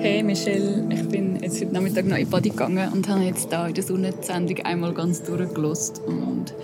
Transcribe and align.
Hey 0.00 0.22
Michelle, 0.22 0.86
ich 0.88 1.06
bin 1.10 1.42
jetzt 1.42 1.60
heute 1.60 1.74
Nachmittag 1.74 2.06
noch 2.06 2.16
in 2.16 2.24
die 2.24 2.30
Body 2.30 2.48
gegangen 2.48 2.90
und 2.90 3.06
habe 3.06 3.20
jetzt 3.20 3.52
da 3.52 3.66
in 3.66 3.74
der 3.74 3.84
Sonne 3.84 4.14
die 4.18 4.24
Sendung 4.24 4.64
einmal 4.64 4.94
ganz 4.94 5.22
durchgelost 5.22 6.00
und 6.06 6.54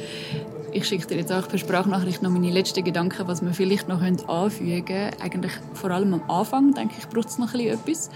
ich 0.72 0.88
schicke 0.88 1.06
dir 1.06 1.18
jetzt 1.18 1.30
auch 1.30 1.46
per 1.46 1.58
Sprachnachricht 1.58 2.22
noch 2.22 2.30
meine 2.30 2.50
letzten 2.50 2.82
Gedanken, 2.82 3.28
was 3.28 3.42
wir 3.42 3.52
vielleicht 3.52 3.88
noch 3.88 4.00
anfügen 4.00 4.86
können. 4.86 5.10
Eigentlich 5.20 5.52
vor 5.74 5.90
allem 5.90 6.14
am 6.14 6.30
Anfang, 6.30 6.72
denke 6.72 6.94
ich, 6.98 7.06
braucht 7.08 7.28
es 7.28 7.36
noch 7.36 7.52
etwas. 7.52 8.08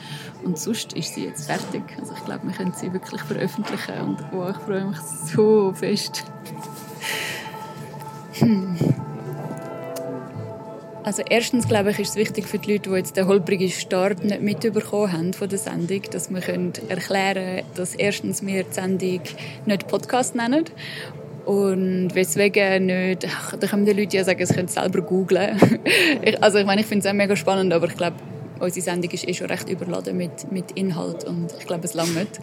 Und 0.43 0.59
sonst 0.59 0.95
ist 0.95 1.14
sie 1.14 1.27
jetzt 1.27 1.50
fertig. 1.50 1.82
Also 2.00 2.14
ich 2.16 2.25
glaube, 2.25 2.46
wir 2.46 2.55
können 2.55 2.73
sie 2.75 2.91
wirklich 2.91 3.21
veröffentlichen 3.21 4.00
und 4.00 4.25
oh, 4.32 4.48
ich 4.48 4.57
freue 4.57 4.87
mich 4.87 4.98
so 5.00 5.75
fest. 5.75 6.25
Hm. 8.39 8.89
Also 11.03 11.23
erstens 11.29 11.67
glaube 11.67 11.91
ich, 11.93 11.98
ist 11.98 12.11
es 12.11 12.17
wichtig 12.17 12.46
für 12.46 12.59
die 12.59 12.72
Leute, 12.72 12.90
die 12.90 12.96
jetzt 12.96 13.17
den 13.17 13.27
holprigen 13.27 13.71
Start 13.71 14.22
nicht 14.22 14.43
mitbekommen 14.43 15.13
haben 15.13 15.32
von 15.32 15.49
der 15.49 15.59
Sendung, 15.59 16.03
dass 16.11 16.31
wir 16.31 16.40
können 16.40 16.73
erklären, 16.89 17.64
dass 17.75 17.95
erstens 17.95 18.45
wir 18.45 18.64
die 18.64 18.73
Sendung 18.73 19.21
nicht 19.64 19.89
Podcast 19.89 20.35
nennen 20.35 20.67
und 21.46 22.14
weswegen 22.14 22.86
nicht, 22.86 23.26
ach, 23.26 23.57
da 23.57 23.67
können 23.67 23.86
die 23.86 23.93
Leute 23.93 24.18
ja 24.18 24.25
sagen, 24.25 24.45
sie 24.45 24.54
können 24.54 24.68
selber 24.68 25.00
googlen. 25.00 25.59
also 26.43 26.59
ich 26.59 26.67
meine, 26.67 26.82
ich 26.82 26.86
finde 26.86 27.07
es 27.07 27.11
auch 27.11 27.17
mega 27.17 27.35
spannend, 27.35 27.73
aber 27.73 27.87
ich 27.87 27.96
glaube, 27.96 28.17
unsere 28.61 28.85
Sendung 28.85 29.11
ist 29.11 29.27
eh 29.27 29.35
schon 29.35 29.49
recht 29.49 29.69
überladen 29.69 30.17
mit, 30.17 30.53
mit 30.53 30.73
Inhalt 30.73 31.25
und 31.25 31.49
ich 31.59 31.67
glaube, 31.67 31.85
es 31.85 31.95
langt. 31.95 32.41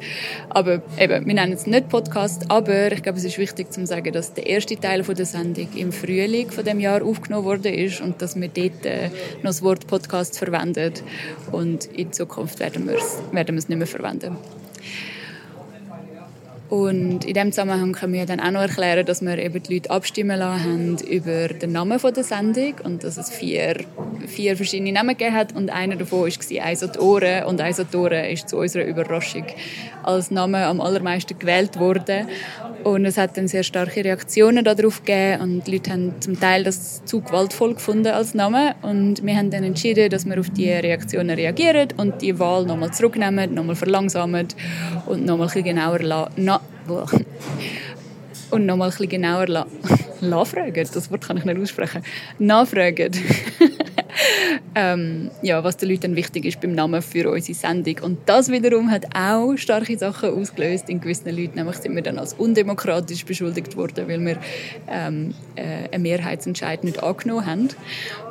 Aber 0.50 0.82
eben, 1.00 1.26
wir 1.26 1.34
nennen 1.34 1.54
es 1.54 1.68
nicht 1.68 1.90
Podcast, 1.90 2.50
aber 2.50 2.92
ich 2.92 3.04
glaube, 3.04 3.18
es 3.18 3.24
ist 3.24 3.38
wichtig 3.38 3.72
zu 3.72 3.86
sagen, 3.86 4.12
dass 4.12 4.34
der 4.34 4.48
erste 4.48 4.76
Teil 4.76 5.04
von 5.04 5.16
der 5.16 5.26
Sendung 5.26 5.70
im 5.76 5.92
Frühling 5.92 6.52
von 6.52 6.66
dem 6.66 6.80
Jahr 6.80 7.04
aufgenommen 7.04 7.46
worden 7.46 7.74
ist 7.74 8.02
und 8.02 8.22
dass 8.22 8.40
wir 8.40 8.48
dort 8.48 8.86
äh, 8.86 9.10
noch 9.38 9.44
das 9.44 9.62
Wort 9.62 9.88
Podcast 9.88 10.38
verwenden 10.38 10.94
und 11.52 11.86
in 11.86 12.12
Zukunft 12.12 12.60
werden 12.60 12.88
wir 12.88 12.96
es, 12.96 13.20
werden 13.32 13.56
wir 13.56 13.60
es 13.60 13.70
nicht 13.70 13.78
mehr 13.78 13.88
verwenden. 13.88 14.38
Und 16.70 17.24
in 17.24 17.34
diesem 17.34 17.52
Zusammenhang 17.52 17.94
können 17.94 18.14
wir 18.14 18.26
dann 18.26 18.42
auch 18.42 18.52
noch 18.52 18.62
erklären, 18.62 19.06
dass 19.06 19.22
wir 19.22 19.38
eben 19.38 19.64
die 19.64 19.76
Leute 19.76 19.90
abstimmen 19.90 20.38
lassen 20.38 20.64
haben 20.64 20.98
über 21.10 21.48
den 21.48 21.72
Namen 21.72 21.98
der 21.98 22.24
Sendung 22.24 22.74
und 22.84 23.04
dass 23.04 23.18
es 23.18 23.30
vier, 23.30 23.86
vier 24.26 24.58
verschiedene 24.58 24.92
Namen 24.92 25.16
gegeben 25.16 25.36
hat. 25.36 25.56
Und 25.56 25.70
einer 25.70 25.96
davon 25.96 26.22
war 26.22 26.66
«Eisotore» 26.66 27.46
und 27.48 27.62
«Eisotore» 27.62 28.30
ist 28.30 28.50
zu 28.50 28.58
unserer 28.58 28.86
Überraschung 28.86 29.46
als 30.04 30.30
Name 30.30 30.66
am 30.66 30.82
allermeisten 30.82 31.40
gewählt 31.40 31.80
worden. 31.80 32.28
Und 32.84 33.06
es 33.06 33.18
hat 33.18 33.38
dann 33.38 33.48
sehr 33.48 33.64
starke 33.64 34.04
Reaktionen 34.04 34.64
darauf 34.64 35.04
gegeben. 35.04 35.42
Und 35.42 35.68
die 35.68 35.72
Leute 35.72 35.92
haben 35.92 36.14
zum 36.22 36.40
Teil 36.40 36.64
das 36.64 37.04
zu 37.06 37.22
gewaltvoll 37.22 37.74
gefunden 37.74 38.08
als 38.08 38.34
Name. 38.34 38.76
Und 38.82 39.26
wir 39.26 39.36
haben 39.36 39.52
dann 39.52 39.64
entschieden, 39.64 40.10
dass 40.10 40.26
wir 40.26 40.40
auf 40.40 40.50
die 40.50 40.70
Reaktionen 40.70 41.36
reagieren 41.36 41.90
und 41.98 42.22
die 42.22 42.38
Wahl 42.40 42.66
nochmal 42.66 42.92
zurücknehmen, 42.92 43.54
nochmal 43.54 43.76
verlangsamen 43.76 44.48
und 45.06 45.26
nochmal 45.26 45.48
genauer 45.48 46.00
na 46.88 47.06
und 48.50 48.66
nochmal 48.66 48.92
ein 48.98 49.10
genauer 49.10 49.66
nachfragen, 50.22 50.88
das 50.94 51.12
Wort 51.12 51.28
kann 51.28 51.38
ich 51.38 51.46
nicht 51.46 51.60
aussprechen, 51.60 52.02
nachfragen, 52.40 53.12
ähm, 54.76 55.32
ja, 55.42 55.64
was 55.64 55.78
den 55.78 55.90
Leuten 55.90 56.16
wichtig 56.16 56.46
ist 56.46 56.62
beim 56.62 56.74
Namen 56.74 57.02
für 57.02 57.30
unsere 57.30 57.58
Sendung. 57.58 58.00
Und 58.02 58.20
das 58.26 58.50
wiederum 58.50 58.90
hat 58.90 59.06
auch 59.16 59.56
starke 59.58 59.98
Sachen 59.98 60.30
ausgelöst 60.30 60.90
in 60.90 61.02
gewissen 61.02 61.36
Leuten. 61.36 61.56
Nämlich 61.56 61.78
sind 61.78 61.96
wir 61.96 62.02
dann 62.02 62.18
als 62.18 62.34
undemokratisch 62.34 63.26
beschuldigt 63.26 63.76
worden, 63.76 64.08
weil 64.08 64.26
wir 64.26 64.38
ähm, 64.90 65.34
äh, 65.56 65.94
einen 65.94 66.04
Mehrheitsentscheid 66.04 66.84
nicht 66.84 67.04
angenommen 67.04 67.46
haben. 67.46 67.70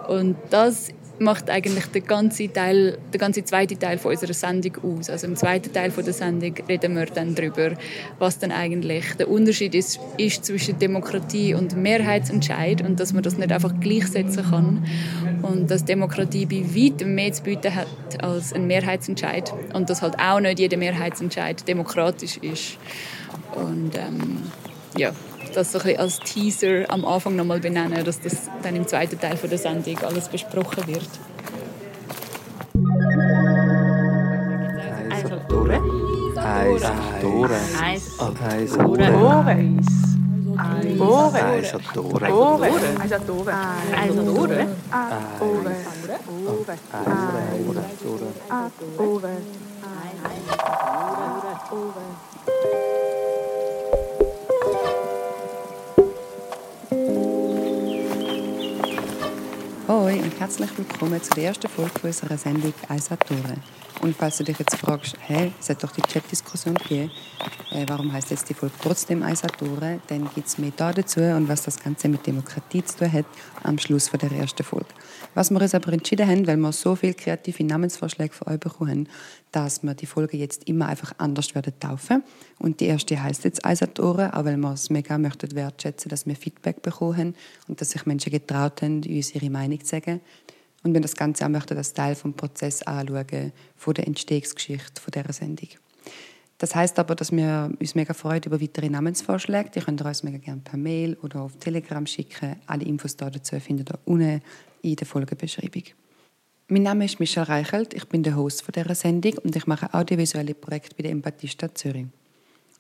Und 0.08 0.36
das 0.50 0.88
macht 1.19 1.50
eigentlich 1.50 1.86
der 1.86 2.03
ganze 2.03 2.53
Teil, 2.53 2.98
der 3.12 3.20
ganze 3.20 3.45
zweite 3.45 3.78
Teil 3.78 3.98
von 3.98 4.12
unserer 4.12 4.34
Sendung 4.34 4.98
aus. 4.98 5.11
Also 5.11 5.27
im 5.27 5.36
zweiten 5.36 5.72
Teil 5.72 5.91
von 5.91 6.05
der 6.05 6.12
Sendung 6.12 6.55
reden 6.69 6.97
wir 6.97 7.06
dann 7.06 7.34
darüber, 7.34 7.77
was 8.19 8.38
dann 8.38 8.53
eigentlich 8.53 9.15
der 9.15 9.28
Unterschied 9.28 9.75
ist, 9.75 9.99
ist 10.19 10.44
zwischen 10.44 10.78
Demokratie 10.78 11.55
und 11.55 11.76
Mehrheitsentscheid 11.76 12.82
und 12.82 13.00
dass 13.00 13.12
man 13.12 13.22
das 13.22 13.38
nicht 13.38 13.53
einfach 13.53 13.78
gleichsetzen 13.81 14.44
kann 14.50 14.87
und 15.43 15.71
dass 15.71 15.84
Demokratie 15.84 16.47
bei 16.47 16.65
weitem 16.75 17.15
mehr 17.15 17.32
zu 17.32 17.43
bieten 17.43 17.75
hat 17.75 17.87
als 18.22 18.53
ein 18.53 18.66
Mehrheitsentscheid 18.66 19.53
und 19.72 19.91
dass 19.91 20.03
halt 20.03 20.19
auch 20.19 20.41
nicht 20.41 20.59
jeder 20.59 20.76
Mehrheitsentscheid 20.76 21.66
demokratisch 21.66 22.37
ist. 22.38 22.78
Und 23.55 23.97
ähm, 23.97 24.43
ja, 24.97 25.12
das 25.56 25.72
so 25.72 25.78
ein 25.78 25.99
als 25.99 26.19
Teaser 26.21 26.84
am 26.89 27.05
Anfang 27.05 27.34
nochmal 27.34 27.61
benennen, 27.61 28.05
dass 28.05 28.21
das 28.21 28.50
dann 28.62 28.77
im 28.77 28.87
zweiten 28.87 29.19
Teil 29.19 29.37
von 29.37 29.49
der 29.49 29.59
Sendung 29.59 29.99
alles 30.00 30.28
besprochen 30.28 30.87
wird. 30.87 31.09
Also. 35.11 35.34
Eis, 36.39 36.83
Tore. 37.22 37.55
Eis, 37.83 38.21
Eis, 38.43 38.72
Tore. 38.72 39.15
Ore. 39.15 39.56
Eis, 40.59 41.73
Tore. 41.94 42.33
Ore. 42.33 42.69
Eis, 43.03 43.11
Tore. 43.27 43.53
Eis, 43.97 44.15
Tore. 44.15 44.69
Ore. 45.41 45.75
Ore. 48.99 49.37
Ore. 51.71 52.95
Hoi 59.88 60.14
und 60.19 60.41
herzlich 60.41 60.76
willkommen 60.76 61.22
zu 61.22 61.30
der 61.36 61.44
ersten 61.44 61.69
Folge 61.69 61.92
unserer 62.02 62.36
Sendung 62.36 62.74
Eisatore. 62.88 63.54
Und 64.00 64.14
falls 64.16 64.38
du 64.38 64.44
dich 64.44 64.58
jetzt 64.58 64.76
fragst, 64.76 65.16
hey, 65.20 65.52
es 65.58 65.70
hat 65.70 65.82
doch 65.82 65.90
die 65.90 66.02
Chat-Diskussion 66.02 66.74
gegeben, 66.74 67.10
äh, 67.72 67.84
warum 67.88 68.12
heißt 68.12 68.30
jetzt 68.30 68.48
die 68.48 68.54
Folge 68.54 68.74
trotzdem 68.82 69.22
Eisatore, 69.22 70.00
dann 70.06 70.28
gibt 70.34 70.46
es 70.46 70.58
mehr 70.58 70.72
da 70.76 70.92
dazu 70.92 71.20
und 71.20 71.48
was 71.48 71.62
das 71.62 71.82
Ganze 71.82 72.08
mit 72.08 72.26
Demokratie 72.26 72.84
zu 72.84 72.98
tun 72.98 73.12
hat, 73.12 73.24
am 73.62 73.78
Schluss 73.78 74.08
von 74.08 74.20
der 74.20 74.32
ersten 74.32 74.62
Folge. 74.62 74.86
Was 75.34 75.50
wir 75.50 75.60
uns 75.60 75.74
aber 75.74 75.92
entschieden 75.92 76.28
haben, 76.28 76.46
weil 76.46 76.56
wir 76.56 76.72
so 76.72 76.94
viele 76.94 77.14
kreative 77.14 77.64
Namensvorschläge 77.64 78.34
von 78.34 78.52
euch 78.52 78.60
bekommen 78.60 78.90
haben, 78.90 79.08
dass 79.52 79.82
wir 79.82 79.94
die 79.94 80.06
Folge 80.06 80.36
jetzt 80.36 80.68
immer 80.68 80.86
einfach 80.86 81.12
anders 81.18 81.54
werden 81.54 81.72
taufen. 81.80 82.22
Und 82.58 82.80
die 82.80 82.86
erste 82.86 83.22
heißt 83.22 83.44
jetzt 83.44 83.64
Eisatore, 83.64 84.34
auch 84.34 84.44
weil 84.44 84.56
wir 84.56 84.72
es 84.72 84.90
mega 84.90 85.18
möchten 85.18 85.54
wertschätzen, 85.54 86.08
dass 86.08 86.26
wir 86.26 86.36
Feedback 86.36 86.82
bekommen 86.82 87.18
haben 87.18 87.34
und 87.68 87.80
dass 87.80 87.90
sich 87.90 88.06
Menschen 88.06 88.32
getraut 88.32 88.82
haben, 88.82 89.02
uns 89.02 89.34
ihre 89.34 89.50
Meinung 89.50 89.80
zu 89.80 89.86
sagen. 89.86 90.20
Und 90.86 90.94
wir 90.94 91.00
das 91.00 91.16
Ganze 91.16 91.44
auch 91.44 91.48
möchten 91.48 91.76
als 91.76 91.94
Teil 91.94 92.14
vom 92.14 92.34
Prozess 92.34 92.80
anschauen, 92.84 93.50
von 93.74 93.94
der 93.94 94.06
Entstehungsgeschichte 94.06 95.02
von 95.02 95.10
dieser 95.10 95.32
Sendung. 95.32 95.69
Das 96.58 96.76
heißt 96.76 97.00
aber, 97.00 97.16
dass 97.16 97.32
wir 97.32 97.72
uns 97.80 97.97
mega 97.97 98.14
freuen 98.14 98.41
über 98.47 98.60
weitere 98.60 98.88
Namensvorschläge. 98.88 99.70
Die 99.70 99.80
könnt 99.80 100.00
ihr 100.00 100.06
uns 100.06 100.22
mega 100.22 100.38
gerne 100.38 100.60
per 100.62 100.78
Mail 100.78 101.16
oder 101.22 101.41
auf 101.41 101.56
Telegram 101.56 102.06
schicken. 102.06 102.54
Alle 102.69 102.84
Infos 102.84 103.16
dazu 103.16 103.58
findet 103.58 103.91
ihr 103.91 103.98
unten 104.04 104.41
in 104.82 104.94
der 104.94 105.06
Folgenbeschreibung. 105.08 105.82
Mein 106.69 106.84
Name 106.84 107.06
ist 107.06 107.19
Michelle 107.19 107.48
Reichelt, 107.48 107.92
ich 107.92 108.04
bin 108.04 108.22
der 108.22 108.36
Host 108.36 108.64
dieser 108.72 108.94
Sendung 108.94 109.38
und 109.42 109.56
ich 109.56 109.66
mache 109.66 109.92
audiovisuelle 109.92 110.54
Projekte 110.54 110.94
bei 110.94 111.02
der 111.02 111.10
Empathiestadt 111.10 111.76
Zürich. 111.76 112.06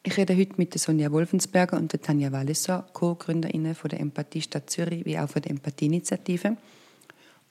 Ich 0.04 0.16
rede 0.16 0.36
heute 0.36 0.54
mit 0.58 0.78
Sonja 0.78 1.10
Wolfensberger 1.10 1.76
und 1.76 1.90
Tanja 2.00 2.30
Walliser, 2.30 2.86
Co-GründerInnen 2.92 3.74
von 3.74 3.88
der 3.90 3.98
Empathiestadt 3.98 4.70
Zürich 4.70 5.04
wie 5.04 5.18
auch 5.18 5.28
von 5.28 5.42
der 5.42 5.50
Empathieinitiative. 5.50 6.56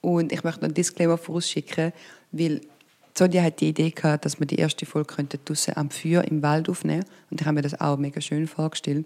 Und 0.06 0.30
ich 0.30 0.44
möchte 0.44 0.60
noch 0.60 0.66
einen 0.66 0.74
Disclaimer 0.74 1.18
vorausschicken, 1.18 1.92
weil 2.30 2.60
Sonja 3.12 3.42
hat 3.42 3.60
die 3.60 3.70
Idee 3.70 3.90
gehabt, 3.90 4.24
dass 4.24 4.38
wir 4.38 4.46
die 4.46 4.54
erste 4.54 4.86
Folge 4.86 5.12
könnte 5.12 5.36
draussen 5.44 5.76
am 5.76 5.90
Feuer 5.90 6.22
im 6.22 6.44
Wald 6.44 6.68
aufnehmen 6.68 7.04
und 7.28 7.40
ich 7.40 7.44
habe 7.44 7.56
mir 7.56 7.62
das 7.62 7.80
auch 7.80 7.96
mega 7.96 8.20
schön 8.20 8.46
vorgestellt. 8.46 9.04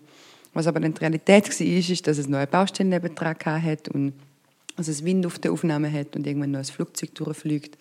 Was 0.52 0.66
aber 0.66 0.78
dann 0.78 0.92
die 0.92 1.00
Realität 1.00 1.48
war, 1.48 1.66
ist, 1.66 2.06
dass 2.06 2.18
es 2.18 2.28
noch 2.28 2.36
eine 2.36 2.48
Baustelle 2.48 2.90
nebendran 2.90 3.62
hat 3.62 3.88
und 3.88 4.12
also 4.76 4.90
es 4.90 5.02
Wind 5.02 5.24
auf 5.24 5.38
der 5.38 5.52
Aufnahme 5.52 5.90
hat 5.90 6.16
und 6.16 6.26
irgendwann 6.26 6.50
noch 6.50 6.58
ein 6.58 6.66
Flugzeug 6.66 7.14
durchfliegt. 7.14 7.78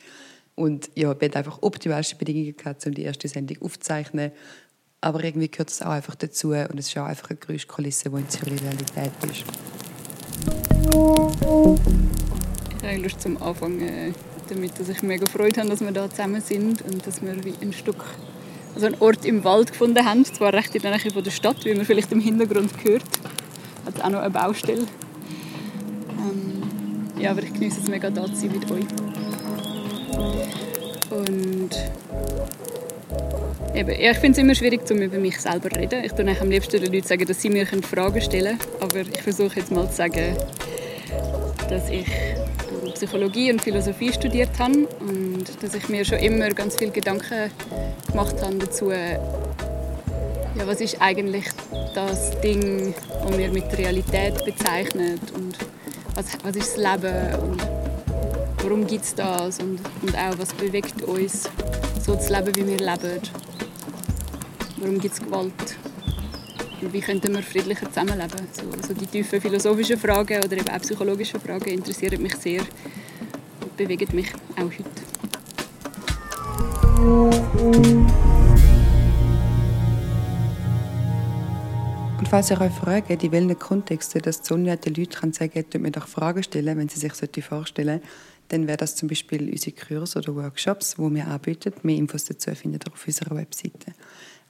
Und 0.55 0.89
ja, 0.95 1.19
wir 1.19 1.27
hatten 1.27 1.37
einfach 1.37 1.61
optimalste 1.61 2.15
Bedingungen 2.15 2.55
gehabt, 2.55 2.85
um 2.85 2.93
die 2.93 3.03
erste 3.03 3.27
Sendung 3.27 3.57
aufzuzeichnen. 3.63 4.31
Aber 5.01 5.21
irgendwie 5.25 5.49
gehört 5.49 5.71
es 5.71 5.81
auch 5.81 5.91
einfach 5.91 6.15
dazu 6.15 6.51
und 6.51 6.79
es 6.79 6.87
ist 6.87 6.97
auch 6.97 7.03
einfach 7.03 7.31
eine 7.31 7.39
Geräuschkulisse, 7.39 8.11
die 8.11 8.15
in 8.15 8.29
Zürich 8.29 8.61
Realität 8.61 9.11
ist. 9.29 9.43
Ich 12.81 12.87
habe 12.87 12.97
Lust 12.97 13.21
zum 13.21 13.41
Anfang 13.41 13.81
äh, 13.81 14.13
damit, 14.47 14.79
dass 14.79 14.87
ich 14.87 15.01
mega 15.03 15.25
Freude 15.25 15.59
habe, 15.59 15.69
dass 15.69 15.81
wir 15.81 15.91
da 15.91 16.09
zusammen 16.09 16.41
sind 16.41 16.81
und 16.81 17.05
dass 17.05 17.21
wir 17.21 17.43
wie 17.43 17.53
ein 17.61 17.73
Stück, 17.73 18.03
also 18.73 18.85
einen 18.87 18.95
Ort 18.99 19.25
im 19.25 19.43
Wald 19.43 19.71
gefunden 19.71 20.05
haben, 20.05 20.23
zwar 20.23 20.53
recht 20.53 20.73
in 20.75 20.81
der 20.81 20.91
Nähe 20.91 21.11
von 21.11 21.23
der 21.23 21.31
Stadt, 21.31 21.65
wie 21.65 21.73
man 21.73 21.85
vielleicht 21.85 22.11
im 22.13 22.21
Hintergrund 22.21 22.71
hört. 22.83 23.03
Hat 23.85 24.01
auch 24.01 24.09
noch 24.09 24.19
eine 24.19 24.29
Baustelle. 24.29 24.85
Ähm, 26.19 26.63
ja, 27.19 27.31
aber 27.31 27.43
ich 27.43 27.53
genieße 27.53 27.81
es 27.81 27.89
mega, 27.89 28.09
da 28.09 28.25
zu 28.25 28.35
sein 28.35 28.51
mit 28.51 28.71
euch. 28.71 28.85
Und 31.09 31.69
eben, 33.75 34.01
ja, 34.01 34.11
ich 34.11 34.17
finde 34.19 34.31
es 34.31 34.37
immer 34.37 34.55
schwierig, 34.55 34.89
um 34.89 34.97
über 34.99 35.17
mich 35.17 35.39
selber 35.39 35.69
zu 35.69 35.79
reden. 35.79 36.03
Ich 36.05 36.17
würde 36.17 36.39
am 36.39 36.49
liebsten 36.49 36.81
den 36.81 36.93
Leuten 36.93 37.07
sagen, 37.07 37.25
dass 37.25 37.41
sie 37.41 37.49
mir 37.49 37.67
Fragen 37.67 38.21
stellen 38.21 38.57
können. 38.57 38.81
Aber 38.81 38.99
ich 39.01 39.21
versuche 39.21 39.59
jetzt 39.59 39.71
mal 39.71 39.89
zu 39.89 39.97
sagen, 39.97 40.37
dass 41.69 41.89
ich 41.89 42.07
Psychologie 42.99 43.49
und 43.49 43.61
Philosophie 43.61 44.11
studiert 44.11 44.49
habe 44.59 44.85
und 44.99 45.45
dass 45.63 45.73
ich 45.73 45.87
mir 45.87 46.03
schon 46.03 46.17
immer 46.17 46.49
ganz 46.49 46.75
viele 46.75 46.91
Gedanken 46.91 47.49
gemacht 48.11 48.35
habe 48.41 48.55
dazu, 48.55 48.91
ja, 48.91 49.17
was 50.65 50.81
ist 50.81 51.01
eigentlich 51.01 51.45
das 51.95 52.37
Ding, 52.41 52.93
das 53.23 53.37
wir 53.37 53.49
mit 53.51 53.77
Realität 53.77 54.43
bezeichnen 54.43 55.17
und 55.33 55.57
was, 56.15 56.25
was 56.43 56.57
ist 56.57 56.75
das 56.75 57.01
Leben 57.01 57.35
und 57.35 57.67
warum 58.63 58.85
gibt 58.85 59.05
es 59.05 59.15
das 59.15 59.59
und, 59.59 59.79
und 60.01 60.17
auch 60.17 60.37
was 60.37 60.53
bewegt 60.53 61.01
uns, 61.03 61.49
so 62.05 62.17
zu 62.17 62.33
leben, 62.33 62.53
wie 62.53 62.67
wir 62.67 62.79
leben. 62.79 63.21
Warum 64.75 64.99
gibt 64.99 65.13
es 65.13 65.21
Gewalt? 65.21 65.53
Wie 66.81 67.01
könnten 67.01 67.33
wir 67.33 67.43
friedlicher 67.43 67.87
zusammenleben? 67.87 68.47
So, 68.53 68.63
so 68.87 68.93
die 68.93 69.05
tiefen 69.05 69.41
philosophischen 69.41 69.97
Fragen 69.97 70.41
oder 70.43 70.53
eben 70.53 70.69
auch 70.69 70.79
psychologischen 70.79 71.39
Fragen 71.39 71.69
interessieren 71.69 72.21
mich 72.21 72.35
sehr 72.35 72.61
und 73.61 73.75
bewegen 73.75 74.15
mich 74.15 74.31
auch 74.55 74.63
heute. 74.63 75.01
Und 82.17 82.27
falls 82.29 82.49
ihr 82.51 82.61
euch 82.61 82.71
fragt, 82.71 83.23
in 83.23 83.31
welchen 83.31 83.59
Kontexten 83.59 84.21
dass 84.21 84.45
Sonja 84.45 84.77
den 84.77 84.93
Leuten 84.93 85.33
sagen 85.33 85.51
kann, 85.51 85.69
dürft 85.69 85.83
mir 85.83 85.91
doch 85.91 86.07
Fragen 86.07 86.43
stellen, 86.43 86.77
wenn 86.77 86.87
sie 86.87 86.99
sich 86.99 87.13
vorstellen 87.43 88.01
dann 88.49 88.67
wäre 88.67 88.77
das 88.77 88.95
zum 88.95 89.07
Beispiel 89.07 89.49
unsere 89.49 89.75
Kurse 89.75 90.19
oder 90.19 90.35
Workshops, 90.35 90.95
die 90.97 91.15
wir 91.15 91.27
anbieten. 91.27 91.73
Mehr 91.83 91.97
Infos 91.97 92.25
dazu 92.25 92.53
findet 92.55 92.87
ihr 92.87 92.91
auf 92.91 93.05
unserer 93.05 93.35
Webseite. 93.35 93.93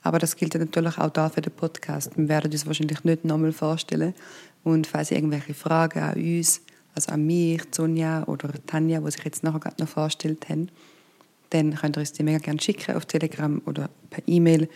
Aber 0.02 0.20
das 0.20 0.36
gilt 0.36 0.56
natürlich 0.56 0.98
auch 0.98 1.10
da 1.10 1.30
für 1.30 1.42
den 1.42 1.54
Podcast. 1.54 2.18
Wir 2.18 2.30
werden 2.30 2.52
uns 2.52 2.66
wahrscheinlich 2.66 3.04
nicht 3.04 3.26
nochmal 3.26 3.52
vorstellen. 3.52 4.14
Und 4.64 4.88
falls 4.88 5.12
ihr 5.12 5.18
irgendwelche 5.18 5.54
Fragen 5.54 6.00
an 6.00 6.16
uns, 6.16 6.62
also 6.96 7.12
an 7.12 7.26
mich, 7.26 7.62
Sonja 7.72 8.24
oder 8.28 8.50
Tanja, 8.66 9.00
die 9.00 9.12
sich 9.12 9.24
jetzt 9.24 9.44
nachher 9.44 9.60
gerade 9.60 9.82
noch 9.82 9.90
vorgestellt 9.90 10.48
haben, 10.50 10.70
dann 11.50 11.76
könnt 11.76 11.98
ihr 11.98 12.02
uns 12.02 12.14
die 12.14 12.24
mega 12.24 12.38
gerne 12.38 12.62
schicken 12.62 12.96
auf 12.96 13.06
Telegram 13.06 13.62
oder 13.66 13.90
per 14.10 14.24
E-Mail. 14.28 14.70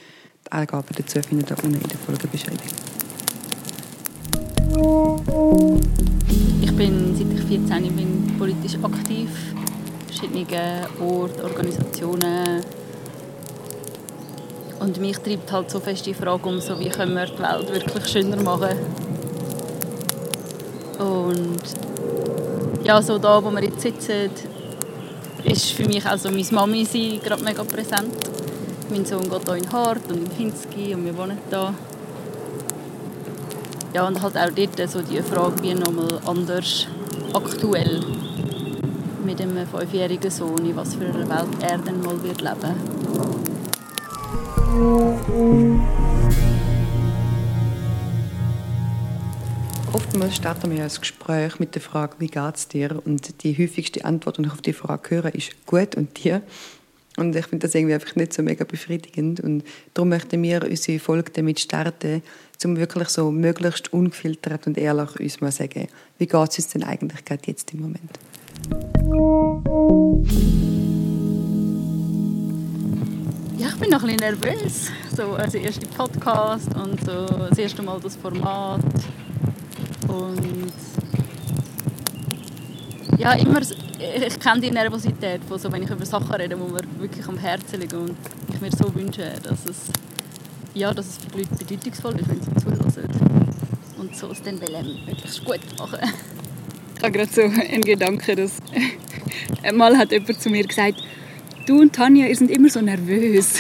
Die 0.46 0.52
Angaben 0.52 0.88
dazu 0.96 1.22
findet 1.22 1.52
ihr 1.52 1.64
unten 1.64 1.82
in 1.82 1.88
der 1.88 1.98
Folgebeschreibung. 2.00 2.60
Ich 6.62 6.76
bin, 6.76 7.16
seit 7.16 7.32
ich 7.32 7.44
14 7.46 7.96
bin, 7.96 8.36
politisch 8.38 8.76
aktiv. 8.84 9.30
Verschiedene 10.08 10.88
Orte, 11.00 11.44
Organisationen. 11.44 12.64
Und 14.84 15.00
mich 15.00 15.18
treibt 15.20 15.50
halt 15.50 15.72
so 15.72 15.80
fest 15.80 16.06
die 16.06 16.14
Frage 16.14 16.46
um, 16.46 16.60
so 16.60 16.78
wie 16.78 16.90
können 16.90 17.16
wir 17.16 17.26
die 17.26 17.40
Welt 17.40 17.74
wirklich 17.74 18.06
schöner 18.06 18.36
machen. 18.42 18.78
Und 21.00 21.62
ja, 22.84 23.02
so 23.02 23.18
da, 23.18 23.42
wo 23.42 23.50
wir 23.50 23.64
jetzt 23.64 23.80
sitzen, 23.80 24.30
ist 25.46 25.72
für 25.72 25.86
mich 25.86 26.06
auch 26.06 26.18
so 26.18 26.30
meine 26.30 26.46
Mami 26.52 26.86
gerade 27.24 27.42
mega 27.42 27.64
präsent. 27.64 28.14
Mein 28.90 29.06
Sohn 29.06 29.30
geht 29.30 29.46
hier 29.46 29.56
in 29.56 29.72
Hart 29.72 30.12
und 30.12 30.18
in 30.18 30.32
Hinski 30.32 30.94
und 30.94 31.06
wir 31.06 31.18
wohnen 31.18 31.38
hier. 31.50 31.74
Ja, 33.94 34.06
und 34.06 34.22
halt 34.22 34.38
auch 34.38 34.50
dort 34.54 34.90
so 34.90 35.02
die 35.02 35.22
Frage, 35.22 35.64
wie 35.64 35.76
nochmal 35.76 36.20
anders 36.26 36.88
aktuell 37.34 38.02
mit 39.24 39.40
einem 39.40 39.66
fünfjährigen 39.66 40.30
Sohn, 40.30 40.66
in 40.66 40.76
was 40.76 40.96
für 40.96 41.06
einer 41.06 41.30
Welt 41.30 41.48
er 41.62 41.78
dann 41.78 42.02
mal 42.02 42.22
wird 42.22 42.42
leben 42.42 43.03
Oftmals 49.94 50.36
starten 50.36 50.72
wir 50.72 50.84
ein 50.84 50.90
Gespräch 50.90 51.60
mit 51.60 51.76
der 51.76 51.82
Frage, 51.82 52.16
wie 52.18 52.28
geht 52.28 52.56
es 52.56 52.68
dir? 52.68 53.00
Und 53.06 53.44
die 53.44 53.58
häufigste 53.58 54.04
Antwort, 54.06 54.38
die 54.38 54.44
ich 54.44 54.52
auf 54.52 54.62
die 54.62 54.74
Frage 54.74 55.10
höre, 55.12 55.36
ist 55.36 55.66
gut 55.68 55.96
und 55.96 56.24
dir. 56.24 56.42
Und 57.18 57.36
ich 57.36 57.46
finde 57.46 57.68
das 57.68 57.76
irgendwie 57.76 57.94
einfach 57.94 58.16
nicht 58.16 58.34
so 58.34 58.42
mega 58.42 58.64
befriedigend. 58.64 59.40
Und 59.40 59.64
darum 59.94 60.10
möchten 60.10 60.42
wir 60.42 60.64
unsere 60.64 60.98
Folge 60.98 61.32
damit 61.32 61.60
starten, 61.60 62.24
um 62.64 62.78
wirklich 62.78 63.10
so 63.10 63.32
möglichst 63.32 63.94
ungefiltert 63.94 64.66
und 64.66 64.78
ehrlich 64.78 65.20
uns 65.20 65.42
mal 65.42 65.52
sagen, 65.52 65.88
wie 66.18 66.26
geht 66.26 66.50
es 66.50 66.58
uns 66.58 66.70
denn 66.70 66.84
eigentlich 66.84 67.24
gerade 67.26 67.44
jetzt 67.46 67.74
im 67.74 67.82
Moment? 67.82 68.20
Ja, 73.64 73.70
ich 73.70 73.76
bin 73.76 73.92
noch 73.92 74.04
ein 74.04 74.18
bisschen 74.18 74.36
nervös. 74.36 74.92
So, 75.16 75.36
also 75.36 75.58
erste 75.58 75.88
Podcast 75.88 76.68
und 76.76 77.00
so 77.06 77.26
das 77.26 77.58
erste 77.58 77.82
Mal 77.82 77.98
das 78.04 78.18
Format. 78.18 78.84
Und 80.10 80.74
ja, 83.18 83.32
immer, 83.36 83.62
ich 83.62 84.40
kenne 84.42 84.60
die 84.60 84.70
Nervosität, 84.70 85.46
von 85.46 85.58
so, 85.58 85.72
wenn 85.72 85.82
ich 85.82 85.90
über 85.90 86.06
Sachen 86.06 86.30
rede, 86.34 86.58
die 86.58 86.62
mir 86.62 86.78
wirklich 87.00 87.26
am 87.26 87.38
Herzen 87.38 87.80
liegen 87.80 87.96
und 87.96 88.18
ich 88.54 88.60
mir 88.60 88.70
so 88.70 88.94
wünsche, 88.94 89.32
dass 89.42 89.66
es, 89.66 89.84
ja, 90.74 90.94
dass 90.94 91.08
es 91.08 91.18
für 91.20 91.38
die 91.38 91.44
Leute 91.44 91.56
bedeutungsvoll 91.56 92.20
ist, 92.20 92.30
wenn 92.30 92.42
sie 92.42 92.56
zulassen. 92.56 93.08
Und 93.98 94.14
so 94.14 94.30
es 94.30 94.42
dann 94.42 94.60
möglichst 94.60 95.46
gut 95.46 95.62
machen. 95.80 96.00
Ich 96.98 97.02
habe 97.02 97.14
gerade 97.14 97.32
so 97.32 97.44
einen 97.44 97.82
Gedanken, 97.82 98.36
dass 98.36 98.58
einmal 99.64 99.98
hat 99.98 100.12
jemand 100.12 100.42
zu 100.42 100.50
mir 100.50 100.68
gesagt, 100.68 101.02
du 101.66 101.82
und 101.82 101.94
Tanja, 101.94 102.28
ihr 102.28 102.36
seid 102.36 102.50
immer 102.50 102.70
so 102.70 102.82
nervös. 102.82 103.56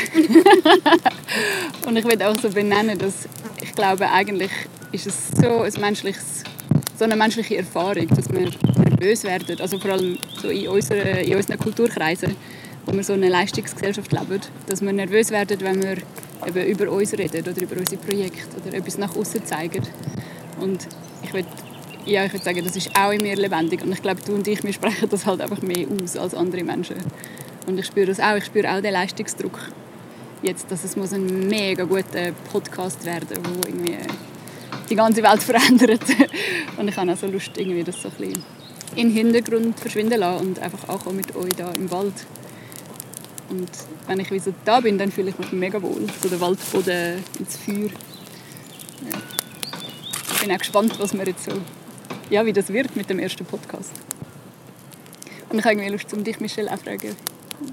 und 1.87 1.95
ich 1.95 2.05
will 2.05 2.21
auch 2.23 2.39
so 2.39 2.49
benennen, 2.49 2.97
dass 2.97 3.27
ich 3.61 3.73
glaube, 3.73 4.09
eigentlich 4.09 4.51
ist 4.91 5.07
es 5.07 5.29
so 5.39 5.61
ein 5.61 5.73
menschliches 5.79 6.43
so 6.97 7.05
eine 7.05 7.15
menschliche 7.15 7.57
Erfahrung, 7.57 8.07
dass 8.07 8.31
wir 8.31 8.51
nervös 8.77 9.23
werden. 9.23 9.59
Also 9.59 9.79
vor 9.79 9.91
allem 9.91 10.17
so 10.41 10.49
in, 10.49 10.67
unserer, 10.67 11.19
in 11.19 11.35
unseren 11.35 11.57
Kulturkreisen, 11.57 12.35
wo 12.85 12.93
wir 12.93 13.03
so 13.03 13.13
eine 13.13 13.29
Leistungsgesellschaft 13.29 14.11
leben, 14.11 14.41
dass 14.67 14.81
wir 14.81 14.93
nervös 14.93 15.31
werden, 15.31 15.59
wenn 15.61 15.81
wir 15.81 15.97
eben 16.47 16.67
über 16.67 16.91
uns 16.91 17.13
reden 17.13 17.41
oder 17.41 17.61
über 17.61 17.77
unsere 17.77 17.99
Projekte 18.01 18.61
oder 18.63 18.77
etwas 18.77 18.97
nach 18.97 19.15
außen 19.15 19.45
zeigen. 19.45 19.83
Und 20.59 20.87
ich 21.23 21.33
würde 21.33 21.47
ja, 22.05 22.25
ich 22.25 22.33
würde 22.33 22.43
sagen, 22.43 22.63
das 22.63 22.75
ist 22.75 22.91
auch 22.97 23.11
in 23.11 23.21
mir 23.21 23.35
lebendig. 23.37 23.81
Und 23.81 23.93
ich 23.93 24.01
glaube, 24.01 24.21
du 24.25 24.33
und 24.33 24.47
ich, 24.47 24.61
wir 24.61 24.73
sprechen 24.73 25.07
das 25.09 25.25
halt 25.25 25.39
einfach 25.39 25.61
mehr 25.61 25.87
aus 26.03 26.17
als 26.17 26.35
andere 26.35 26.63
Menschen. 26.63 26.97
Und 27.67 27.77
ich 27.77 27.85
spüre 27.85 28.07
das 28.07 28.19
auch. 28.19 28.35
Ich 28.35 28.45
spüre 28.45 28.69
auch 28.71 28.81
den 28.81 28.93
Leistungsdruck. 28.93 29.59
Jetzt, 30.41 30.69
dass 30.69 30.83
es 30.83 30.95
muss 30.95 31.13
ein 31.13 31.47
mega 31.47 31.85
guter 31.85 32.33
Podcast 32.51 33.05
werden, 33.05 33.37
wo 33.43 33.67
irgendwie 33.67 33.97
die 34.89 34.95
ganze 34.95 35.23
Welt 35.23 35.41
verändert. 35.43 36.03
Und 36.77 36.87
ich 36.87 36.97
habe 36.97 37.11
auch 37.11 37.17
so 37.17 37.27
Lust, 37.27 37.51
irgendwie 37.57 37.83
das 37.83 38.01
so 38.01 38.09
ein 38.09 38.15
bisschen 38.15 38.43
in 38.95 39.07
den 39.07 39.11
Hintergrund 39.11 39.79
verschwinden 39.79 40.19
lassen 40.19 40.47
und 40.47 40.59
einfach 40.59 40.89
auch 40.89 41.11
mit 41.11 41.35
euch 41.35 41.53
da 41.57 41.71
im 41.71 41.89
Wald. 41.89 42.13
Und 43.49 43.69
wenn 44.07 44.19
ich 44.19 44.31
wieder 44.31 44.53
da 44.65 44.79
bin, 44.79 44.97
dann 44.97 45.11
fühle 45.11 45.29
ich 45.29 45.37
mich 45.37 45.51
mega 45.51 45.81
wohl. 45.81 46.07
So 46.21 46.29
der 46.29 46.39
Waldboden 46.41 47.23
ins 47.39 47.57
Feuer. 47.57 47.89
Ja. 49.09 49.19
Ich 50.33 50.41
bin 50.41 50.51
auch 50.51 50.59
gespannt, 50.59 50.99
was 50.99 51.13
wir 51.13 51.25
jetzt 51.25 51.45
so, 51.45 51.51
ja, 52.29 52.45
wie 52.45 52.53
das 52.53 52.71
wird 52.71 52.95
mit 52.95 53.09
dem 53.09 53.19
ersten 53.19 53.45
Podcast. 53.45 53.91
Und 55.49 55.59
ich 55.59 55.65
habe 55.65 55.75
irgendwie 55.75 55.91
Lust, 55.91 56.13
um 56.13 56.23
dich, 56.23 56.39
Michelle, 56.39 56.71
auch 56.71 56.79
fragen, 56.79 57.15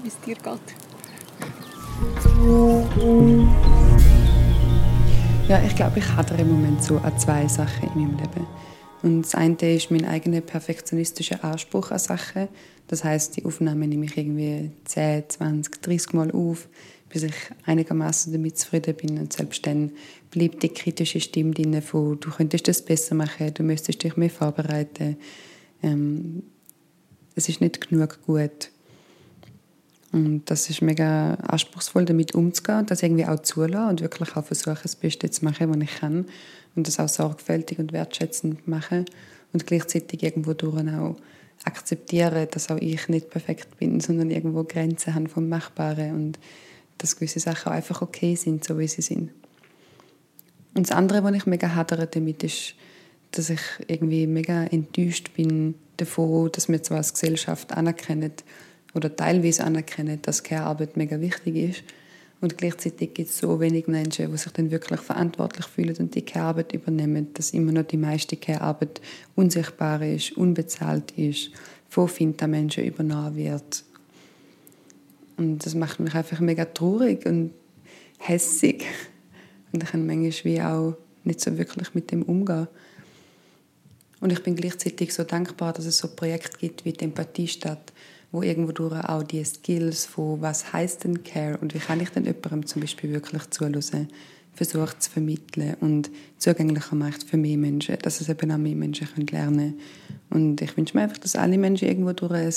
wie 0.03 0.07
es 0.07 0.19
dir 0.21 0.35
geht. 0.35 0.59
Ja, 5.47 5.61
ich 5.65 5.75
glaube, 5.75 5.99
ich 5.99 6.07
hadere 6.15 6.41
im 6.41 6.51
Moment 6.51 6.83
so 6.83 6.97
an 6.97 7.17
zwei 7.19 7.47
Sachen 7.47 7.89
in 7.93 8.01
meinem 8.01 8.17
Leben. 8.17 8.47
Und 9.03 9.23
das 9.23 9.35
eine 9.35 9.75
ist 9.75 9.91
mein 9.91 10.05
eigener 10.05 10.41
perfektionistischer 10.41 11.43
Anspruch 11.43 11.91
an 11.91 11.99
Sachen. 11.99 12.47
Das 12.87 13.03
heißt, 13.03 13.37
die 13.37 13.45
Aufnahme 13.45 13.87
nehme 13.87 14.05
ich 14.05 14.17
irgendwie 14.17 14.71
10, 14.85 15.23
20, 15.29 15.81
30 15.81 16.13
Mal 16.13 16.31
auf, 16.31 16.69
bis 17.09 17.23
ich 17.23 17.33
einigermaßen 17.65 18.31
damit 18.31 18.57
zufrieden 18.57 18.95
bin. 18.95 19.17
Und 19.17 19.33
selbst 19.33 19.65
dann 19.65 19.91
bleibt 20.29 20.63
die 20.63 20.69
kritische 20.69 21.19
Stimme 21.19 21.51
drin 21.51 21.81
von, 21.81 22.19
du 22.19 22.29
könntest 22.29 22.67
das 22.67 22.81
besser 22.81 23.15
machen, 23.15 23.53
du 23.53 23.63
müsstest 23.63 24.03
dich 24.03 24.17
mehr 24.17 24.29
vorbereiten. 24.29 25.17
Ähm, 25.83 26.43
es 27.35 27.49
ist 27.49 27.61
nicht 27.61 27.89
genug 27.89 28.19
gut. 28.25 28.70
Und 30.11 30.43
das 30.45 30.69
ist 30.69 30.81
mega 30.81 31.35
anspruchsvoll, 31.35 32.05
damit 32.05 32.35
umzugehen 32.35 32.79
und 32.79 32.91
das 32.91 33.01
irgendwie 33.01 33.25
auch 33.25 33.39
zulassen 33.39 33.89
und 33.89 34.01
wirklich 34.01 34.35
auch 34.35 34.43
versuchen, 34.43 34.79
das 34.83 34.95
Beste 34.95 35.29
zu 35.29 35.45
machen, 35.45 35.69
was 35.69 35.81
ich 35.81 35.99
kann. 35.99 36.25
Und 36.75 36.87
das 36.87 36.99
auch 36.99 37.07
sorgfältig 37.07 37.79
und 37.79 37.93
wertschätzend 37.93 38.67
machen. 38.67 39.05
Und 39.53 39.67
gleichzeitig 39.67 40.23
irgendwo 40.23 40.53
durch 40.53 40.77
auch 40.89 41.15
akzeptieren, 41.63 42.47
dass 42.51 42.69
auch 42.69 42.77
ich 42.77 43.07
nicht 43.07 43.29
perfekt 43.29 43.77
bin, 43.77 43.99
sondern 43.99 44.31
irgendwo 44.31 44.63
Grenzen 44.63 45.13
haben 45.13 45.27
vom 45.27 45.47
Machbaren 45.47 46.15
und 46.15 46.39
dass 46.97 47.15
gewisse 47.15 47.39
Sachen 47.39 47.71
auch 47.71 47.75
einfach 47.75 48.01
okay 48.01 48.35
sind, 48.35 48.63
so 48.63 48.79
wie 48.79 48.87
sie 48.87 49.01
sind. 49.01 49.31
Und 50.73 50.89
das 50.89 50.95
andere, 50.95 51.23
was 51.23 51.35
ich 51.35 51.45
mega 51.45 51.75
hadere 51.75 52.07
damit, 52.07 52.43
ist, 52.43 52.75
dass 53.31 53.49
ich 53.49 53.61
irgendwie 53.87 54.27
mega 54.27 54.63
enttäuscht 54.65 55.33
bin 55.35 55.75
davon, 55.97 56.51
dass 56.51 56.69
wir 56.69 56.81
zwar 56.83 56.97
als 56.97 57.13
Gesellschaft 57.13 57.73
anerkennen, 57.73 58.33
oder 58.93 59.15
teilweise 59.15 59.63
anerkennen, 59.63 60.21
dass 60.21 60.43
Care-Arbeit 60.43 60.97
mega 60.97 61.19
wichtig 61.19 61.55
ist 61.55 61.83
Und 62.41 62.57
gleichzeitig 62.57 63.13
gibt 63.13 63.29
es 63.29 63.37
so 63.37 63.59
wenig 63.59 63.87
Menschen, 63.87 64.31
die 64.31 64.37
sich 64.37 64.51
dann 64.51 64.71
wirklich 64.71 64.99
verantwortlich 64.99 65.67
fühlen 65.67 65.95
und 65.97 66.15
die 66.15 66.23
Care-Arbeit 66.23 66.73
übernehmen, 66.73 67.27
dass 67.35 67.51
immer 67.51 67.71
noch 67.71 67.83
die 67.83 67.97
meiste 67.97 68.35
Care-Arbeit 68.35 68.99
unsichtbar 69.35 70.01
ist, 70.01 70.35
unbezahlt 70.35 71.11
ist, 71.11 71.51
von 71.87 72.07
Finta-Menschen 72.07 72.83
übernommen 72.83 73.35
wird. 73.35 73.83
Und 75.37 75.63
das 75.63 75.75
macht 75.75 75.99
mich 75.99 76.15
einfach 76.15 76.39
mega 76.39 76.65
traurig 76.65 77.27
und 77.27 77.51
hässig. 78.17 78.85
Und 79.71 79.83
ich 79.83 79.91
kann 79.91 80.07
manchmal 80.07 80.43
wie 80.43 80.61
auch 80.61 80.97
nicht 81.23 81.41
so 81.41 81.55
wirklich 81.59 81.93
mit 81.93 82.11
dem 82.11 82.23
umgehen. 82.23 82.67
Und 84.19 84.31
ich 84.31 84.41
bin 84.41 84.55
gleichzeitig 84.55 85.13
so 85.13 85.23
dankbar, 85.23 85.73
dass 85.73 85.85
es 85.85 85.99
so 85.99 86.07
Projekte 86.07 86.57
gibt 86.57 86.85
wie 86.85 86.93
die 86.93 87.05
Empathiestadt, 87.05 87.93
wo 88.31 88.41
irgendwo 88.41 88.71
durch 88.71 89.03
auch 89.03 89.23
die 89.23 89.43
Skills 89.43 90.05
von 90.05 90.41
was 90.41 90.71
heißt 90.73 91.03
denn 91.03 91.23
Care 91.23 91.57
und 91.57 91.73
wie 91.73 91.79
kann 91.79 91.99
ich 91.99 92.09
denn 92.09 92.25
jemandem 92.25 92.65
zum 92.65 92.81
Beispiel 92.81 93.11
wirklich 93.11 93.49
zuhören, 93.49 94.07
versucht 94.53 95.01
zu 95.01 95.11
vermitteln 95.11 95.75
und 95.79 96.09
zugänglicher 96.37 96.95
macht 96.95 97.23
für 97.23 97.37
mehr 97.37 97.57
Menschen, 97.57 97.97
dass 98.01 98.21
es 98.21 98.29
eben 98.29 98.51
auch 98.51 98.57
mehr 98.57 98.75
Menschen 98.75 99.07
lernen 99.31 99.57
können. 99.57 99.79
Und 100.29 100.61
ich 100.61 100.75
wünsche 100.75 100.95
mir 100.95 101.03
einfach, 101.03 101.17
dass 101.17 101.35
alle 101.35 101.57
Menschen 101.57 101.87
irgendwo 101.87 102.13
durch 102.13 102.31
ein 102.31 102.53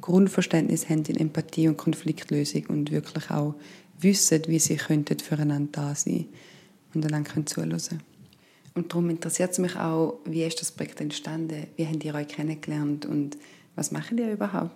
Grundverständnis 0.00 0.88
haben 0.88 1.04
in 1.04 1.16
Empathie 1.16 1.68
und 1.68 1.76
Konfliktlösung 1.76 2.66
und 2.68 2.90
wirklich 2.90 3.30
auch 3.30 3.54
wissen, 4.00 4.42
wie 4.46 4.58
sie 4.58 4.76
könnten 4.76 5.18
füreinander 5.18 5.68
da 5.72 5.94
sein 5.94 6.26
und 6.94 7.04
einander 7.04 7.44
zuhören 7.46 7.70
können. 7.70 8.02
Und 8.74 8.92
darum 8.92 9.10
interessiert 9.10 9.50
es 9.50 9.58
mich 9.58 9.76
auch, 9.76 10.20
wie 10.24 10.44
ist 10.44 10.60
das 10.60 10.70
Projekt 10.70 11.00
entstanden? 11.00 11.66
Wie 11.76 11.86
habt 11.86 12.04
ihr 12.04 12.14
euch 12.14 12.28
kennengelernt 12.28 13.06
und 13.06 13.36
was 13.78 13.92
machen 13.92 14.18
ihr 14.18 14.32
überhaupt? 14.32 14.72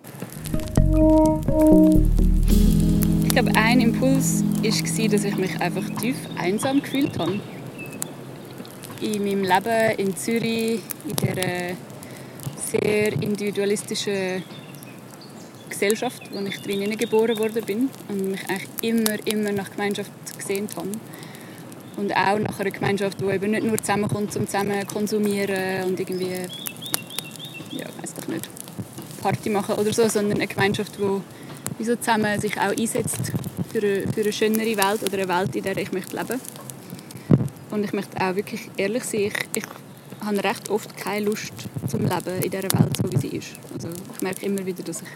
Ich 3.25 3.29
glaube, 3.33 3.51
ein 3.55 3.81
Impuls 3.81 4.43
war, 4.43 5.07
dass 5.09 5.23
ich 5.25 5.35
mich 5.35 5.59
einfach 5.59 5.89
tief 5.99 6.15
einsam 6.37 6.81
gefühlt 6.81 7.19
habe. 7.19 7.41
In 9.01 9.25
meinem 9.25 9.43
Leben 9.43 9.97
in 9.97 10.15
Zürich, 10.15 10.79
in 11.05 11.15
dieser 11.21 11.75
sehr 12.55 13.13
individualistischen 13.21 14.41
Gesellschaft, 15.69 16.21
wo 16.31 16.39
ich 16.39 16.61
drinnen 16.61 16.97
geboren 16.97 17.37
worden 17.37 17.65
bin 17.65 17.89
und 18.07 18.31
mich 18.31 18.49
eigentlich 18.49 18.69
immer, 18.83 19.27
immer 19.27 19.51
nach 19.51 19.69
Gemeinschaft 19.71 20.11
gesehnt 20.37 20.77
habe. 20.77 20.87
Und 21.97 22.15
auch 22.15 22.39
nach 22.39 22.57
einer 22.57 22.71
Gemeinschaft, 22.71 23.19
die 23.19 23.25
eben 23.25 23.51
nicht 23.51 23.65
nur 23.65 23.77
zusammenkommt, 23.79 24.33
um 24.37 24.47
zusammen 24.47 24.79
zu 24.87 24.95
konsumieren 24.95 25.83
und 25.83 25.99
irgendwie, 25.99 26.47
ja, 27.71 27.85
weiß 28.01 28.13
doch 28.15 28.27
nicht, 28.27 28.52
Party 29.23 29.49
machen 29.49 29.75
oder 29.75 29.93
so, 29.93 30.07
sondern 30.09 30.37
eine 30.37 30.47
Gemeinschaft, 30.47 30.97
die 31.79 31.83
so 31.85 31.95
zusammen 31.95 32.41
sich 32.41 32.59
auch 32.59 32.77
einsetzt 32.77 33.31
für 33.71 33.79
eine, 33.79 34.11
für 34.13 34.21
eine 34.21 34.33
schönere 34.33 34.77
Welt 34.77 35.01
oder 35.01 35.13
eine 35.13 35.29
Welt, 35.29 35.55
in 35.55 35.63
der 35.63 35.77
ich 35.77 35.93
möchte 35.93 36.15
leben 36.15 36.41
Und 37.71 37.85
ich 37.85 37.93
möchte 37.93 38.19
auch 38.19 38.35
wirklich 38.35 38.69
ehrlich 38.75 39.05
sein, 39.05 39.21
ich, 39.21 39.33
ich 39.53 39.63
habe 40.25 40.43
recht 40.43 40.69
oft 40.69 40.97
keine 40.97 41.25
Lust 41.25 41.53
zum 41.87 42.01
Leben 42.01 42.41
in 42.41 42.51
dieser 42.51 42.63
Welt, 42.63 42.97
so 43.01 43.11
wie 43.11 43.17
sie 43.17 43.37
ist. 43.37 43.53
Also 43.73 43.87
ich 44.13 44.21
merke 44.21 44.45
immer 44.45 44.65
wieder, 44.65 44.83
dass 44.83 45.01
ich 45.01 45.07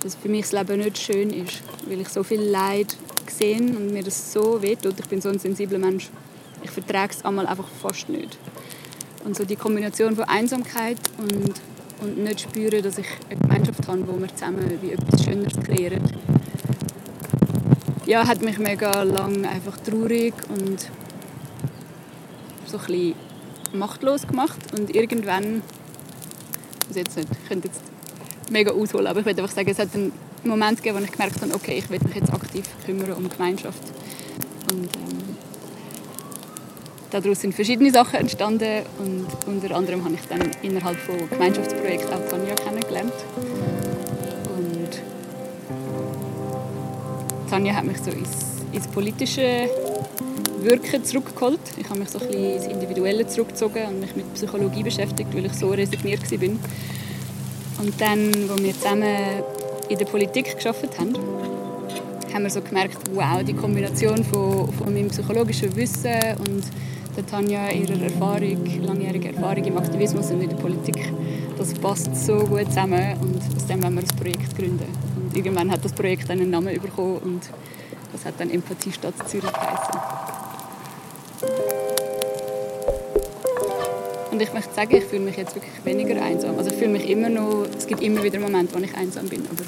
dass 0.00 0.14
für 0.16 0.28
mich 0.28 0.48
das 0.48 0.52
Leben 0.52 0.80
nicht 0.80 0.98
schön 0.98 1.30
ist, 1.30 1.62
weil 1.86 2.00
ich 2.00 2.08
so 2.08 2.24
viel 2.24 2.40
Leid 2.40 2.96
sehe 3.30 3.58
und 3.58 3.92
mir 3.92 4.02
das 4.02 4.32
so 4.32 4.60
wehtut. 4.60 4.94
Ich 4.98 5.06
bin 5.06 5.20
so 5.20 5.28
ein 5.28 5.38
sensibler 5.38 5.78
Mensch. 5.78 6.10
Ich 6.62 6.70
vertrage 6.70 7.12
es 7.12 7.24
einmal 7.24 7.46
einfach 7.46 7.68
fast 7.80 8.08
nicht. 8.08 8.36
Und 9.24 9.36
so 9.36 9.44
die 9.44 9.54
Kombination 9.54 10.16
von 10.16 10.24
Einsamkeit 10.24 10.98
und 11.18 11.54
und 12.02 12.18
nicht 12.18 12.40
spüren, 12.40 12.82
dass 12.82 12.98
ich 12.98 13.06
eine 13.30 13.40
Gemeinschaft 13.40 13.86
habe, 13.86 14.06
wo 14.06 14.20
wir 14.20 14.28
zusammen 14.34 14.78
wie 14.80 14.92
etwas 14.92 15.24
Schöneres 15.24 15.54
kreieren. 15.64 16.02
Ja, 18.06 18.26
hat 18.26 18.42
mich 18.42 18.58
mega 18.58 19.02
lang 19.04 19.46
einfach 19.46 19.78
traurig 19.78 20.34
und 20.48 20.80
so 22.66 22.78
ein 22.78 22.84
bisschen 22.86 23.14
machtlos 23.72 24.26
gemacht 24.26 24.58
und 24.76 24.94
irgendwann, 24.94 25.62
also 26.88 26.98
jetzt 26.98 27.16
nicht, 27.16 27.28
ich 27.30 27.48
könnte 27.48 27.68
jetzt 27.68 27.82
mega 28.50 28.72
ausholen, 28.72 29.06
aber 29.06 29.20
ich 29.20 29.26
würde 29.26 29.42
einfach 29.42 29.54
sagen, 29.54 29.70
es 29.70 29.78
hat 29.78 29.94
einen 29.94 30.12
Moment 30.44 30.82
gegeben, 30.82 30.98
wo 30.98 31.04
ich 31.04 31.12
gemerkt 31.12 31.40
habe, 31.40 31.54
okay, 31.54 31.78
ich 31.78 31.88
will 31.88 32.00
mich 32.04 32.16
jetzt 32.16 32.32
aktiv 32.32 32.64
kümmern 32.84 33.12
um 33.12 33.28
Gemeinschaft 33.28 33.82
und 34.72 34.88
ähm, 34.96 35.31
daraus 37.12 37.40
sind 37.40 37.54
verschiedene 37.54 37.90
Sachen 37.90 38.20
entstanden 38.20 38.82
und 38.98 39.26
unter 39.46 39.76
anderem 39.76 40.04
habe 40.04 40.14
ich 40.14 40.26
dann 40.28 40.50
innerhalb 40.62 40.96
von 40.96 41.28
Gemeinschaftsprojekten 41.28 42.12
auch 42.12 42.28
Tanja 42.28 42.54
kennengelernt. 42.54 43.12
Und 44.56 45.02
Tanja 47.50 47.74
hat 47.74 47.84
mich 47.84 47.98
so 47.98 48.10
ins, 48.10 48.62
ins 48.72 48.86
politische 48.88 49.68
Wirken 50.60 51.04
zurückgeholt. 51.04 51.60
Ich 51.76 51.88
habe 51.88 51.98
mich 52.00 52.08
so 52.08 52.18
ein 52.18 52.26
bisschen 52.28 52.56
ins 52.56 52.66
Individuelle 52.66 53.26
zurückgezogen 53.26 53.84
und 53.88 54.00
mich 54.00 54.16
mit 54.16 54.32
Psychologie 54.34 54.82
beschäftigt, 54.82 55.34
weil 55.34 55.46
ich 55.46 55.54
so 55.54 55.70
resigniert 55.70 56.22
war. 56.30 56.48
Und 57.84 58.00
dann, 58.00 58.32
als 58.50 58.62
wir 58.62 58.72
zusammen 58.72 59.16
in 59.88 59.98
der 59.98 60.06
Politik 60.06 60.58
gearbeitet 60.58 60.98
haben, 60.98 61.14
haben 62.32 62.44
wir 62.44 62.50
so 62.50 62.62
gemerkt, 62.62 62.96
wow, 63.12 63.42
die 63.44 63.52
Kombination 63.52 64.24
von, 64.24 64.72
von 64.72 64.94
meinem 64.94 65.08
psychologischen 65.08 65.74
Wissen 65.76 66.14
und 66.38 66.64
der 67.16 67.26
Tanja 67.26 67.70
ihrer 67.70 68.02
Erfahrung, 68.02 68.64
langjährige 68.82 69.28
Erfahrung 69.28 69.64
im 69.64 69.76
Aktivismus 69.76 70.30
und 70.30 70.40
in 70.40 70.48
der 70.48 70.56
Politik, 70.56 71.12
das 71.58 71.74
passt 71.74 72.14
so 72.16 72.38
gut 72.38 72.66
zusammen 72.68 73.16
und 73.20 73.36
aus 73.56 73.66
dem 73.66 73.82
wollen 73.82 73.94
wir 73.94 74.02
das 74.02 74.12
Projekt 74.14 74.56
gründen. 74.56 74.86
Und 75.16 75.36
irgendwann 75.36 75.70
hat 75.70 75.84
das 75.84 75.92
Projekt 75.92 76.30
einen 76.30 76.50
Namen 76.50 76.80
bekommen 76.80 77.18
und 77.18 77.42
das 78.12 78.24
hat 78.24 78.34
dann 78.38 78.50
Empathie 78.50 78.92
Stadt 78.92 79.14
Zürich 79.28 79.52
geheißen. 79.52 80.00
Und 84.30 84.40
ich 84.40 84.52
möchte 84.54 84.74
sagen, 84.74 84.96
ich 84.96 85.04
fühle 85.04 85.22
mich 85.22 85.36
jetzt 85.36 85.54
wirklich 85.54 85.84
weniger 85.84 86.22
einsam. 86.22 86.56
Also 86.56 86.70
ich 86.70 86.76
fühle 86.76 86.92
mich 86.92 87.08
immer 87.08 87.28
noch, 87.28 87.66
es 87.76 87.86
gibt 87.86 88.02
immer 88.02 88.22
wieder 88.22 88.40
Momente, 88.40 88.74
wo 88.74 88.82
ich 88.82 88.94
einsam 88.96 89.28
bin, 89.28 89.46
aber 89.50 89.62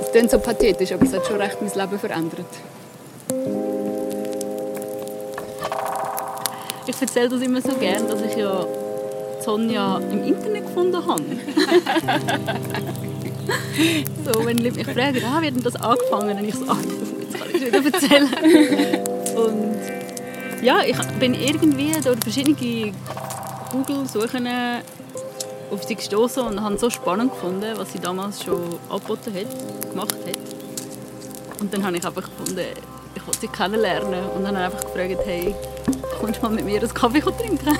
es 0.00 0.10
klingt 0.12 0.30
so 0.30 0.38
pathetisch, 0.38 0.92
aber 0.92 1.04
es 1.04 1.12
hat 1.12 1.26
schon 1.26 1.36
recht 1.40 1.58
mein 1.60 1.70
Leben 1.70 1.98
verändert. 1.98 2.46
Ich 6.86 7.00
erzähle 7.00 7.30
das 7.30 7.40
immer 7.40 7.60
so 7.60 7.72
gerne, 7.74 8.08
dass 8.08 8.22
ich 8.22 8.36
ja 8.36 8.64
Sonja 9.40 9.98
im 10.10 10.24
Internet 10.24 10.66
gefunden 10.66 11.06
habe. 11.06 11.22
so, 14.24 14.46
wenn 14.46 14.58
Leute 14.58 14.76
mich 14.76 14.86
fragen, 14.86 15.22
ah, 15.24 15.40
wie 15.40 15.46
hat 15.46 15.54
denn 15.54 15.62
das 15.62 15.76
angefangen? 15.76 16.36
Und 16.38 16.44
ich 16.44 16.54
so, 16.54 16.66
ah, 16.68 16.76
jetzt 17.20 17.38
kann 17.38 17.48
ich 17.48 17.54
es 17.54 17.62
wieder 17.66 17.84
erzählen. 17.84 18.28
Und 19.34 19.80
ja, 20.62 20.80
ich 20.86 20.96
bin 21.18 21.34
irgendwie 21.34 21.90
durch 22.02 22.20
verschiedene 22.20 22.92
Google-Suchen 23.72 24.46
auf 25.70 25.84
sie 25.84 25.96
gestoßen 25.96 26.46
und 26.46 26.62
habe 26.62 26.76
es 26.76 26.80
so 26.80 26.88
spannend 26.88 27.32
gefunden, 27.32 27.76
was 27.76 27.92
sie 27.92 27.98
damals 27.98 28.44
schon 28.44 28.78
angeboten 28.88 29.34
hat, 29.34 29.90
gemacht 29.90 30.14
hat. 30.14 30.38
Und 31.60 31.74
dann 31.74 31.84
habe 31.84 31.96
ich 31.96 32.06
einfach 32.06 32.22
gefunden, 32.22 32.64
ich 33.14 33.26
wollte 33.26 33.40
sie 33.40 33.48
kennenlernen 33.48 34.24
und 34.36 34.44
dann 34.44 34.56
habe 34.56 34.66
einfach 34.66 34.80
gefragt, 34.80 35.18
hey, 35.24 35.52
kommst 36.14 36.42
mal 36.42 36.50
mit 36.50 36.64
mir 36.64 36.80
einen 36.80 36.94
Kaffee 36.94 37.20
trinken? 37.20 37.78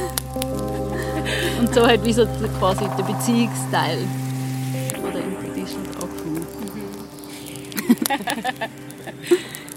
und 1.60 1.74
so 1.74 1.86
hat 1.86 2.04
wie 2.04 2.12
so 2.12 2.26
quasi 2.58 2.84
der 2.98 3.04
Beziehungsteil 3.04 3.98
von 5.00 5.12
der 5.12 5.22
Impetition 5.24 5.82
angefangen. 6.00 6.46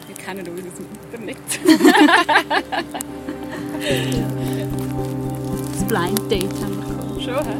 Wir 0.08 0.16
kennen 0.16 0.48
uns 0.48 0.62
aus 0.68 0.74
dem 1.14 1.28
Internet. 1.28 1.38
das 5.74 5.84
Blind 5.88 6.32
Date 6.32 6.58
haben 6.64 6.76
wir 6.78 6.86
gehabt. 6.96 7.22
Schon, 7.24 7.42
hä? 7.46 7.56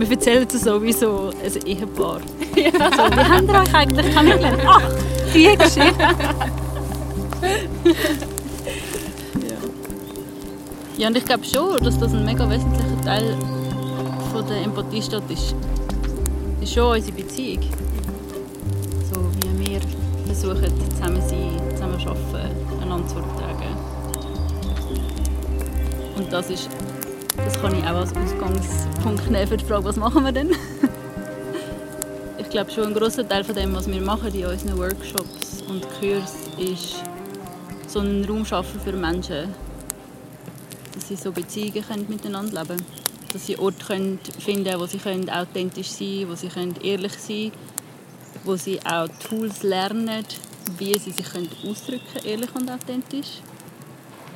Wir 0.00 0.10
erzählen 0.12 0.48
es 0.50 0.62
sowieso 0.62 1.30
ein 1.44 1.66
Ehepaar. 1.66 2.20
Ja. 2.56 2.70
So, 2.72 3.04
wie 3.12 3.24
haben 3.24 3.46
wir 3.46 3.60
euch 3.60 3.74
eigentlich 3.74 4.14
kennengelernt? 4.14 4.62
Ach, 4.66 4.82
die 5.34 5.56
Geschichte. 5.56 5.94
ja. 9.34 9.58
ja, 10.96 11.08
und 11.08 11.16
ich 11.16 11.24
glaube 11.24 11.44
schon, 11.44 11.76
dass 11.84 11.98
das 11.98 12.14
ein 12.14 12.24
mega 12.24 12.48
wesentlicher 12.48 13.00
Teil 13.04 13.36
von 14.32 14.46
der 14.46 14.62
Empathiestadt 14.62 15.30
ist. 15.30 15.54
Das 16.60 16.68
ist 16.68 16.74
schon 16.74 16.96
unsere 16.96 17.12
Beziehung. 17.12 17.62
So 19.12 19.20
wie 19.36 19.70
wir 19.70 19.80
versuchen, 20.26 20.90
zusammen 20.90 21.22
sein, 21.28 21.60
zusammen 21.72 22.00
arbeiten, 22.06 22.82
einander 22.82 23.06
zu 23.06 23.14
vertragen. 23.16 23.76
Und 26.16 26.32
das 26.32 26.48
ist 26.50 26.70
das 27.36 27.60
kann 27.60 27.74
ich 27.74 27.84
auch 27.84 27.96
als 27.96 28.14
Ausgangspunkt 28.14 29.30
nehmen 29.30 29.46
für 29.46 29.56
die 29.56 29.64
Frage, 29.64 29.84
was 29.84 29.96
machen 29.96 30.24
wir 30.24 30.32
denn? 30.32 30.50
ich 32.38 32.48
glaube 32.50 32.70
schon 32.70 32.88
ein 32.88 32.94
großer 32.94 33.28
Teil 33.28 33.44
von 33.44 33.54
dem, 33.54 33.74
was 33.74 33.86
wir 33.86 34.00
machen 34.00 34.34
in 34.34 34.46
unseren 34.46 34.78
Workshops 34.78 35.62
und 35.68 35.86
Kursen, 35.98 36.58
ist 36.58 37.02
so 37.86 38.00
einen 38.00 38.24
Raum 38.24 38.44
schaffen 38.44 38.80
für 38.80 38.92
Menschen, 38.92 39.54
sie 40.98 41.16
so 41.16 41.32
Beziehungen 41.32 41.84
können 41.86 42.06
miteinander 42.08 42.62
leben 42.62 42.76
können. 42.76 42.86
Dass 43.32 43.46
sie 43.46 43.58
Orte 43.58 43.84
können 43.84 44.18
finden 44.38 44.78
wo 44.80 44.86
sie 44.86 44.98
können 44.98 45.30
authentisch 45.30 45.88
sein 45.88 46.26
wo 46.28 46.34
sie 46.34 46.48
können 46.48 46.74
ehrlich 46.82 47.12
sein 47.12 47.52
wo 48.44 48.56
sie 48.56 48.80
auch 48.84 49.08
Tools 49.28 49.62
lernen, 49.62 50.24
wie 50.78 50.98
sie 50.98 51.10
sich 51.10 51.30
können 51.30 51.48
ausdrücken 51.64 52.24
ehrlich 52.24 52.54
und 52.54 52.70
authentisch. 52.70 53.40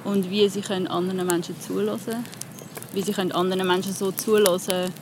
Und 0.04 0.30
wie 0.30 0.48
sie 0.48 0.60
können 0.60 0.86
anderen 0.86 1.26
Menschen 1.26 1.58
zulassen 1.60 2.24
Wie 2.94 3.02
sie 3.02 3.12
anderen 3.32 3.66
Menschen 3.66 3.92
so 3.92 4.12
zulassen 4.12 4.92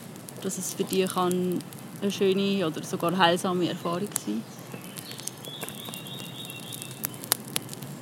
dass 0.42 0.58
es 0.58 0.74
für 0.74 0.84
die 0.84 1.04
kann 1.04 1.58
eine 2.00 2.10
schöne 2.10 2.66
oder 2.66 2.82
sogar 2.82 3.16
heilsame 3.16 3.68
Erfahrung 3.68 4.08
sein 4.24 4.42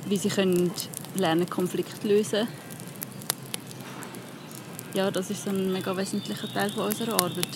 Wie 0.07 0.17
sie 0.17 0.29
können 0.29 0.71
lernen, 1.15 1.49
Konflikte 1.49 2.07
lösen 2.07 2.47
ja, 4.93 5.09
das 5.09 5.29
ist 5.29 5.47
ein 5.47 5.71
mega 5.71 5.95
wesentlicher 5.95 6.51
Teil 6.51 6.69
von 6.69 6.87
unserer 6.87 7.13
Arbeit. 7.13 7.47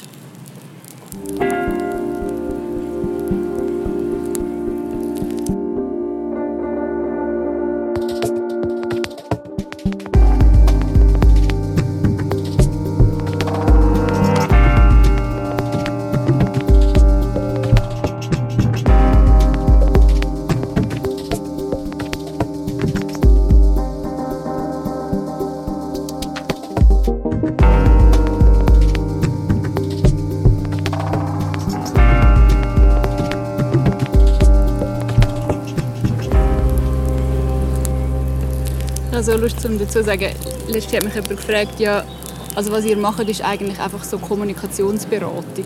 So 39.25 39.35
Lust, 39.37 39.65
um 39.65 39.79
dazu 39.79 39.93
zu 39.93 40.03
sagen, 40.03 40.31
letztes 40.67 40.93
hat 40.93 41.03
mich 41.03 41.15
jemand 41.15 41.29
gefragt, 41.29 41.79
ja, 41.79 42.05
also 42.53 42.71
was 42.71 42.85
ihr 42.85 42.95
macht, 42.95 43.27
ist 43.27 43.43
eigentlich 43.43 43.79
einfach 43.79 44.03
so 44.03 44.19
Kommunikationsberatung. 44.19 45.65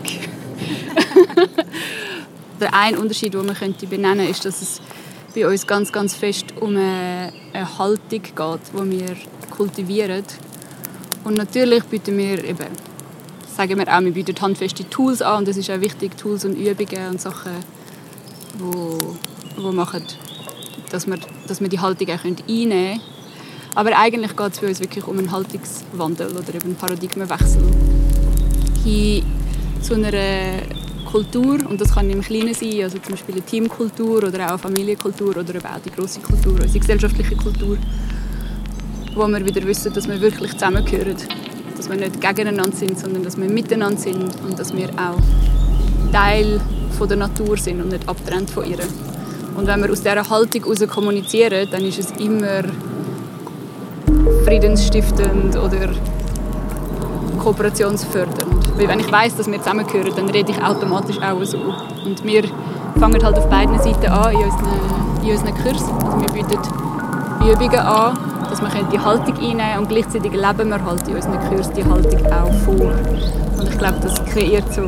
Der 2.60 2.72
ein 2.72 2.96
Unterschied, 2.96 3.34
den 3.34 3.44
man 3.44 3.54
könnte 3.54 3.86
benennen 3.86 4.26
ist, 4.30 4.46
dass 4.46 4.62
es 4.62 4.80
bei 5.34 5.46
uns 5.46 5.66
ganz, 5.66 5.92
ganz 5.92 6.14
fest 6.14 6.46
um 6.58 6.70
eine, 6.70 7.32
Haltung 7.78 8.22
geht, 8.22 8.60
die 8.72 8.90
wir 8.98 9.16
kultivieren. 9.50 10.24
Und 11.24 11.34
natürlich 11.34 11.84
bieten 11.84 12.16
wir 12.16 12.42
eben, 12.42 12.68
sagen 13.54 13.78
wir 13.78 13.94
auch, 13.94 14.00
wir 14.00 14.12
bieten 14.12 14.40
handfeste 14.40 14.88
Tools 14.88 15.20
an 15.20 15.40
und 15.40 15.48
es 15.48 15.58
ist 15.58 15.70
auch 15.70 15.82
wichtig, 15.82 16.16
Tools 16.16 16.46
und 16.46 16.56
Übungen 16.56 17.10
und 17.10 17.20
Sachen, 17.20 17.52
wo, 18.58 19.16
wo 19.58 19.70
machen, 19.70 20.04
dass 20.90 21.06
wir, 21.06 21.18
dass 21.46 21.60
wir 21.60 21.68
die 21.68 21.80
Haltung 21.80 22.08
auch 22.08 22.24
einnehmen 22.24 22.38
können 22.48 23.19
aber 23.74 23.96
eigentlich 23.96 24.36
geht 24.36 24.52
es 24.52 24.58
für 24.58 24.66
uns 24.66 24.80
wirklich 24.80 25.06
um 25.06 25.18
einen 25.18 25.30
Haltungswandel 25.30 26.30
oder 26.30 26.54
eben 26.54 26.64
einen 26.64 26.76
Paradigmenwechsel 26.76 27.62
hin 28.84 29.24
zu 29.82 29.94
einer 29.94 30.12
Kultur 31.10 31.58
und 31.68 31.80
das 31.80 31.94
kann 31.94 32.08
im 32.10 32.20
Kleinen 32.20 32.54
sein, 32.54 32.82
also 32.82 32.98
zum 32.98 33.12
Beispiel 33.12 33.34
eine 33.34 33.44
Teamkultur 33.44 34.18
oder 34.18 34.46
auch 34.46 34.50
eine 34.50 34.58
Familienkultur 34.58 35.36
oder 35.36 35.54
eben 35.54 35.66
auch 35.66 35.80
die 35.84 35.90
große 35.90 36.20
Kultur, 36.20 36.52
unsere 36.52 36.78
gesellschaftliche 36.78 37.36
Kultur, 37.36 37.76
wo 39.14 39.26
wir 39.26 39.44
wieder 39.44 39.66
wissen, 39.66 39.92
dass 39.92 40.06
wir 40.08 40.20
wirklich 40.20 40.52
zusammengehören, 40.52 41.16
dass 41.76 41.88
wir 41.88 41.96
nicht 41.96 42.20
gegeneinander 42.20 42.76
sind, 42.76 42.98
sondern 42.98 43.24
dass 43.24 43.36
wir 43.36 43.48
miteinander 43.48 43.98
sind 43.98 44.40
und 44.46 44.58
dass 44.58 44.72
wir 44.74 44.88
auch 44.90 45.18
Teil 46.12 46.60
von 46.96 47.08
der 47.08 47.16
Natur 47.16 47.56
sind 47.56 47.80
und 47.80 47.88
nicht 47.88 48.08
abtrennt 48.08 48.50
von 48.50 48.64
ihr. 48.70 48.78
Und 49.56 49.66
wenn 49.66 49.82
wir 49.82 49.90
aus 49.90 50.00
dieser 50.00 50.28
Haltung 50.28 50.62
heraus 50.62 50.86
kommunizieren, 50.88 51.68
dann 51.70 51.84
ist 51.84 51.98
es 51.98 52.10
immer 52.20 52.62
friedensstiftend 54.44 55.56
oder 55.56 55.90
kooperationsfördernd. 57.38 58.78
Weil 58.78 58.88
wenn 58.88 59.00
ich 59.00 59.10
weiß, 59.10 59.36
dass 59.36 59.46
wir 59.50 59.58
zusammengehören, 59.58 60.12
dann 60.14 60.28
rede 60.28 60.52
ich 60.52 60.62
automatisch 60.62 61.20
auch 61.20 61.42
so. 61.44 61.58
Und 62.04 62.24
wir 62.24 62.44
fangen 62.98 63.22
halt 63.22 63.38
auf 63.38 63.48
beiden 63.48 63.78
Seiten 63.78 64.06
an 64.06 64.32
in 64.32 64.38
unseren, 64.38 65.24
in 65.24 65.30
unseren 65.30 65.54
Kursen. 65.54 65.94
Also 65.94 66.20
wir 66.20 66.32
bieten 66.32 66.60
Übungen 67.40 67.78
an, 67.78 68.18
dass 68.48 68.60
wir 68.60 68.82
die 68.92 68.98
Haltung 68.98 69.34
einnehmen 69.34 69.78
und 69.78 69.88
gleichzeitig 69.88 70.32
leben 70.32 70.68
wir 70.68 70.84
halt 70.84 71.08
in 71.08 71.14
unseren 71.14 71.40
Kursen 71.48 71.74
die 71.74 71.84
Haltung 71.84 72.26
auch 72.32 72.52
vor. 72.64 72.92
Und 73.58 73.68
ich 73.68 73.78
glaube, 73.78 73.98
das 74.02 74.24
kreiert 74.26 74.72
so 74.72 74.82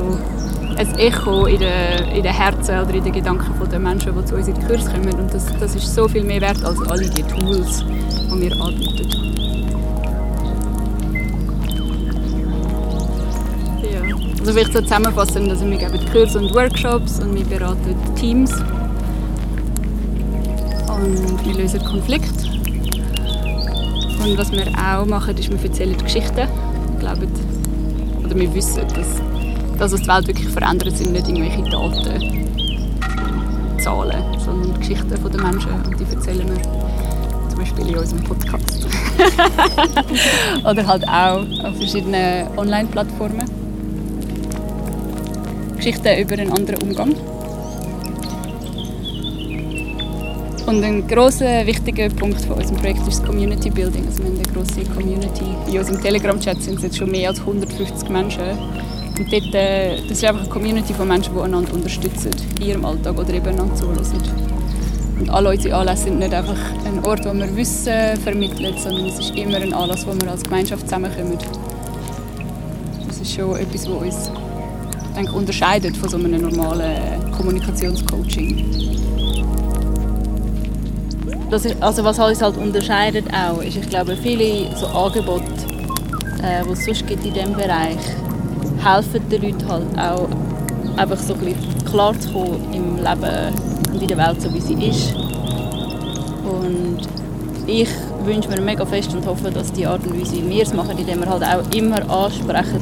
ein 0.76 0.98
Echo 0.98 1.46
in 1.46 1.58
den, 1.60 2.08
in 2.14 2.22
den 2.22 2.32
Herzen 2.32 2.80
oder 2.80 2.94
in 2.94 3.04
den 3.04 3.12
Gedanken 3.12 3.52
der 3.70 3.78
Menschen, 3.78 4.14
die 4.14 4.24
zu 4.24 4.34
uns 4.34 4.48
in 4.48 4.54
den 4.54 4.66
Kurs 4.66 4.84
kommen. 4.86 5.14
Und 5.18 5.32
das, 5.32 5.46
das 5.58 5.74
ist 5.74 5.94
so 5.94 6.08
viel 6.08 6.24
mehr 6.24 6.40
wert 6.40 6.64
als 6.64 6.80
alle 6.88 7.08
die 7.08 7.22
Tools, 7.22 7.84
die 7.84 8.40
wir 8.40 8.60
anbieten. 8.60 9.41
Also 14.42 14.54
vielleicht 14.54 14.72
so 14.72 14.80
zusammenfassen, 14.80 15.48
also 15.50 15.64
wir 15.70 15.78
geben 15.78 16.00
Kurse 16.10 16.40
und 16.40 16.52
Workshops 16.52 17.20
und 17.20 17.32
wir 17.32 17.44
beraten 17.44 17.94
Teams 18.16 18.50
und 20.88 21.46
wir 21.46 21.54
lösen 21.54 21.78
Konflikte. 21.84 22.48
Und 24.20 24.36
was 24.36 24.50
wir 24.50 24.66
auch 24.66 25.06
machen, 25.06 25.38
ist, 25.38 25.48
wir 25.48 25.62
erzählen 25.62 25.96
Geschichten. 25.96 26.38
Wir 26.38 26.98
glauben, 26.98 27.30
oder 28.24 28.34
wir 28.34 28.52
wissen, 28.52 28.82
dass 28.88 29.22
das, 29.78 29.92
was 29.92 30.00
die 30.00 30.08
Welt 30.08 30.26
wirklich 30.26 30.48
verändert, 30.48 30.96
sind 30.96 31.12
nicht 31.12 31.28
irgendwelche 31.28 31.62
Daten, 31.70 32.48
Zahlen, 33.78 34.24
sondern 34.44 34.76
Geschichten 34.80 35.08
der 35.08 35.40
Menschen 35.40 35.70
und 35.86 36.00
die 36.00 36.12
erzählen 36.12 36.48
wir 36.48 36.60
zum 37.48 37.58
Beispiel 37.60 37.86
in 37.90 37.96
unserem 37.96 38.24
Podcast. 38.24 38.88
oder 40.68 40.84
halt 40.84 41.06
auch 41.06 41.46
auf 41.64 41.76
verschiedenen 41.76 42.48
Online-Plattformen. 42.58 43.61
Geschichten 45.82 46.16
über 46.16 46.34
einen 46.34 46.52
anderen 46.52 46.80
Umgang. 46.80 47.12
Und 50.64 50.84
ein 50.84 51.08
großer 51.08 51.66
wichtiger 51.66 52.08
Punkt 52.08 52.40
von 52.42 52.56
unserem 52.56 52.76
Projekt 52.76 53.00
ist 53.00 53.18
das 53.18 53.24
Community 53.24 53.68
Building. 53.68 54.06
Also 54.06 54.22
wir 54.22 54.30
haben 54.30 54.38
eine 54.38 54.52
grosse 54.52 54.84
Community. 54.94 55.44
In 55.66 55.78
unserem 55.80 56.00
Telegram-Chat 56.00 56.62
sind 56.62 56.76
es 56.76 56.82
jetzt 56.84 56.98
schon 56.98 57.10
mehr 57.10 57.30
als 57.30 57.40
150 57.40 58.08
Menschen. 58.10 58.44
Und 59.18 59.32
dort, 59.32 59.54
äh, 59.56 59.96
das 60.02 60.18
ist 60.18 60.24
einfach 60.24 60.42
eine 60.42 60.50
Community 60.50 60.94
von 60.94 61.08
Menschen, 61.08 61.34
die 61.34 61.40
einander 61.40 61.74
unterstützen 61.74 62.30
in 62.60 62.64
ihrem 62.64 62.84
Alltag 62.84 63.18
oder 63.18 63.34
eben 63.34 63.48
einander 63.48 63.74
zuhören. 63.74 64.06
Und 65.18 65.30
alle 65.30 65.48
unsere 65.48 65.76
Anlässe 65.78 66.04
sind 66.04 66.20
nicht 66.20 66.32
einfach 66.32 66.60
ein 66.86 67.04
Ort, 67.04 67.24
wo 67.24 67.34
wir 67.34 67.56
Wissen 67.56 68.16
vermitteln, 68.22 68.74
sondern 68.78 69.06
es 69.06 69.18
ist 69.18 69.34
immer 69.34 69.56
ein 69.56 69.74
Anlass, 69.74 70.06
wo 70.06 70.12
wir 70.12 70.30
als 70.30 70.44
Gemeinschaft 70.44 70.82
zusammenkommen. 70.82 71.38
Das 73.08 73.20
ist 73.20 73.34
schon 73.34 73.56
etwas, 73.56 73.90
was 73.90 74.00
uns 74.00 74.41
unterscheidet 75.32 75.96
von 75.96 76.08
so 76.08 76.16
einem 76.16 76.42
normalen 76.42 77.30
Kommunikationscoaching. 77.32 78.64
Das 81.50 81.64
ist, 81.66 81.82
also 81.82 82.02
was 82.04 82.18
uns 82.18 82.40
halt 82.40 82.56
unterscheidet 82.56 83.26
auch, 83.34 83.60
ist, 83.62 83.76
ich 83.76 83.88
glaube, 83.88 84.16
viele 84.16 84.74
so 84.76 84.86
Angebote, 84.86 85.44
äh, 86.42 86.64
die 86.64 86.72
es 86.72 86.84
sonst 86.84 87.06
gibt 87.06 87.24
in 87.24 87.34
diesem 87.34 87.52
Bereich, 87.52 87.98
helfen 88.82 89.28
den 89.28 89.42
Leuten 89.42 89.68
halt 89.68 89.98
auch, 89.98 90.28
einfach 90.96 91.18
so 91.18 91.34
ein 91.34 91.54
klar 91.84 92.18
zu 92.18 92.32
kommen 92.32 92.72
im 92.72 92.96
Leben 92.96 93.54
und 93.92 94.02
in 94.02 94.08
der 94.08 94.16
Welt, 94.16 94.40
so 94.40 94.52
wie 94.52 94.60
sie 94.60 94.74
ist. 94.74 95.14
Und 96.44 97.00
ich 97.66 97.88
wünsche 98.24 98.48
mir 98.48 98.60
mega 98.60 98.84
fest 98.84 99.14
und 99.14 99.26
hoffe, 99.26 99.50
dass 99.50 99.72
die 99.72 99.86
Art 99.86 100.04
und 100.06 100.18
Weise, 100.18 100.36
wie 100.36 100.48
wir 100.48 100.62
es 100.62 100.72
machen, 100.72 100.96
indem 100.98 101.20
wir 101.20 101.28
halt 101.28 101.44
auch 101.44 101.76
immer 101.76 102.10
ansprechen, 102.10 102.80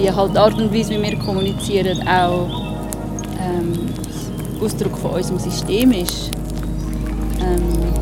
wie 0.00 0.10
halt 0.10 0.34
die 0.34 0.38
Art 0.38 0.54
und 0.54 0.74
Weise, 0.74 0.90
wie 0.90 1.02
wir 1.02 1.18
kommunizieren, 1.18 2.06
auch 2.08 2.48
ähm, 3.38 3.72
Ausdruck 4.62 4.96
von 4.98 5.12
unserem 5.12 5.38
System 5.38 5.92
ist. 5.92 6.30
Ähm, 7.40 7.92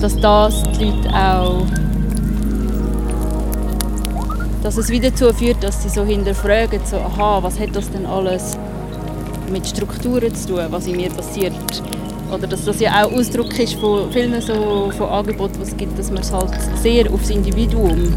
dass 0.00 0.18
das 0.20 0.62
die 0.78 0.84
Leute 0.84 1.08
auch 1.14 1.62
dass 4.62 4.78
es 4.78 4.88
wieder 4.88 5.10
dazu 5.10 5.30
führt, 5.30 5.62
dass 5.62 5.82
sie 5.82 5.90
so 5.90 6.04
hinterfragen, 6.04 6.80
so, 6.86 6.96
aha, 6.96 7.42
was 7.42 7.60
hat 7.60 7.76
das 7.76 7.90
denn 7.90 8.06
alles 8.06 8.56
mit 9.52 9.66
Strukturen 9.66 10.34
zu 10.34 10.54
tun, 10.54 10.64
was 10.70 10.86
in 10.86 10.96
mir 10.96 11.10
passiert. 11.10 11.52
Oder 12.32 12.46
dass 12.46 12.64
das 12.64 12.80
ja 12.80 13.04
auch 13.04 13.12
Ausdruck 13.12 13.58
ist 13.58 13.74
von 13.74 14.10
vielen 14.10 14.40
so, 14.40 14.90
von 14.96 15.08
Angeboten, 15.10 15.58
die 15.58 15.68
es 15.68 15.76
gibt, 15.76 15.98
dass 15.98 16.10
man 16.10 16.22
es 16.22 16.32
halt 16.32 16.48
sehr 16.82 17.12
aufs 17.12 17.28
Individuum 17.28 18.14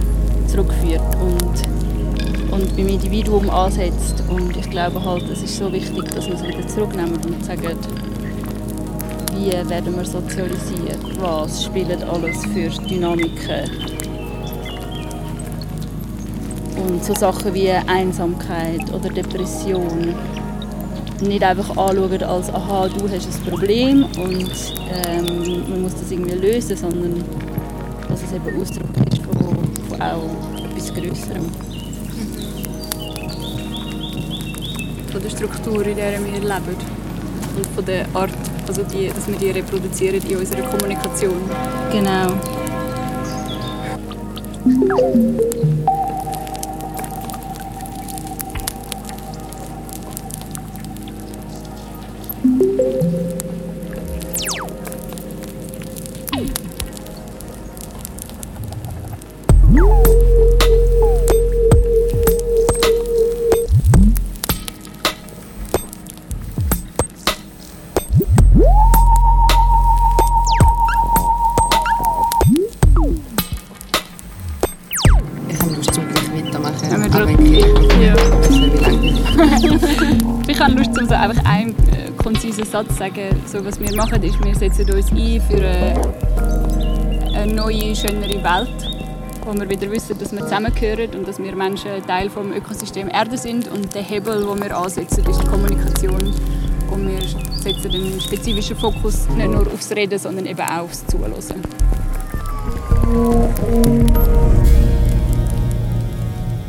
zurückführt 0.47 1.01
und, 1.21 2.51
und 2.51 2.75
beim 2.75 2.88
Individuum 2.88 3.49
ansetzt. 3.49 4.23
Und 4.29 4.55
ich 4.55 4.69
glaube 4.69 5.03
halt, 5.03 5.23
es 5.29 5.43
ist 5.43 5.57
so 5.57 5.71
wichtig, 5.71 6.03
dass 6.12 6.27
wir 6.27 6.36
es 6.36 6.43
wieder 6.43 6.67
zurücknehmen 6.67 7.15
und 7.15 7.45
sagen, 7.45 7.77
wie 9.36 9.51
werden 9.69 9.95
wir 9.95 10.05
sozialisiert, 10.05 10.99
was 11.19 11.63
spielen 11.65 12.01
alles 12.03 12.43
für 12.45 12.69
Dynamiken. 12.88 13.69
Und 16.77 17.03
so 17.03 17.13
Sachen 17.13 17.53
wie 17.53 17.69
Einsamkeit 17.69 18.91
oder 18.93 19.10
Depression 19.10 20.15
nicht 21.21 21.43
einfach 21.43 21.69
anschauen 21.71 22.23
als 22.23 22.53
«aha, 22.53 22.88
du 22.88 23.10
hast 23.10 23.27
ein 23.27 23.49
Problem 23.49 24.05
und 24.19 24.51
ähm, 24.91 25.63
man 25.69 25.81
muss 25.81 25.93
das 25.93 26.12
irgendwie 26.12 26.36
lösen», 26.36 26.77
sondern 26.77 27.23
dass 28.07 28.23
es 28.23 28.33
eben 28.33 28.62
Ausdruck 28.62 28.89
ist 29.12 29.16
auch 29.99 30.63
etwas 30.63 30.93
Größerem. 30.93 31.45
Von 35.12 35.21
der 35.23 35.29
Struktur, 35.29 35.86
in 35.86 35.95
der 35.95 36.12
wir 36.12 36.39
leben 36.39 36.75
und 37.55 37.67
von 37.75 37.86
der 37.86 38.05
Art, 38.13 38.31
also 38.67 38.83
die, 38.83 39.07
dass 39.07 39.27
wir 39.27 39.38
die 39.38 39.51
reproduzieren 39.51 40.21
in 40.27 40.38
unserer 40.38 40.62
Kommunikation. 40.63 41.41
Genau. 41.91 42.33
Machen, 83.97 84.21
ist, 84.21 84.45
wir 84.45 84.53
setzen 84.53 84.91
uns 84.91 85.12
ein 85.12 85.41
für 85.41 85.57
eine, 85.57 87.36
eine 87.36 87.51
neue, 87.51 87.95
schönere 87.95 88.43
Welt, 88.43 88.69
wo 89.43 89.53
wir 89.55 89.67
wieder 89.67 89.89
wissen, 89.89 90.15
dass 90.19 90.31
wir 90.31 90.41
zusammengehören 90.41 91.15
und 91.15 91.27
dass 91.27 91.39
wir 91.39 91.55
Menschen 91.55 92.05
Teil 92.05 92.29
des 92.29 92.57
Ökosystem 92.57 93.10
Erde 93.10 93.36
sind. 93.39 93.67
Und 93.69 93.95
der 93.95 94.03
Hebel, 94.03 94.45
den 94.45 94.60
wir 94.63 94.77
ansetzen, 94.77 95.25
ist 95.27 95.41
die 95.41 95.47
Kommunikation. 95.47 96.31
Und 96.91 97.07
wir 97.07 97.21
setzen 97.57 97.91
einen 97.91 98.21
spezifischen 98.21 98.77
Fokus 98.77 99.27
nicht 99.29 99.49
nur 99.49 99.65
aufs 99.65 99.89
Reden, 99.89 100.19
sondern 100.19 100.45
eben 100.45 100.62
auch 100.62 100.83
aufs 100.83 101.03
Zuhören. 101.07 101.33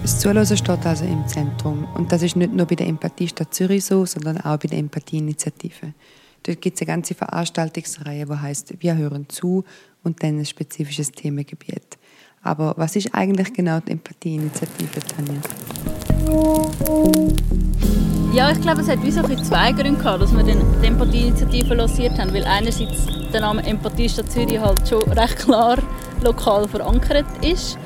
Das 0.01 0.19
Zuhören 0.19 0.47
steht 0.47 0.87
also 0.87 1.05
im 1.05 1.29
Zentrum. 1.29 1.87
Und 1.95 2.11
das 2.11 2.23
ist 2.23 2.37
nicht 2.37 2.55
nur 2.55 2.65
bei 2.65 2.75
der 2.75 2.87
Empathie 2.87 3.29
Stadt 3.29 3.53
Zürich 3.53 3.85
so, 3.85 4.07
sondern 4.07 4.39
auch 4.39 4.57
bei 4.57 4.69
der 4.69 4.79
Empathieinitiative. 4.79 5.93
Dort 6.43 6.61
gibt 6.61 6.77
es 6.77 6.83
eine 6.83 6.95
ganze 6.95 7.15
Veranstaltungsreihe, 7.15 8.27
die 8.27 8.35
heißt 8.35 8.75
Wir 8.81 8.97
hören 8.97 9.29
zu 9.29 9.65
und 10.03 10.23
dann 10.23 10.39
ein 10.39 10.47
spezifisches 10.47 11.13
Themengebiet. 11.13 11.99
Aber 12.43 12.75
was 12.77 12.97
ist 12.97 13.15
eigentlich 13.15 13.53
genau 13.53 13.81
die 13.81 13.93
Empathieinitiative, 13.93 15.01
Tanja? 15.01 15.41
Ja, 18.33 18.51
ich 18.51 18.61
glaube, 18.61 18.83
es 18.83 18.89
hat 18.89 19.03
wie 19.03 19.11
so 19.11 19.23
ein 19.23 19.45
zwei 19.45 19.73
Gründe 19.73 19.99
gehabt, 19.99 20.23
dass 20.23 20.37
wir 20.37 20.43
den, 20.45 20.61
die 20.83 20.87
Empathie-Initiative 20.87 21.75
lanciert 21.75 22.19
haben. 22.19 22.33
Weil 22.33 22.45
einerseits 22.45 23.07
der 23.33 23.41
Name 23.41 23.65
Empathie 23.67 24.09
Stadt 24.09 24.31
Zürich 24.31 24.59
halt 24.59 24.87
schon 24.89 25.03
recht 25.13 25.39
klar 25.39 25.79
lokal 26.23 26.69
verankert 26.69 27.27
ist. 27.45 27.79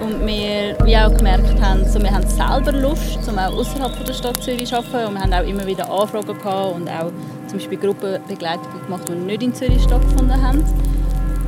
Und 0.00 0.24
wir 0.24 0.76
wie 0.84 0.96
auch 0.96 1.14
gemerkt 1.16 1.60
haben, 1.60 1.84
so, 1.84 2.00
wir 2.00 2.10
haben 2.10 2.26
selber 2.26 2.72
Lust, 2.72 3.18
um 3.28 3.36
auch 3.38 3.52
außerhalb 3.52 4.04
der 4.04 4.12
Stadt 4.12 4.42
Zürich 4.42 4.68
zu 4.68 4.76
arbeiten. 4.76 5.08
Und 5.08 5.14
wir 5.14 5.20
haben 5.20 5.32
auch 5.32 5.48
immer 5.48 5.66
wieder 5.66 5.90
Anfragen 5.90 6.38
gehabt 6.38 6.76
und 6.76 6.88
auch 6.88 7.10
zum 7.48 7.58
Beispiel 7.58 7.78
Gruppenbegleitungen 7.78 8.84
gemacht, 8.84 9.08
die 9.08 9.12
nicht 9.12 9.42
in 9.42 9.54
Zürich 9.54 9.82
stattgefunden 9.82 10.40
haben. 10.42 10.62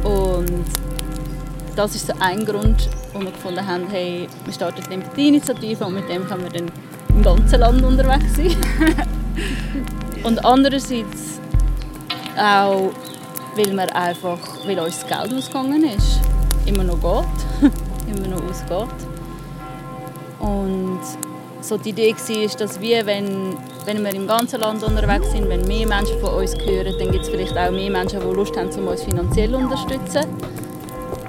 Und 0.03 0.65
das 1.77 1.95
ist 1.95 2.07
so 2.07 2.13
ein 2.21 2.45
Grund, 2.45 2.89
wo 3.13 3.21
wir 3.21 3.31
gefunden 3.31 3.67
haben, 3.67 3.87
hey, 3.91 4.29
wir 4.45 4.53
starten 4.53 4.83
eine 4.85 4.95
Empathie-Initiative 4.95 5.85
und 5.85 5.95
mit 5.95 6.09
dem 6.09 6.27
können 6.27 6.43
wir 6.43 6.51
dann 6.51 6.71
im 7.09 7.23
ganzen 7.23 7.61
Land 7.61 7.83
unterwegs 7.83 8.35
sein. 8.37 8.57
und 10.25 10.45
andererseits 10.45 11.41
auch, 12.37 12.91
weil, 13.57 13.73
wir 13.73 13.95
einfach, 13.95 14.39
weil 14.67 14.79
uns 14.79 15.01
das 15.01 15.09
Geld 15.09 15.35
ausgegangen 15.39 15.85
ist. 15.85 16.21
Immer 16.67 16.85
noch 16.85 17.01
geht. 17.01 17.71
immer 18.15 18.29
noch 18.29 18.43
ausgeht. 18.49 18.89
Und 20.39 21.01
so 21.61 21.77
die 21.77 21.91
Idee 21.91 22.15
war, 22.15 22.57
dass 22.59 22.81
wir, 22.81 23.07
wenn, 23.07 23.57
wenn 23.85 24.03
wir 24.05 24.15
im 24.15 24.27
ganzen 24.27 24.61
Land 24.61 24.83
unterwegs 24.83 25.31
sind, 25.31 25.49
wenn 25.49 25.67
mehr 25.67 25.87
Menschen 25.87 26.19
von 26.21 26.35
uns 26.35 26.55
hören, 26.57 26.95
dann 26.99 27.11
gibt 27.11 27.25
es 27.25 27.29
vielleicht 27.29 27.57
auch 27.57 27.71
mehr 27.71 27.91
Menschen, 27.91 28.21
die 28.21 28.35
Lust 28.35 28.57
haben, 28.57 28.71
um 28.71 28.89
uns 28.89 29.03
finanziell 29.03 29.51
zu 29.51 29.57
unterstützen. 29.57 30.25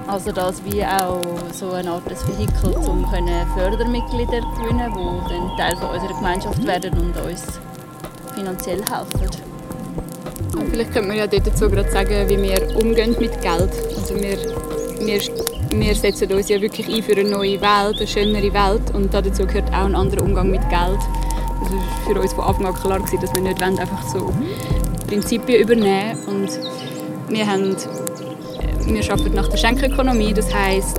Also 0.06 0.32
dass 0.32 0.62
wir 0.64 0.86
auch 0.88 1.20
so 1.52 1.70
eine 1.70 1.90
Art 1.90 2.10
des 2.10 2.26
Vehikel, 2.26 2.76
um 2.88 3.06
Fördermitglieder 3.54 4.40
zu 4.40 4.62
gewinnen, 4.62 4.92
die 4.94 5.32
dann 5.32 5.56
Teil 5.56 5.76
von 5.76 5.90
unserer 5.90 6.14
Gemeinschaft 6.14 6.66
werden 6.66 6.92
und 6.98 7.16
uns 7.24 7.60
finanziell 8.34 8.78
helfen. 8.78 9.30
Vielleicht 10.70 10.92
könnte 10.92 11.08
man 11.08 11.16
ja 11.16 11.26
dazu 11.26 11.68
gerade 11.68 11.90
sagen, 11.90 12.28
wie 12.28 12.42
wir 12.42 12.76
umgehen 12.76 13.16
mit 13.18 13.40
Geld. 13.40 13.70
Also 13.96 14.14
wir, 14.16 14.36
wir, 15.06 15.20
wir 15.74 15.94
setzen 15.94 16.32
uns 16.32 16.48
ja 16.48 16.60
wirklich 16.60 16.88
ein 16.88 17.02
für 17.02 17.12
eine 17.12 17.28
neue 17.28 17.60
Welt, 17.60 17.96
eine 17.96 18.06
schönere 18.06 18.52
Welt. 18.52 18.94
Und 18.94 19.12
dazu 19.12 19.46
gehört 19.46 19.68
auch 19.70 19.84
ein 19.84 19.94
anderer 19.94 20.22
Umgang 20.22 20.50
mit 20.50 20.62
Geld. 20.68 20.98
Das 20.98 21.72
war 21.72 22.14
für 22.14 22.20
uns 22.20 22.32
von 22.32 22.44
Anfang 22.44 22.66
an 22.66 22.74
klar, 22.74 22.98
gewesen, 22.98 23.20
dass 23.20 23.34
wir 23.34 23.42
nicht 23.42 23.60
wollen, 23.60 23.78
einfach 23.78 24.02
so 24.08 24.32
Prinzipien 25.06 25.62
übernehmen. 25.62 26.18
Und 26.26 26.50
wir 27.28 27.46
haben 27.46 27.76
wir 28.86 29.12
arbeiten 29.12 29.34
nach 29.34 29.48
der 29.48 29.56
Schenkökonomie, 29.56 30.34
das 30.34 30.52
heißt, 30.52 30.98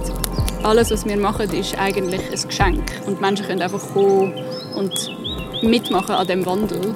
alles, 0.63 0.91
was 0.91 1.05
wir 1.05 1.17
machen, 1.17 1.51
ist 1.51 1.77
eigentlich 1.77 2.21
ein 2.21 2.47
Geschenk. 2.47 2.83
Und 3.05 3.19
Menschen 3.19 3.45
können 3.45 3.61
einfach 3.61 3.81
kommen 3.93 4.33
und 4.75 4.93
mitmachen 5.61 6.15
an 6.15 6.27
dem 6.27 6.45
Wandel. 6.45 6.95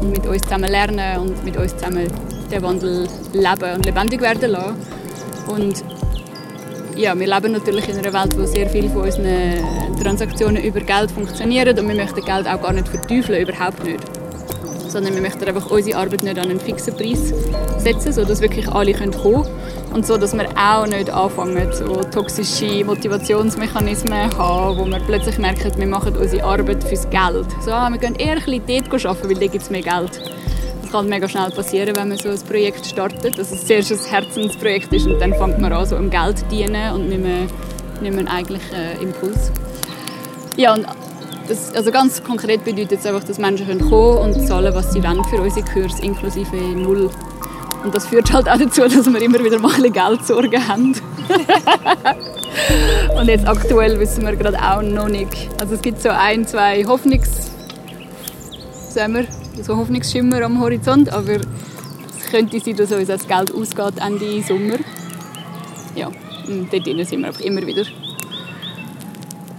Und 0.00 0.10
mit 0.10 0.26
uns 0.26 0.42
zusammen 0.42 0.70
lernen 0.70 1.20
und 1.20 1.44
mit 1.44 1.56
uns 1.56 1.76
zusammen 1.76 2.06
den 2.50 2.62
Wandel 2.62 3.08
leben 3.32 3.74
und 3.74 3.86
lebendig 3.86 4.20
werden 4.20 4.50
lassen. 4.52 4.76
Und 5.48 5.84
ja, 6.96 7.18
wir 7.18 7.26
leben 7.26 7.52
natürlich 7.52 7.88
in 7.88 7.98
einer 7.98 8.12
Welt, 8.12 8.36
wo 8.38 8.44
sehr 8.44 8.68
viele 8.68 8.88
von 8.88 9.02
unseren 9.02 9.96
Transaktionen 10.02 10.62
über 10.62 10.80
Geld 10.80 11.10
funktionieren 11.10 11.78
und 11.78 11.88
wir 11.88 11.94
möchten 11.94 12.24
Geld 12.24 12.46
auch 12.46 12.60
gar 12.60 12.72
nicht 12.72 12.88
verteufeln, 12.88 13.42
überhaupt 13.42 13.82
nicht. 13.84 14.00
Sondern 14.88 15.14
wir 15.14 15.22
möchten 15.22 15.44
einfach 15.44 15.70
unsere 15.70 15.98
Arbeit 15.98 16.22
nicht 16.22 16.38
an 16.38 16.50
einen 16.50 16.60
fixen 16.60 16.94
Preis 16.96 17.32
setzen, 17.78 18.12
sodass 18.12 18.40
wirklich 18.40 18.68
alle 18.68 18.92
kommen 18.92 19.10
können 19.10 19.44
und 19.92 20.06
so, 20.06 20.16
dass 20.16 20.34
wir 20.34 20.48
auch 20.56 20.86
nicht 20.86 21.08
anfangen, 21.10 21.72
so 21.72 22.02
toxische 22.12 22.84
Motivationsmechanismen 22.84 24.30
zu 24.30 24.38
haben, 24.38 24.78
wo 24.78 24.84
wir 24.84 24.98
plötzlich 25.00 25.38
merken, 25.38 25.72
wir 25.76 25.86
machen 25.86 26.16
unsere 26.16 26.44
Arbeit 26.44 26.82
fürs 26.82 27.08
Geld. 27.10 27.46
So, 27.64 27.70
ah, 27.70 27.88
wir 27.90 27.98
gehen 27.98 28.16
eher 28.16 28.36
ein 28.36 28.44
bisschen 28.44 28.62
dort 28.90 29.06
arbeiten, 29.06 29.28
weil 29.28 29.34
da 29.34 29.46
gibt 29.46 29.62
es 29.62 29.70
mehr 29.70 29.82
Geld. 29.82 30.20
Kann 30.94 31.08
mega 31.08 31.28
schnell 31.28 31.50
passieren, 31.50 31.96
wenn 31.96 32.08
man 32.08 32.18
so 32.18 32.28
ein 32.28 32.40
Projekt 32.42 32.86
startet, 32.86 33.36
dass 33.36 33.50
es 33.50 33.66
zuerst 33.66 33.90
ein 33.90 33.98
Herzensprojekt 33.98 34.92
ist 34.92 35.08
und 35.08 35.18
dann 35.18 35.34
fängt 35.34 35.58
man 35.58 35.72
an, 35.72 35.84
so 35.84 35.96
um 35.96 36.08
Geld 36.08 36.38
zu 36.38 36.44
dienen 36.44 36.94
und 36.94 37.08
nicht 37.08 37.20
mehr, 37.20 37.48
nicht 38.00 38.00
mehr 38.00 38.20
einen 38.20 38.28
eigentlichen 38.28 39.00
Impuls. 39.00 39.50
Ja, 40.56 40.72
und 40.72 40.86
das, 41.48 41.74
also 41.74 41.90
ganz 41.90 42.22
konkret 42.22 42.64
bedeutet 42.64 43.00
es 43.00 43.06
einfach, 43.06 43.24
dass 43.24 43.38
Menschen 43.38 43.66
können 43.66 43.80
kommen 43.80 44.18
und 44.18 44.46
zahlen, 44.46 44.72
was 44.72 44.92
sie 44.92 45.02
wollen 45.02 45.24
für 45.24 45.42
unsere 45.42 45.66
Kurs, 45.66 45.98
inklusive 45.98 46.54
Null. 46.54 47.10
Und 47.82 47.92
das 47.92 48.06
führt 48.06 48.32
halt 48.32 48.48
auch 48.48 48.56
dazu, 48.56 48.82
dass 48.82 49.12
wir 49.12 49.20
immer 49.20 49.42
wieder 49.42 49.58
mal 49.58 49.72
Geldsorgen 49.90 50.68
haben. 50.68 50.94
und 53.18 53.26
jetzt 53.26 53.48
aktuell 53.48 53.98
wissen 53.98 54.24
wir 54.24 54.36
gerade 54.36 54.62
auch 54.62 54.80
noch 54.80 55.08
nicht. 55.08 55.48
Also 55.60 55.74
es 55.74 55.82
gibt 55.82 56.00
so 56.00 56.10
ein, 56.10 56.46
zwei 56.46 56.84
Hoffnungs... 56.84 57.50
Sagen 58.90 59.14
wir, 59.14 59.26
so 59.62 59.76
Hoffnungsschimmer 59.76 60.42
am 60.42 60.60
Horizont, 60.60 61.08
aber 61.10 61.36
es 61.36 62.26
könnte 62.30 62.60
sein, 62.60 62.76
dass 62.76 62.92
uns 62.92 63.08
das 63.08 63.26
Geld 63.26 63.54
ausgeht 63.54 63.98
Ende 64.00 64.42
Sommer. 64.42 64.78
Ja, 65.94 66.08
und 66.48 66.72
dort 66.72 66.86
drinnen 66.86 67.06
sind 67.06 67.20
wir 67.20 67.28
einfach 67.28 67.40
immer 67.40 67.66
wieder. 67.66 67.84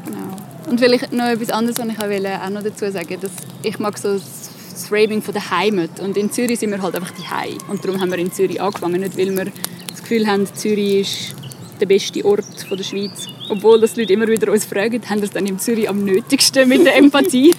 Genau. 0.06 0.70
Und 0.70 0.80
vielleicht 0.80 1.12
noch 1.14 1.26
etwas 1.26 1.50
anderes, 1.50 1.78
was 1.80 1.88
ich 1.88 2.28
auch 2.28 2.50
noch 2.50 2.64
dazu 2.64 2.92
sagen 2.92 3.18
dass 3.22 3.32
Ich 3.64 3.80
mag 3.80 3.98
so 3.98 4.14
das 4.14 4.46
das 4.76 4.88
Framing 4.88 5.22
von 5.22 5.34
der 5.34 5.50
Heimat. 5.50 6.00
Und 6.00 6.18
in 6.18 6.32
Zürich 6.32 6.60
sind 6.60 6.72
wir 6.72 6.82
halt 6.82 6.96
einfach 6.96 7.12
die 7.12 7.28
Hei. 7.28 7.58
Und 7.70 7.84
darum 7.84 8.00
haben 8.00 8.12
wir 8.12 8.18
in 8.20 8.32
Zürich 8.32 8.62
angefangen, 8.62 9.02
nicht 9.02 9.18
weil 9.18 9.36
wir 9.36 9.46
das 9.90 10.02
Gefühl 10.02 10.28
haben, 10.28 10.46
Zürich 10.54 11.34
ist 11.34 11.36
der 11.80 11.86
beste 11.86 12.24
Ort 12.26 12.46
von 12.68 12.78
der 12.78 12.84
Schweiz. 12.84 13.28
Obwohl 13.50 13.80
das 13.80 13.94
die 13.94 14.02
Leute 14.02 14.14
immer 14.14 14.28
wieder 14.28 14.52
uns 14.52 14.66
fragen, 14.66 15.02
haben 15.10 15.22
das 15.22 15.32
dann 15.32 15.46
in 15.46 15.60
Zürich 15.60 15.90
am 15.90 16.04
nötigsten 16.04 16.68
mit 16.68 16.86
der 16.86 16.96
Empathie. 16.98 17.54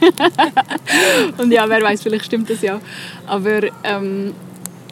und 1.38 1.52
ja, 1.52 1.68
wer 1.68 1.82
weiß, 1.82 2.02
vielleicht 2.02 2.24
stimmt 2.24 2.50
das 2.50 2.62
ja. 2.62 2.80
Aber 3.26 3.62
ähm, 3.84 4.32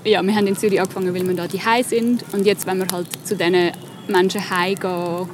ja, 0.04 0.22
wir 0.22 0.34
haben 0.34 0.46
in 0.46 0.56
Zürich 0.56 0.80
angefangen, 0.80 1.14
weil 1.14 1.26
wir 1.26 1.34
da 1.34 1.46
die 1.46 1.60
sind 1.82 2.24
und 2.32 2.46
jetzt 2.46 2.66
wenn 2.66 2.78
wir 2.78 2.86
halt 2.92 3.08
zu 3.24 3.36
diesen 3.36 3.72
Menschen 4.08 4.50
heimgehen, 4.50 5.28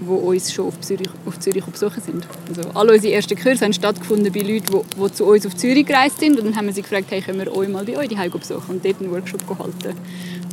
die 0.00 0.10
uns 0.10 0.52
schon 0.52 0.66
auf 0.66 0.80
Zürich, 0.80 1.08
auf 1.24 1.38
Zürich 1.38 1.64
besuchen 1.64 2.02
sind. 2.02 2.26
Also 2.48 2.68
alle 2.74 2.92
unsere 2.92 3.14
ersten 3.14 3.38
Kurse 3.38 3.64
haben 3.64 3.72
stattgefunden 3.72 4.32
bei 4.32 4.40
Leuten, 4.40 4.66
die, 4.66 5.00
die 5.00 5.12
zu 5.12 5.24
uns 5.24 5.46
auf 5.46 5.56
Zürich 5.56 5.86
gereist 5.86 6.20
sind 6.20 6.38
und 6.38 6.46
dann 6.46 6.56
haben 6.56 6.66
wir 6.66 6.74
sie 6.74 6.82
gefragt, 6.82 7.06
hey, 7.10 7.22
können 7.22 7.38
wir 7.38 7.56
euch 7.56 7.68
mal 7.68 7.84
bei 7.84 7.96
euch 7.96 8.08
die 8.08 8.16
besuchen 8.16 8.64
und 8.68 8.84
dort 8.84 9.00
einen 9.00 9.12
Workshop 9.12 9.40
halten. 9.58 9.96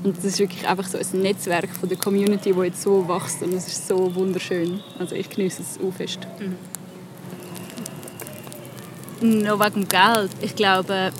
Und 0.03 0.17
das 0.17 0.25
ist 0.25 0.39
wirklich 0.39 0.67
einfach 0.67 0.87
so 0.87 0.97
ein 0.97 1.21
Netzwerk 1.21 1.69
von 1.69 1.87
der 1.87 1.97
Community, 1.97 2.53
das 2.53 2.65
jetzt 2.65 2.81
so 2.81 3.07
wächst 3.07 3.43
und 3.43 3.53
es 3.53 3.67
ist 3.67 3.87
so 3.87 4.13
wunderschön. 4.15 4.81
Also 4.97 5.15
ich 5.15 5.29
genieße 5.29 5.61
es 5.61 5.79
auch 5.79 5.93
fest. 5.93 6.19
Mhm. 6.39 6.55
Noch 9.43 9.59
wegen 9.59 9.87
Geld. 9.87 10.31
Ich 10.41 10.55
glaube, 10.55 11.11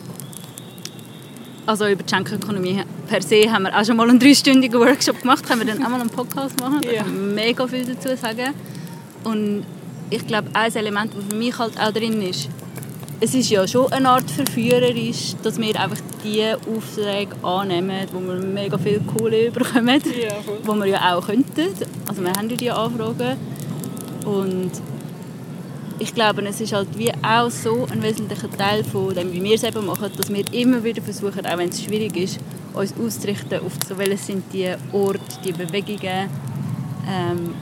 also 1.67 1.87
über 1.87 2.01
die 2.01 2.09
Schenkenökonomie 2.09 2.81
per 3.07 3.21
se 3.21 3.51
haben 3.51 3.63
wir 3.63 3.77
auch 3.77 3.85
schon 3.85 3.95
mal 3.95 4.09
einen 4.09 4.19
dreistündigen 4.19 4.79
Workshop 4.79 5.21
gemacht. 5.21 5.47
Können 5.47 5.65
wir 5.65 5.73
dann 5.73 5.85
auch 5.85 5.89
mal 5.89 6.01
einen 6.01 6.09
Podcast 6.09 6.59
machen? 6.59 6.81
Da 6.81 6.91
ja. 6.91 7.03
kann 7.03 7.13
ich 7.13 7.35
mega 7.35 7.67
viel 7.67 7.85
dazu 7.85 8.17
sagen. 8.17 8.55
Und 9.23 9.63
ich 10.09 10.25
glaube, 10.25 10.49
ein 10.53 10.73
Element, 10.73 11.13
das 11.15 11.23
für 11.29 11.35
mich 11.35 11.57
halt 11.59 11.79
auch 11.79 11.91
drin 11.91 12.19
ist, 12.23 12.49
es 13.23 13.35
ist 13.35 13.51
ja 13.51 13.67
schon 13.67 13.91
eine 13.93 14.09
Art 14.09 14.29
verführerisch, 14.29 15.35
dass 15.43 15.59
wir 15.59 15.79
einfach 15.79 15.99
die 16.23 16.43
Aufträge 16.75 17.35
annehmen, 17.43 18.07
wo 18.11 18.19
wir 18.19 18.35
mega 18.35 18.79
viel 18.79 18.99
Kohle 19.01 19.51
bekommen, 19.51 20.01
ja, 20.19 20.33
wo 20.63 20.73
wir 20.73 20.87
ja 20.87 21.15
auch 21.15 21.27
könnten. 21.27 21.67
Also 22.07 22.23
wir 22.23 22.33
haben 22.33 22.49
ja 22.49 22.55
diese 22.55 22.75
Anfragen. 22.75 23.37
Und 24.25 24.71
ich 25.99 26.15
glaube, 26.15 26.41
es 26.47 26.61
ist 26.61 26.73
halt 26.73 26.87
wie 26.97 27.11
auch 27.23 27.51
so 27.51 27.87
ein 27.91 28.01
wesentlicher 28.01 28.49
Teil 28.49 28.83
von 28.83 29.13
dem, 29.13 29.31
wie 29.31 29.43
wir 29.43 29.53
es 29.53 29.63
eben 29.63 29.85
machen, 29.85 30.09
dass 30.17 30.33
wir 30.33 30.51
immer 30.51 30.83
wieder 30.83 31.03
versuchen, 31.03 31.45
auch 31.45 31.57
wenn 31.59 31.69
es 31.69 31.83
schwierig 31.83 32.17
ist, 32.17 32.39
uns 32.73 32.95
auszurichten 32.99 33.59
auf 33.59 33.73
so, 33.87 33.99
welche 33.99 34.17
sind 34.17 34.51
die 34.51 34.73
Orte, 34.91 35.19
die 35.45 35.51
Bewegungen, 35.51 36.27
ähm, 37.07 37.53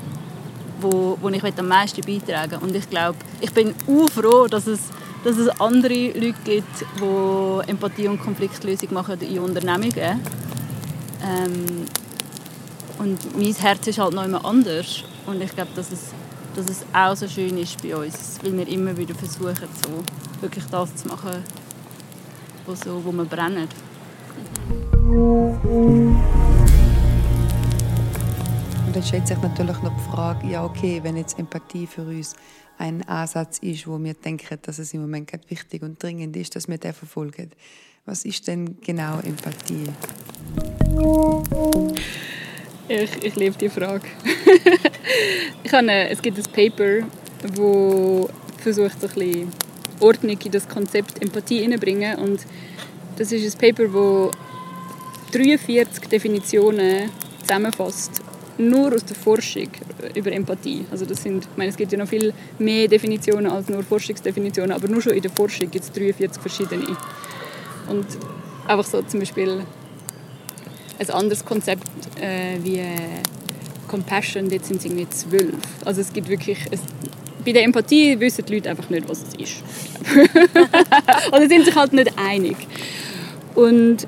wo, 0.79 1.17
wo 1.19 1.27
ich 1.27 1.43
am 1.43 1.67
meisten 1.67 1.99
beitragen 2.01 2.59
Und 2.61 2.73
ich 2.73 2.89
glaube, 2.89 3.17
ich 3.41 3.51
bin 3.51 3.75
auch 3.87 4.09
froh, 4.09 4.47
dass 4.47 4.67
es 4.67 4.79
dass 5.23 5.37
es 5.37 5.49
andere 5.59 6.11
Leute 6.13 6.35
gibt, 6.43 6.85
die 6.99 7.69
Empathie 7.69 8.07
und 8.07 8.19
Konfliktlösung 8.19 8.93
machen 8.93 9.19
in 9.21 9.39
Unternehmungen. 9.39 10.21
Ähm, 11.21 11.85
und 12.97 13.37
mein 13.37 13.53
Herz 13.53 13.87
ist 13.87 13.99
halt 13.99 14.13
noch 14.13 14.25
immer 14.25 14.43
anders. 14.43 15.03
Und 15.25 15.41
ich 15.41 15.53
glaube, 15.53 15.71
dass 15.75 15.91
es, 15.91 16.11
dass 16.55 16.69
es 16.69 16.85
auch 16.93 17.15
so 17.15 17.27
schön 17.27 17.57
ist 17.57 17.81
bei 17.81 17.95
uns, 17.95 18.39
weil 18.43 18.57
wir 18.57 18.67
immer 18.67 18.95
wieder 18.95 19.15
versuchen, 19.15 19.67
so 19.85 20.03
wirklich 20.41 20.65
das 20.65 20.95
zu 20.95 21.07
machen, 21.07 21.43
wo, 22.65 22.75
so, 22.75 23.03
wo 23.03 23.11
wir 23.11 23.25
brennen. 23.25 23.67
Und 28.85 28.95
dann 28.95 29.03
stellt 29.03 29.27
sich 29.27 29.37
natürlich 29.37 29.81
noch 29.81 29.93
die 29.95 30.11
Frage, 30.11 30.47
ja 30.47 30.63
okay, 30.63 30.99
wenn 31.03 31.15
jetzt 31.17 31.37
Empathie 31.37 31.85
für 31.85 32.01
uns 32.01 32.35
ein 32.79 33.07
Ansatz 33.07 33.59
ist, 33.59 33.85
wo 33.87 34.01
wir 34.01 34.13
denken, 34.13 34.57
dass 34.61 34.79
es 34.79 34.93
im 34.93 35.01
Moment 35.01 35.31
wichtig 35.49 35.83
und 35.83 36.01
dringend 36.01 36.35
ist, 36.37 36.55
dass 36.55 36.67
wir 36.67 36.77
den 36.77 36.93
verfolgen. 36.93 37.51
Was 38.05 38.23
ist 38.25 38.47
denn 38.47 38.77
genau 38.81 39.19
Empathie? 39.19 39.89
Ich, 42.87 43.23
ich 43.23 43.35
liebe 43.35 43.57
die 43.57 43.69
Frage. 43.69 44.07
ich 45.63 45.73
habe, 45.73 45.91
es 46.09 46.21
gibt 46.21 46.37
ein 46.37 46.51
Paper, 46.53 47.05
wo 47.55 48.29
versucht, 48.57 49.03
ein 49.03 49.09
bisschen 49.09 49.51
Ordnung 49.99 50.37
in 50.41 50.51
das 50.51 50.67
Konzept 50.67 51.21
Empathie 51.21 51.59
hineinzubringen. 51.59 52.17
Und 52.17 52.45
das 53.17 53.31
ist 53.33 53.55
ein 53.55 53.59
Paper, 53.59 53.89
das 53.89 55.33
43 55.33 56.07
Definitionen 56.07 57.09
zusammenfasst 57.41 58.21
nur 58.59 58.93
aus 58.93 59.05
der 59.05 59.15
Forschung 59.15 59.69
über 60.13 60.31
Empathie. 60.31 60.85
Also 60.91 61.05
das 61.05 61.23
sind, 61.23 61.45
ich 61.45 61.57
meine, 61.57 61.69
es 61.69 61.77
gibt 61.77 61.91
ja 61.91 61.97
noch 61.97 62.07
viel 62.07 62.33
mehr 62.59 62.87
Definitionen 62.87 63.47
als 63.47 63.69
nur 63.69 63.83
Forschungsdefinitionen, 63.83 64.71
aber 64.71 64.87
nur 64.87 65.01
schon 65.01 65.13
in 65.13 65.21
der 65.21 65.31
Forschung 65.31 65.71
gibt 65.71 65.85
es 65.85 65.91
43 65.91 66.41
verschiedene. 66.41 66.85
Und 67.87 68.05
einfach 68.67 68.85
so 68.85 69.01
zum 69.01 69.21
Beispiel 69.21 69.61
ein 70.99 71.09
anderes 71.09 71.43
Konzept 71.45 71.87
äh, 72.19 72.57
wie 72.61 72.79
äh, 72.79 72.95
Compassion, 73.87 74.49
dort 74.49 74.65
sind 74.65 74.77
es 74.77 74.85
irgendwie 74.85 75.09
zwölf. 75.09 75.55
Also 75.85 76.01
es 76.01 76.11
gibt 76.11 76.27
wirklich, 76.27 76.59
es, 76.69 76.81
bei 77.45 77.53
der 77.53 77.63
Empathie 77.63 78.19
wissen 78.19 78.45
die 78.45 78.55
Leute 78.55 78.69
einfach 78.69 78.89
nicht, 78.89 79.07
was 79.07 79.23
es 79.23 79.35
ist. 79.35 79.63
Oder 81.31 81.47
sind 81.47 81.65
sich 81.65 81.75
halt 81.75 81.93
nicht 81.93 82.11
einig. 82.17 82.57
Und 83.55 84.05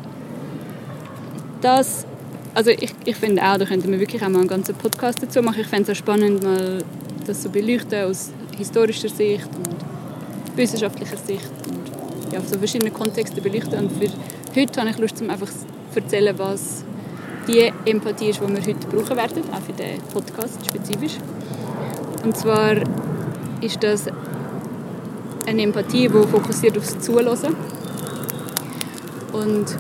das 1.62 2.06
also 2.54 2.72
ich, 2.72 2.94
ich 3.06 3.16
finde 3.16 3.42
auch, 3.44 3.58
da 3.58 3.66
könnten 3.66 3.92
wir 3.92 4.00
wirklich 4.00 4.22
auch 4.24 4.30
mal 4.30 4.40
einen 4.40 4.48
ganzen 4.48 4.76
Podcast 4.76 5.24
dazu 5.24 5.42
machen. 5.42 5.62
Ich 5.62 5.68
fände 5.68 5.92
es 5.92 5.98
auch 5.98 6.00
spannend, 6.00 6.44
mal 6.44 6.84
das 7.26 7.44
so 7.44 7.50
beleuchten 7.50 8.04
aus 8.06 8.32
historischer 8.58 9.10
Sicht 9.10 9.48
und 9.56 10.58
wissenschaftlicher 10.58 11.18
Sicht 11.18 11.50
und 11.68 12.34
ja, 12.34 12.42
so 12.42 12.58
verschiedene 12.58 12.92
Kontexte 12.92 13.42
beleuchten. 13.42 13.80
Und 13.80 13.92
für 13.92 14.62
heute 14.62 14.82
habe 14.82 14.90
ich 14.90 14.98
Lust, 14.98 15.22
um 15.22 15.30
einfach 15.30 15.48
zu 15.48 16.00
erzählen, 16.00 16.38
was 16.38 16.84
die 17.48 17.72
Empathie 17.86 18.30
ist, 18.30 18.42
die 18.42 18.48
wir 18.48 18.62
heute 18.62 18.88
brauchen 18.88 19.18
werden, 19.18 19.44
auch 19.52 19.62
für 19.62 19.74
den 19.74 20.00
Podcast 20.14 20.66
spezifisch. 20.66 21.18
Und 22.24 22.38
zwar 22.38 22.76
ist 23.62 23.82
das 23.82 24.06
eine 25.48 25.62
Empathie, 25.64 26.08
die 26.08 26.28
fokussiert 26.28 26.78
aufs 26.78 27.00
Zuhören. 27.00 27.56
Und 29.34 29.78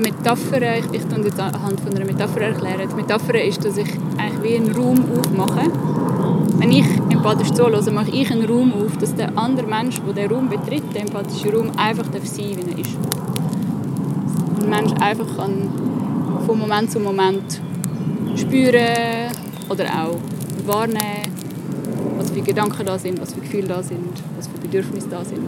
Metapher, 0.00 0.78
ich, 0.78 0.84
ich 0.92 1.02
jetzt 1.24 1.40
anhand 1.40 1.80
von 1.80 1.94
einer 1.94 2.04
Metapher 2.04 2.40
erklären. 2.40 2.88
Die 2.90 2.94
Metapher 2.94 3.42
ist, 3.42 3.64
dass 3.64 3.76
ich 3.76 3.88
eigentlich 4.18 4.42
wie 4.42 4.56
einen 4.56 4.72
Raum 4.74 5.04
aufmache. 5.18 5.70
Wenn 6.58 6.72
ich 6.72 6.86
empathisch 7.10 7.52
zuhöre, 7.52 7.90
mache 7.90 8.10
ich 8.10 8.30
einen 8.30 8.44
Raum 8.44 8.72
auf, 8.72 8.96
dass 8.98 9.14
der 9.14 9.36
andere 9.36 9.66
Mensch, 9.66 10.00
der 10.06 10.14
den 10.14 10.32
Raum 10.32 10.48
betritt, 10.48 10.82
der 10.94 11.02
empathische 11.02 11.52
Raum, 11.52 11.70
einfach 11.76 12.04
sein 12.04 12.12
darf 12.12 12.38
wie 12.38 12.70
er 12.70 12.78
ist. 12.78 12.96
Ein 14.62 14.68
Mensch 14.68 14.92
einfach 15.00 15.36
kann 15.36 15.68
von 16.46 16.58
Moment 16.58 16.90
zu 16.90 17.00
Moment 17.00 17.60
spüren 18.36 19.30
oder 19.68 19.84
auch 19.84 20.18
wahrnehmen, 20.66 21.28
was 22.18 22.30
für 22.30 22.40
Gedanken 22.40 22.86
da 22.86 22.98
sind, 22.98 23.20
was 23.20 23.32
für 23.32 23.40
Gefühle 23.40 23.68
da 23.68 23.82
sind, 23.82 24.22
was 24.36 24.48
für 24.48 24.58
Bedürfnisse 24.58 25.08
da 25.08 25.24
sind 25.24 25.44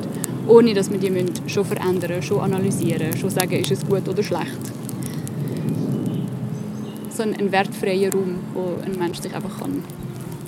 ohne 0.47 0.75
dass 0.75 0.91
wir 0.91 0.99
die 0.99 1.25
schon 1.47 1.65
verändern 1.65 2.23
schon 2.23 2.41
analysieren, 2.41 3.17
schon 3.17 3.31
sagen, 3.31 3.53
ist 3.53 3.71
es 3.71 3.87
gut 3.87 4.09
oder 4.09 4.23
schlecht. 4.23 4.61
So 7.11 7.23
ein, 7.23 7.53
wertfreier 7.53 8.13
Raum, 8.13 8.39
wo 8.55 8.83
ein 8.85 8.99
Mensch 8.99 9.21
sich 9.21 9.35
einfach 9.35 9.59
kann 9.61 9.85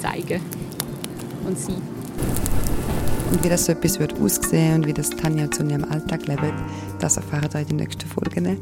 zeigen 0.00 0.40
und 1.46 1.58
sein 1.58 1.82
und 3.34 3.42
wie 3.42 3.48
das 3.48 3.64
so 3.64 3.72
etwas 3.72 3.98
wird 3.98 4.20
aussehen 4.20 4.76
und 4.76 4.86
wie 4.86 4.92
das 4.92 5.10
Tanja 5.10 5.50
zu 5.50 5.64
ihrem 5.64 5.84
Alltag 5.84 6.26
lebt, 6.28 6.54
das 7.00 7.16
erfahren 7.16 7.48
wir 7.50 7.60
in 7.62 7.66
den 7.66 7.76
nächsten 7.78 8.06
Folgen. 8.06 8.58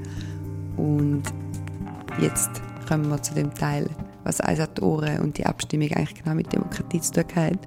Und 0.79 1.23
jetzt 2.18 2.49
kommen 2.88 3.09
wir 3.11 3.23
zu 3.23 3.35
dem 3.35 3.53
Teil, 3.53 3.90
was 4.25 4.40
Eisatoren 4.40 5.21
und 5.21 5.37
die 5.37 5.45
Abstimmung 5.45 5.92
eigentlich 5.92 6.23
genau 6.23 6.35
mit 6.35 6.51
Demokratie 6.51 7.03
zu 7.03 7.12
tun 7.12 7.25
hat. 7.35 7.59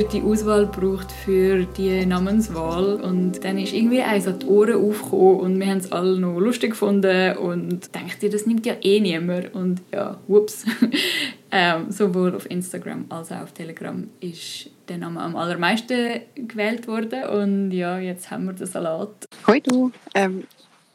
Vierte 0.00 0.22
Auswahl 0.22 0.66
gebraucht 0.66 1.10
für 1.10 1.64
die 1.64 2.04
Namenswahl 2.04 2.96
und 2.96 3.42
dann 3.42 3.56
ist 3.56 3.72
irgendwie 3.72 4.02
eins 4.02 4.26
an 4.26 4.38
die 4.38 4.44
Ohren 4.44 4.74
aufgekommen 4.74 5.40
und 5.40 5.58
wir 5.58 5.68
haben 5.68 5.78
es 5.78 5.90
alle 5.90 6.20
noch 6.20 6.38
lustig 6.38 6.72
gefunden 6.72 7.34
und 7.38 7.96
dachte, 7.96 8.28
das 8.28 8.44
nimmt 8.44 8.66
ja 8.66 8.74
eh 8.82 9.00
niemand 9.00 9.54
und 9.54 9.80
ja, 9.94 10.20
whoops. 10.26 10.66
ähm, 11.50 11.90
sowohl 11.90 12.34
auf 12.34 12.44
Instagram 12.50 13.06
als 13.08 13.32
auch 13.32 13.40
auf 13.40 13.52
Telegram 13.52 14.06
ist 14.20 14.68
der 14.86 14.98
Name 14.98 15.18
am 15.18 15.34
allermeisten 15.34 16.20
gewählt 16.34 16.86
worden 16.88 17.24
und 17.30 17.70
ja, 17.70 17.98
jetzt 17.98 18.30
haben 18.30 18.44
wir 18.44 18.52
den 18.52 18.66
Salat. 18.66 19.24
Hoi 19.46 19.60
du, 19.60 19.92
ähm, 20.14 20.44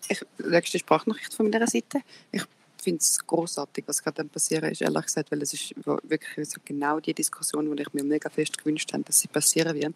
ich, 0.10 0.22
nächste 0.48 0.78
Sprachnachricht 0.78 1.34
von 1.34 1.50
meiner 1.50 1.66
Seite. 1.66 2.02
Ich 2.32 2.44
finde 2.82 3.00
es 3.00 3.26
großartig, 3.26 3.84
was 3.88 4.04
gerade 4.04 4.24
passieren 4.26 4.72
ist, 4.72 4.82
ehrlich 4.82 5.06
gesagt, 5.06 5.32
weil 5.32 5.42
es 5.42 5.54
ist 5.54 5.74
wirklich 6.04 6.50
so 6.50 6.60
genau 6.66 7.00
die 7.00 7.14
Diskussion, 7.14 7.76
die 7.76 7.82
ich 7.84 7.94
mir 7.94 8.04
mega 8.04 8.30
fest 8.30 8.58
gewünscht 8.58 8.92
habe, 8.94 9.04
dass 9.04 9.20
sie 9.20 9.28
passieren 9.28 9.76
wird. 9.76 9.94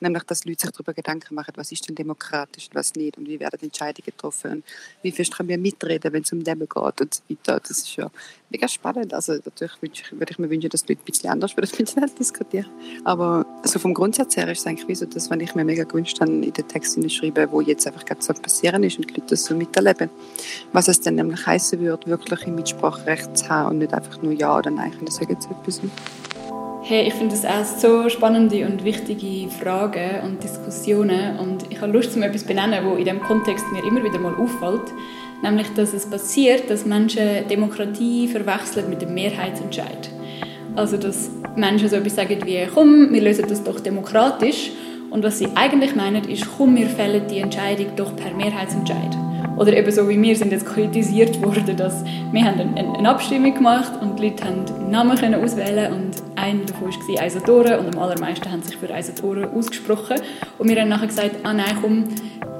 Nämlich, 0.00 0.22
dass 0.24 0.44
Leute 0.44 0.62
sich 0.62 0.70
darüber 0.70 0.92
Gedanken 0.92 1.34
machen, 1.34 1.52
was 1.56 1.72
ist 1.72 1.88
denn 1.88 1.94
demokratisch 1.94 2.68
und 2.68 2.74
was 2.74 2.94
nicht 2.94 3.16
und 3.18 3.28
wie 3.28 3.40
werden 3.40 3.60
Entscheidungen 3.60 4.06
getroffen 4.06 4.50
und 4.52 4.64
wie 5.02 5.12
fest 5.12 5.36
können 5.36 5.48
wir 5.48 5.58
mitreden, 5.58 6.12
wenn 6.12 6.22
es 6.22 6.32
um 6.32 6.40
Leben 6.40 6.68
geht 6.68 7.00
und 7.00 7.14
so 7.14 7.22
weiter. 7.28 7.60
Das 7.60 7.78
ist 7.78 7.96
ja 7.96 8.10
mega 8.50 8.68
spannend. 8.68 9.14
Also 9.14 9.34
natürlich 9.34 9.72
würde 10.12 10.30
ich 10.30 10.38
mir 10.38 10.50
wünschen, 10.50 10.70
dass 10.70 10.84
die 10.84 10.92
Leute 10.92 11.02
ein 11.02 11.04
bisschen 11.04 11.30
anders 11.30 11.56
würden 11.56 11.70
miteinander 11.78 12.14
diskutieren. 12.18 12.70
Aber 13.04 13.46
also 13.62 13.78
vom 13.78 13.94
Grundsatz 13.94 14.36
her 14.36 14.50
ist 14.50 14.60
es 14.60 14.66
eigentlich 14.66 14.88
wie 14.88 14.94
so, 14.94 15.06
dass 15.06 15.30
wenn 15.30 15.40
ich 15.40 15.54
mir 15.54 15.64
mega 15.64 15.84
gewünscht 15.84 16.20
habe, 16.20 16.30
in 16.30 16.52
den 16.52 16.68
Text 16.68 16.96
schreiben, 17.12 17.50
wo 17.50 17.60
jetzt 17.60 17.86
einfach 17.86 18.04
gerade 18.04 18.22
so 18.22 18.32
passieren 18.34 18.82
ist 18.82 18.98
und 18.98 19.10
die 19.10 19.14
Leute 19.14 19.30
das 19.30 19.44
so 19.44 19.54
miterleben. 19.54 20.10
Was 20.72 20.88
es 20.88 21.00
dann 21.00 21.16
nämlich 21.16 21.46
heißen 21.46 21.80
würde, 21.80 22.06
wirklich 22.06 22.46
ein 22.46 22.54
Mitspracherecht 22.54 23.36
zu 23.36 23.48
haben 23.48 23.70
und 23.70 23.78
nicht 23.78 23.92
einfach 23.92 24.20
nur 24.22 24.32
Ja 24.32 24.58
oder 24.58 24.70
Nein 24.70 24.92
können 24.92 25.10
sagen 25.10 25.40
zu 25.40 25.50
etwas. 25.50 25.80
Hey, 26.88 27.08
ich 27.08 27.14
finde 27.14 27.34
das 27.34 27.44
auch 27.44 27.64
so 27.64 28.08
spannende 28.08 28.64
und 28.64 28.84
wichtige 28.84 29.50
Fragen 29.50 30.20
und 30.22 30.44
Diskussionen 30.44 31.36
und 31.36 31.64
ich 31.68 31.80
habe 31.80 31.90
Lust, 31.90 32.14
um 32.14 32.22
etwas 32.22 32.42
zu 32.42 32.46
benennen, 32.46 32.84
wo 32.84 32.94
in 32.94 33.02
diesem 33.02 33.20
Kontext 33.20 33.64
mir 33.72 33.82
immer 33.82 34.04
wieder 34.04 34.20
mal 34.20 34.36
auffällt, 34.36 34.94
nämlich, 35.42 35.66
dass 35.74 35.92
es 35.92 36.08
passiert, 36.08 36.70
dass 36.70 36.86
Menschen 36.86 37.48
Demokratie 37.50 38.28
verwechseln 38.28 38.88
mit 38.88 39.02
dem 39.02 39.14
Mehrheitsentscheid. 39.14 40.10
Also, 40.76 40.96
dass 40.96 41.28
Menschen 41.56 41.88
so 41.88 41.96
etwas 41.96 42.14
sagen 42.14 42.38
wie, 42.44 42.64
komm, 42.72 43.12
wir 43.12 43.20
lösen 43.20 43.46
das 43.48 43.64
doch 43.64 43.80
demokratisch 43.80 44.70
und 45.10 45.24
was 45.24 45.40
sie 45.40 45.48
eigentlich 45.56 45.96
meinen, 45.96 46.22
ist, 46.28 46.46
komm, 46.56 46.76
wir 46.76 46.86
fällen 46.86 47.26
die 47.28 47.40
Entscheidung 47.40 47.96
doch 47.96 48.14
per 48.14 48.32
Mehrheitsentscheid. 48.32 49.16
Oder 49.56 49.76
eben 49.76 49.90
so 49.90 50.08
wie 50.08 50.20
wir 50.20 50.36
sind 50.36 50.52
jetzt 50.52 50.66
kritisiert 50.66 51.42
worden, 51.44 51.76
dass 51.76 52.04
wir 52.32 52.44
haben 52.44 52.60
eine, 52.76 53.08
Abstimmung 53.08 53.54
gemacht 53.54 53.92
und 54.02 54.18
die 54.18 54.28
Leute 54.28 54.44
haben 54.44 54.90
Namen 54.90 55.16
können 55.16 55.42
auswählen 55.42 55.92
und 55.92 56.10
einer 56.36 56.64
davon 56.64 56.88
war 56.88 57.22
Eisadore 57.22 57.78
und 57.78 57.94
am 57.94 58.02
allermeisten 58.02 58.50
haben 58.50 58.62
sich 58.62 58.76
für 58.76 58.92
Eisadore 58.92 59.48
ausgesprochen. 59.54 60.16
Und 60.58 60.68
wir 60.68 60.80
haben 60.80 60.88
nachher 60.88 61.06
gesagt, 61.06 61.36
ah 61.44 61.52
nein, 61.52 61.76
komm, 61.80 62.04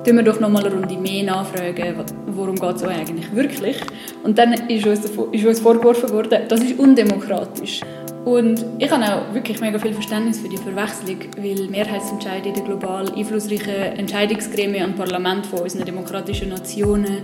tun 0.05 0.17
wir 0.17 0.23
doch 0.23 0.41
noch 0.41 0.49
mal 0.49 0.65
eine 0.65 0.75
Runde 0.75 0.97
mehr 0.97 1.25
nachfragen, 1.25 1.97
worum 2.29 2.55
geht 2.55 2.77
es 2.77 2.85
eigentlich 2.85 3.35
wirklich. 3.35 3.77
Und 4.23 4.39
dann 4.39 4.53
ist 4.53 4.87
uns, 4.87 5.01
ist 5.33 5.45
uns 5.45 5.61
vorgeworfen 5.61 6.11
worden, 6.11 6.43
das 6.49 6.61
ist 6.61 6.79
undemokratisch. 6.79 7.81
Und 8.27 8.65
ich 8.81 8.91
habe 8.91 9.05
auch 9.05 9.33
wirklich 9.33 9.61
mega 9.61 9.79
viel 9.79 9.93
Verständnis 9.93 10.41
für 10.41 10.49
die 10.49 10.57
Verwechslung, 10.57 11.19
weil 11.37 11.69
Mehrheitsentscheide 11.69 12.49
in 12.49 12.57
den 12.57 12.65
global 12.65 13.09
einflussreichen 13.15 13.97
Entscheidungsgremien 13.99 14.87
und 14.87 14.97
Parlament 14.97 15.47
von 15.47 15.61
unseren 15.61 15.85
demokratischen 15.85 16.49
Nationen 16.49 17.23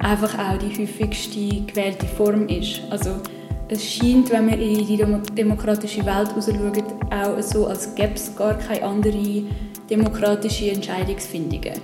einfach 0.00 0.38
auch 0.38 0.58
die 0.58 0.82
häufigste 0.82 1.62
gewählte 1.62 2.04
Form 2.04 2.46
ist. 2.48 2.82
Also 2.90 3.22
es 3.68 3.90
scheint, 3.90 4.30
wenn 4.32 4.50
wir 4.50 4.58
in 4.58 4.86
die 4.86 5.02
demokratische 5.34 6.04
Welt 6.04 6.28
schauen, 6.34 6.82
auch 7.10 7.40
so, 7.40 7.66
als 7.66 7.94
gäbe 7.94 8.12
es 8.12 8.36
gar 8.36 8.52
keine 8.58 8.82
andere 8.82 9.44
demokratische 9.88 10.72
Entscheidungsfindungen. 10.72 11.80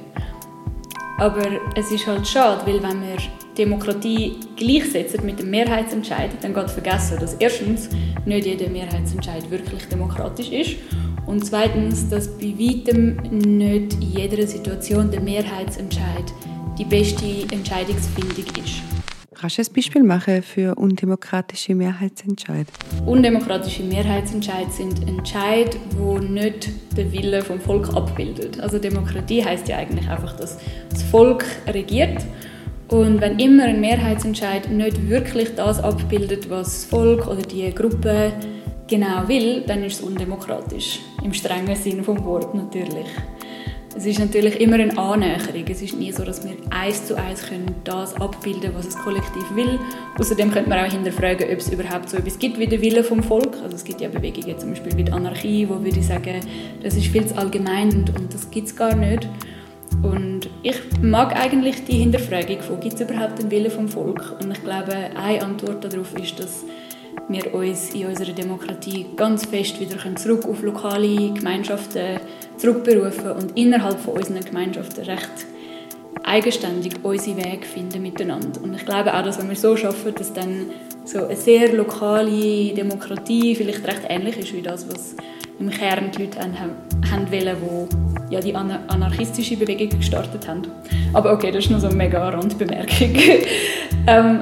Aber 1.16 1.46
es 1.76 1.90
ist 1.90 2.06
halt 2.06 2.28
schade, 2.28 2.60
weil 2.66 2.82
wenn 2.82 3.00
wir 3.00 3.16
Demokratie 3.60 4.36
gleichsetzen 4.56 5.26
mit 5.26 5.38
dem 5.38 5.50
Mehrheitsentscheid, 5.50 6.30
dann 6.40 6.54
geht 6.54 6.70
vergessen, 6.70 7.18
dass 7.20 7.34
erstens 7.34 7.90
nicht 8.24 8.46
jeder 8.46 8.70
Mehrheitsentscheid 8.70 9.50
wirklich 9.50 9.84
demokratisch 9.86 10.50
ist 10.50 10.76
und 11.26 11.44
zweitens, 11.44 12.08
dass 12.08 12.38
bei 12.38 12.54
weitem 12.58 13.16
nicht 13.30 13.92
in 13.92 14.12
jeder 14.16 14.46
Situation 14.46 15.10
der 15.10 15.20
Mehrheitsentscheid 15.20 16.32
die 16.78 16.86
beste 16.86 17.26
Entscheidungsfindung 17.54 18.46
ist. 18.64 18.80
Kannst 19.38 19.58
du 19.58 19.62
ein 19.62 19.74
Beispiel 19.74 20.02
machen 20.04 20.42
für 20.42 20.74
undemokratische 20.76 21.74
Mehrheitsentscheid? 21.74 22.66
Undemokratische 23.04 23.82
Mehrheitsentscheid 23.82 24.72
sind 24.72 25.06
Entscheid, 25.06 25.76
wo 25.98 26.16
nicht 26.16 26.70
den 26.96 27.12
Willen 27.12 27.42
vom 27.42 27.60
Volk 27.60 27.94
abbildet. 27.94 28.58
Also 28.60 28.78
Demokratie 28.78 29.44
heißt 29.44 29.68
ja 29.68 29.76
eigentlich 29.76 30.08
einfach, 30.08 30.34
dass 30.36 30.58
das 30.90 31.02
Volk 31.02 31.44
regiert 31.66 32.22
und 32.90 33.20
wenn 33.20 33.38
immer 33.38 33.64
ein 33.64 33.80
Mehrheitsentscheid 33.80 34.68
nicht 34.70 35.08
wirklich 35.08 35.54
das 35.54 35.78
abbildet, 35.82 36.50
was 36.50 36.66
das 36.66 36.84
Volk 36.86 37.28
oder 37.28 37.42
die 37.42 37.72
Gruppe 37.72 38.32
genau 38.88 39.28
will, 39.28 39.62
dann 39.64 39.84
ist 39.84 40.00
es 40.00 40.00
undemokratisch. 40.00 40.98
Im 41.22 41.32
strengen 41.32 41.76
Sinn 41.76 42.02
vom 42.02 42.24
Wort 42.24 42.52
natürlich. 42.52 43.06
Es 43.96 44.06
ist 44.06 44.18
natürlich 44.18 44.60
immer 44.60 44.74
eine 44.74 44.96
Annäherung. 44.98 45.64
Es 45.68 45.82
ist 45.82 45.96
nie 45.96 46.10
so, 46.10 46.24
dass 46.24 46.44
wir 46.44 46.56
eins 46.70 47.06
zu 47.06 47.16
eins 47.16 47.42
können 47.42 47.74
das 47.84 48.14
abbilden 48.14 48.72
was 48.74 48.86
das 48.86 48.96
Kollektiv 48.96 49.44
will. 49.54 49.78
Außerdem 50.18 50.50
könnte 50.50 50.68
man 50.68 50.84
auch 50.84 50.90
hinterfragen, 50.90 51.48
ob 51.48 51.58
es 51.58 51.72
überhaupt 51.72 52.08
so 52.08 52.16
etwas 52.16 52.38
gibt 52.38 52.58
wie 52.58 52.66
der 52.66 52.80
Wille 52.80 53.04
vom 53.04 53.22
Volk. 53.22 53.56
Also 53.62 53.76
es 53.76 53.84
gibt 53.84 54.00
ja 54.00 54.08
Bewegungen, 54.08 54.58
zum 54.58 54.70
Beispiel 54.70 54.96
wie 54.96 55.04
die 55.04 55.12
Anarchie, 55.12 55.68
wo 55.68 55.82
würde 55.82 55.98
ich 55.98 56.06
sagen, 56.06 56.40
das 56.82 56.94
ist 56.96 57.06
viel 57.06 57.26
zu 57.26 57.36
allgemein 57.36 57.90
und, 57.90 58.18
und 58.18 58.34
das 58.34 58.50
gibt 58.50 58.68
es 58.68 58.74
gar 58.74 58.96
nicht. 58.96 59.28
Und 60.02 60.48
ich 60.62 60.76
mag 61.02 61.36
eigentlich 61.36 61.84
die 61.84 61.98
Hinterfragung 61.98 62.60
von, 62.60 62.80
gibt 62.80 62.94
es 62.94 63.00
überhaupt 63.00 63.40
einen 63.40 63.50
Willen 63.50 63.70
vom 63.70 63.88
Volk? 63.88 64.36
Und 64.40 64.50
ich 64.50 64.62
glaube, 64.62 64.92
eine 64.92 65.42
Antwort 65.42 65.84
darauf 65.84 66.14
ist, 66.18 66.38
dass 66.38 66.64
wir 67.28 67.54
uns 67.54 67.94
in 67.94 68.06
unserer 68.06 68.32
Demokratie 68.32 69.06
ganz 69.16 69.46
fest 69.46 69.80
wieder 69.80 69.96
zurück 70.16 70.44
auf 70.46 70.62
lokale 70.62 71.32
Gemeinschaften 71.32 72.18
zurückberufen 72.56 73.32
und 73.32 73.56
innerhalb 73.56 73.98
von 74.00 74.14
unseren 74.14 74.40
Gemeinschaften 74.40 75.04
recht 75.04 75.46
eigenständig 76.24 76.94
unsere 77.02 77.36
Wege 77.38 77.66
finden 77.66 78.02
miteinander. 78.02 78.60
Und 78.62 78.74
ich 78.74 78.84
glaube 78.84 79.14
auch, 79.14 79.22
dass 79.22 79.38
wenn 79.38 79.48
wir 79.48 79.56
so 79.56 79.76
schaffen, 79.76 80.14
dass 80.14 80.32
dann 80.32 80.66
so 81.04 81.24
eine 81.24 81.36
sehr 81.36 81.72
lokale 81.72 82.74
Demokratie 82.74 83.54
vielleicht 83.54 83.86
recht 83.86 84.02
ähnlich 84.08 84.38
ist 84.38 84.52
wie 84.52 84.62
das, 84.62 84.88
was 84.88 85.14
im 85.58 85.70
Kern 85.70 86.10
die 86.10 86.22
Leute 86.22 86.40
haben, 86.40 86.72
haben 87.10 87.30
wollen, 87.30 87.56
die 87.60 88.09
ja 88.30 88.40
die 88.40 88.54
anarchistische 88.54 89.56
Bewegung 89.56 89.98
gestartet 89.98 90.46
haben. 90.48 90.62
Aber 91.12 91.32
okay, 91.32 91.50
das 91.50 91.64
ist 91.64 91.70
nur 91.70 91.80
so 91.80 91.88
eine 91.88 91.96
mega 91.96 92.28
Randbemerkung. 92.28 93.14
ähm, 94.06 94.40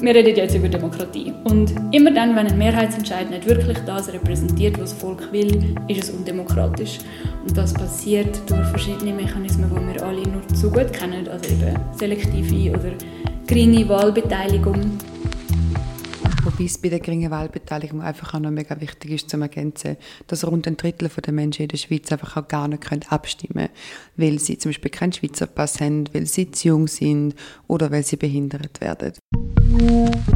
wir 0.00 0.14
reden 0.14 0.36
jetzt 0.36 0.54
über 0.54 0.68
Demokratie. 0.68 1.32
Und 1.44 1.74
immer 1.90 2.12
dann, 2.12 2.36
wenn 2.36 2.46
ein 2.46 2.56
Mehrheitsentscheid 2.56 3.30
nicht 3.30 3.46
wirklich 3.46 3.78
das 3.84 4.12
repräsentiert, 4.12 4.80
was 4.80 4.90
das 4.90 5.00
Volk 5.00 5.32
will, 5.32 5.74
ist 5.88 6.04
es 6.04 6.10
undemokratisch. 6.10 6.98
Und 7.46 7.56
das 7.56 7.74
passiert 7.74 8.40
durch 8.48 8.66
verschiedene 8.68 9.12
Mechanismen, 9.12 9.70
die 9.70 9.94
wir 9.94 10.06
alle 10.06 10.22
nur 10.22 10.46
zu 10.54 10.70
gut 10.70 10.92
kennen, 10.92 11.26
also 11.28 11.50
eben 11.50 11.76
selektive 11.92 12.70
oder 12.70 12.92
geringe 13.46 13.88
Wahlbeteiligung. 13.88 14.98
Wobei 16.44 16.64
es 16.64 16.78
bei 16.78 16.88
der 16.88 17.00
geringen 17.00 17.30
Wahlbeteiligung 17.30 18.00
einfach 18.00 18.34
auch 18.34 18.38
noch 18.38 18.50
mega 18.50 18.80
wichtig 18.80 19.10
ist 19.10 19.30
zu 19.30 19.40
ergänzen, 19.40 19.96
dass 20.26 20.46
rund 20.46 20.66
ein 20.66 20.76
Drittel 20.76 21.08
der 21.08 21.32
Menschen 21.32 21.62
in 21.62 21.68
der 21.68 21.76
Schweiz 21.76 22.10
einfach 22.12 22.36
auch 22.36 22.48
gar 22.48 22.68
nicht 22.68 23.12
abstimmen 23.12 23.54
können, 23.54 23.70
weil 24.16 24.38
sie 24.38 24.58
zum 24.58 24.70
Beispiel 24.70 24.90
keinen 24.90 25.12
Schweizer 25.12 25.46
Pass 25.46 25.80
haben, 25.80 26.04
weil 26.12 26.26
sie 26.26 26.50
zu 26.50 26.68
jung 26.68 26.86
sind 26.86 27.34
oder 27.66 27.90
weil 27.90 28.02
sie 28.02 28.16
behindert 28.16 28.80
werden. 28.80 29.12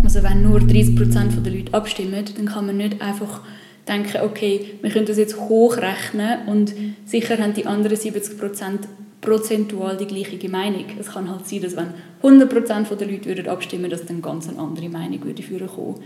Also 0.02 0.22
wenn 0.22 0.42
nur 0.42 0.60
30 0.60 0.96
Prozent 0.96 1.46
der 1.46 1.52
Leute 1.52 1.72
abstimmen, 1.74 2.24
dann 2.36 2.46
kann 2.46 2.66
man 2.66 2.76
nicht 2.76 3.00
einfach 3.00 3.42
denken, 3.88 4.20
okay, 4.22 4.74
wir 4.80 4.90
können 4.90 5.06
das 5.06 5.18
jetzt 5.18 5.38
hochrechnen 5.38 6.46
und 6.46 6.72
sicher 7.04 7.38
haben 7.38 7.54
die 7.54 7.66
anderen 7.66 7.96
70 7.96 8.38
Prozent 8.38 8.88
prozentual 9.20 9.96
die 9.96 10.06
gleiche 10.06 10.48
Meinung. 10.48 10.84
Es 10.98 11.12
kann 11.12 11.30
halt 11.30 11.46
sein, 11.46 11.62
dass 11.62 11.76
wenn 11.76 11.94
100% 12.22 12.94
der 12.94 13.08
Leute 13.08 13.26
würden 13.26 13.48
abstimmen 13.48 13.90
dass 13.90 14.04
dann 14.04 14.20
ganz 14.20 14.48
andere 14.48 14.88
Meinung 14.88 15.24
würde 15.24 15.66
kommen. 15.66 16.00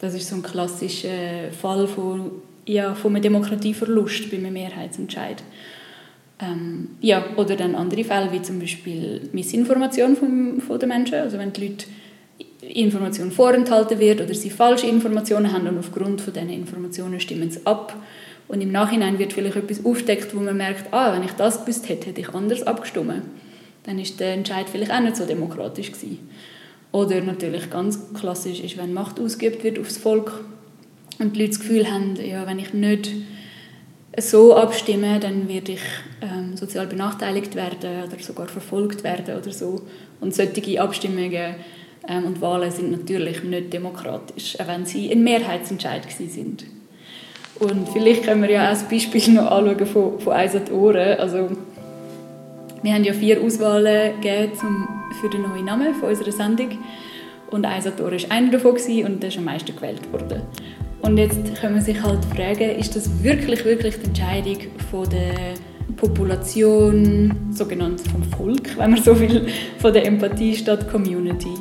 Das 0.00 0.14
ist 0.14 0.28
so 0.28 0.36
ein 0.36 0.42
klassischer 0.42 1.50
Fall 1.58 1.86
von, 1.86 2.30
ja, 2.66 2.94
von 2.94 3.12
einem 3.12 3.22
Demokratieverlust 3.22 4.30
bei 4.30 4.38
einem 4.38 4.52
Mehrheitsentscheid. 4.52 5.42
Ähm, 6.40 6.90
ja, 7.00 7.24
oder 7.36 7.54
dann 7.54 7.74
andere 7.74 8.02
Fälle, 8.02 8.32
wie 8.32 8.42
zum 8.42 8.58
Beispiel 8.58 9.28
Missinformation 9.32 10.16
von, 10.16 10.60
von 10.60 10.78
den 10.78 10.88
Menschen. 10.88 11.14
Also 11.14 11.38
wenn 11.38 11.52
die 11.52 11.68
Leute 11.68 11.86
Information 12.68 13.30
vorenthalten 13.30 13.98
wird 13.98 14.20
oder 14.20 14.34
sie 14.34 14.50
falsche 14.50 14.86
Informationen 14.86 15.52
haben 15.52 15.66
und 15.66 15.78
aufgrund 15.78 16.20
von 16.20 16.32
diesen 16.32 16.50
Informationen 16.50 17.20
stimmen 17.20 17.50
sie 17.50 17.64
ab 17.64 17.96
und 18.48 18.60
im 18.60 18.72
Nachhinein 18.72 19.18
wird 19.18 19.32
vielleicht 19.32 19.56
etwas 19.56 19.84
aufdeckt, 19.84 20.34
wo 20.34 20.40
man 20.40 20.56
merkt, 20.56 20.92
ah, 20.92 21.14
wenn 21.14 21.22
ich 21.22 21.32
das 21.32 21.64
gewusst 21.64 21.88
hätte, 21.88 22.08
hätte 22.08 22.20
ich 22.20 22.28
anders 22.30 22.62
abgestimmt. 22.62 23.22
Dann 23.84 23.98
ist 23.98 24.20
der 24.20 24.34
Entscheid 24.34 24.66
vielleicht 24.70 24.92
auch 24.92 25.00
nicht 25.00 25.16
so 25.16 25.24
demokratisch 25.24 25.92
gewesen. 25.92 26.18
Oder 26.92 27.20
natürlich 27.20 27.70
ganz 27.70 27.98
klassisch 28.14 28.60
ist, 28.60 28.76
wenn 28.76 28.92
Macht 28.92 29.18
ausgeübt 29.18 29.64
wird 29.64 29.78
aufs 29.78 29.96
Volk 29.96 30.44
und 31.18 31.34
die 31.34 31.40
Leute 31.40 31.50
das 31.50 31.60
Gefühl 31.60 31.90
haben, 31.90 32.16
ja, 32.16 32.46
wenn 32.46 32.58
ich 32.58 32.72
nicht 32.72 33.10
so 34.18 34.54
abstimme, 34.54 35.18
dann 35.18 35.48
werde 35.48 35.72
ich 35.72 35.82
ähm, 36.22 36.56
sozial 36.56 36.86
benachteiligt 36.86 37.56
werden 37.56 38.04
oder 38.06 38.22
sogar 38.22 38.46
verfolgt 38.46 39.02
werden 39.02 39.36
oder 39.36 39.50
so. 39.50 39.82
Und 40.20 40.34
solche 40.34 40.80
Abstimmungen 40.80 41.56
ähm, 42.08 42.24
und 42.24 42.40
Wahlen 42.40 42.70
sind 42.70 42.90
natürlich 42.90 43.42
nicht 43.42 43.72
demokratisch, 43.72 44.58
auch 44.60 44.68
wenn 44.68 44.84
sie 44.84 45.10
ein 45.10 45.22
Mehrheitsentscheid 45.22 46.02
sind. 46.10 46.64
Und 47.60 47.88
vielleicht 47.90 48.24
können 48.24 48.42
wir 48.42 48.50
ja 48.50 48.72
auch 48.72 48.76
ein 48.76 48.88
Beispiel 48.90 49.32
noch 49.32 49.50
anschauen 49.50 49.86
von, 49.86 50.20
von 50.20 50.32
«Eis 50.32 50.56
an 50.56 50.64
die 50.66 50.72
Ohren». 50.72 51.18
Also, 51.18 51.50
wir 52.82 52.92
haben 52.92 53.04
ja 53.04 53.12
vier 53.12 53.40
Auswahlen 53.40 54.20
gegeben 54.20 54.52
zum, 54.58 54.88
für 55.20 55.30
den 55.30 55.42
neuen 55.42 55.64
Namen 55.64 55.94
von 55.94 56.08
unserer 56.10 56.32
Sendung. 56.32 56.78
Und 57.50 57.64
Eisator 57.64 58.10
war 58.10 58.18
einer 58.30 58.50
davon 58.50 58.72
und 58.72 59.22
der 59.22 59.28
ist 59.28 59.38
am 59.38 59.44
meisten 59.44 59.74
gewählt 59.74 60.12
worden. 60.12 60.42
Und 61.02 61.18
jetzt 61.18 61.54
kann 61.56 61.74
man 61.74 61.82
sich 61.82 62.02
halt 62.02 62.24
fragen, 62.24 62.70
ist 62.78 62.96
das 62.96 63.22
wirklich, 63.22 63.64
wirklich 63.64 63.94
die 64.00 64.06
Entscheidung 64.06 64.58
von 64.90 65.08
der 65.08 65.54
Population, 65.96 67.32
sogenannt 67.52 68.00
vom 68.00 68.22
Volk, 68.24 68.76
wenn 68.78 68.90
man 68.90 69.02
so 69.02 69.18
will, 69.20 69.46
von 69.78 69.92
der 69.92 70.06
Empathie 70.06 70.56
statt 70.56 70.90
Community? 70.90 71.54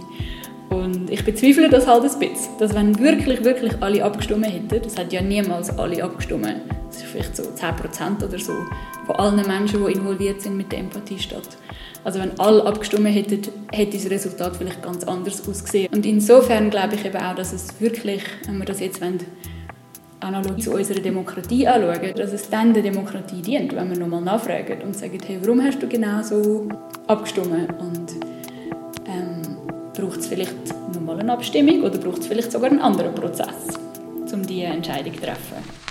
Und 0.74 1.10
ich 1.12 1.24
bezweifle 1.24 1.70
das 1.70 1.86
halt 1.86 2.04
ein 2.04 2.20
bisschen, 2.20 2.58
dass 2.58 2.74
wenn 2.74 2.98
wirklich, 2.98 3.44
wirklich 3.44 3.74
alle 3.82 4.04
abgestimmt 4.04 4.48
hätten, 4.48 4.82
das 4.82 4.98
hat 4.98 5.14
ja 5.14 5.22
niemals 5.22 5.70
alle 5.78 6.04
abgestimmt, 6.04 6.48
das 6.88 6.98
ist 6.98 7.06
vielleicht 7.06 7.36
so 7.36 7.44
10% 7.44 8.26
oder 8.26 8.40
so 8.40 8.54
von 9.06 9.16
allen 9.18 9.48
Menschen, 9.48 9.86
die 9.86 9.92
involviert 9.94 10.42
sind 10.42 10.58
mit 10.58 10.72
der 10.72 10.80
Empathie 10.80 11.20
statt. 11.20 11.48
Also 12.04 12.20
wenn 12.20 12.38
alle 12.40 12.66
abgestimmt 12.66 13.08
hätten, 13.08 13.42
hätte 13.72 13.98
das 13.98 14.10
Resultat 14.10 14.56
vielleicht 14.56 14.82
ganz 14.82 15.04
anders 15.04 15.48
ausgesehen. 15.48 15.94
Und 15.94 16.06
insofern 16.06 16.70
glaube 16.70 16.96
ich 16.96 17.06
eben 17.06 17.18
auch, 17.18 17.36
dass 17.36 17.54
es 17.54 17.80
wirklich, 17.80 18.24
wenn 18.48 18.58
wir 18.58 18.66
das 18.66 18.80
jetzt 18.80 19.00
wollen, 19.00 19.20
analog 20.20 20.60
zu 20.62 20.74
unserer 20.74 21.02
Demokratie 21.02 21.68
anschauen, 21.68 22.16
dass 22.16 22.34
es 22.34 22.50
dann 22.50 22.74
der 22.74 22.82
Demokratie 22.82 23.42
dient, 23.42 23.76
wenn 23.76 23.90
wir 23.90 23.98
nochmal 24.00 24.22
nachfragen 24.22 24.82
und 24.82 24.96
sagen, 24.96 25.20
hey, 25.26 25.38
warum 25.42 25.62
hast 25.62 25.82
du 25.84 25.88
genau 25.88 26.22
so 26.24 26.68
abgestimmt? 27.08 27.70
Und 27.80 28.16
braucht 29.94 30.20
es 30.20 30.28
vielleicht 30.28 30.56
nochmal 30.94 31.20
eine 31.20 31.34
Abstimmung 31.34 31.84
oder 31.84 31.98
braucht 31.98 32.20
es 32.20 32.28
vielleicht 32.28 32.52
sogar 32.52 32.70
einen 32.70 32.82
anderen 32.82 33.14
Prozess, 33.14 33.78
um 34.32 34.46
diese 34.46 34.66
Entscheidung 34.66 35.14
zu 35.14 35.22
treffen. 35.22 35.84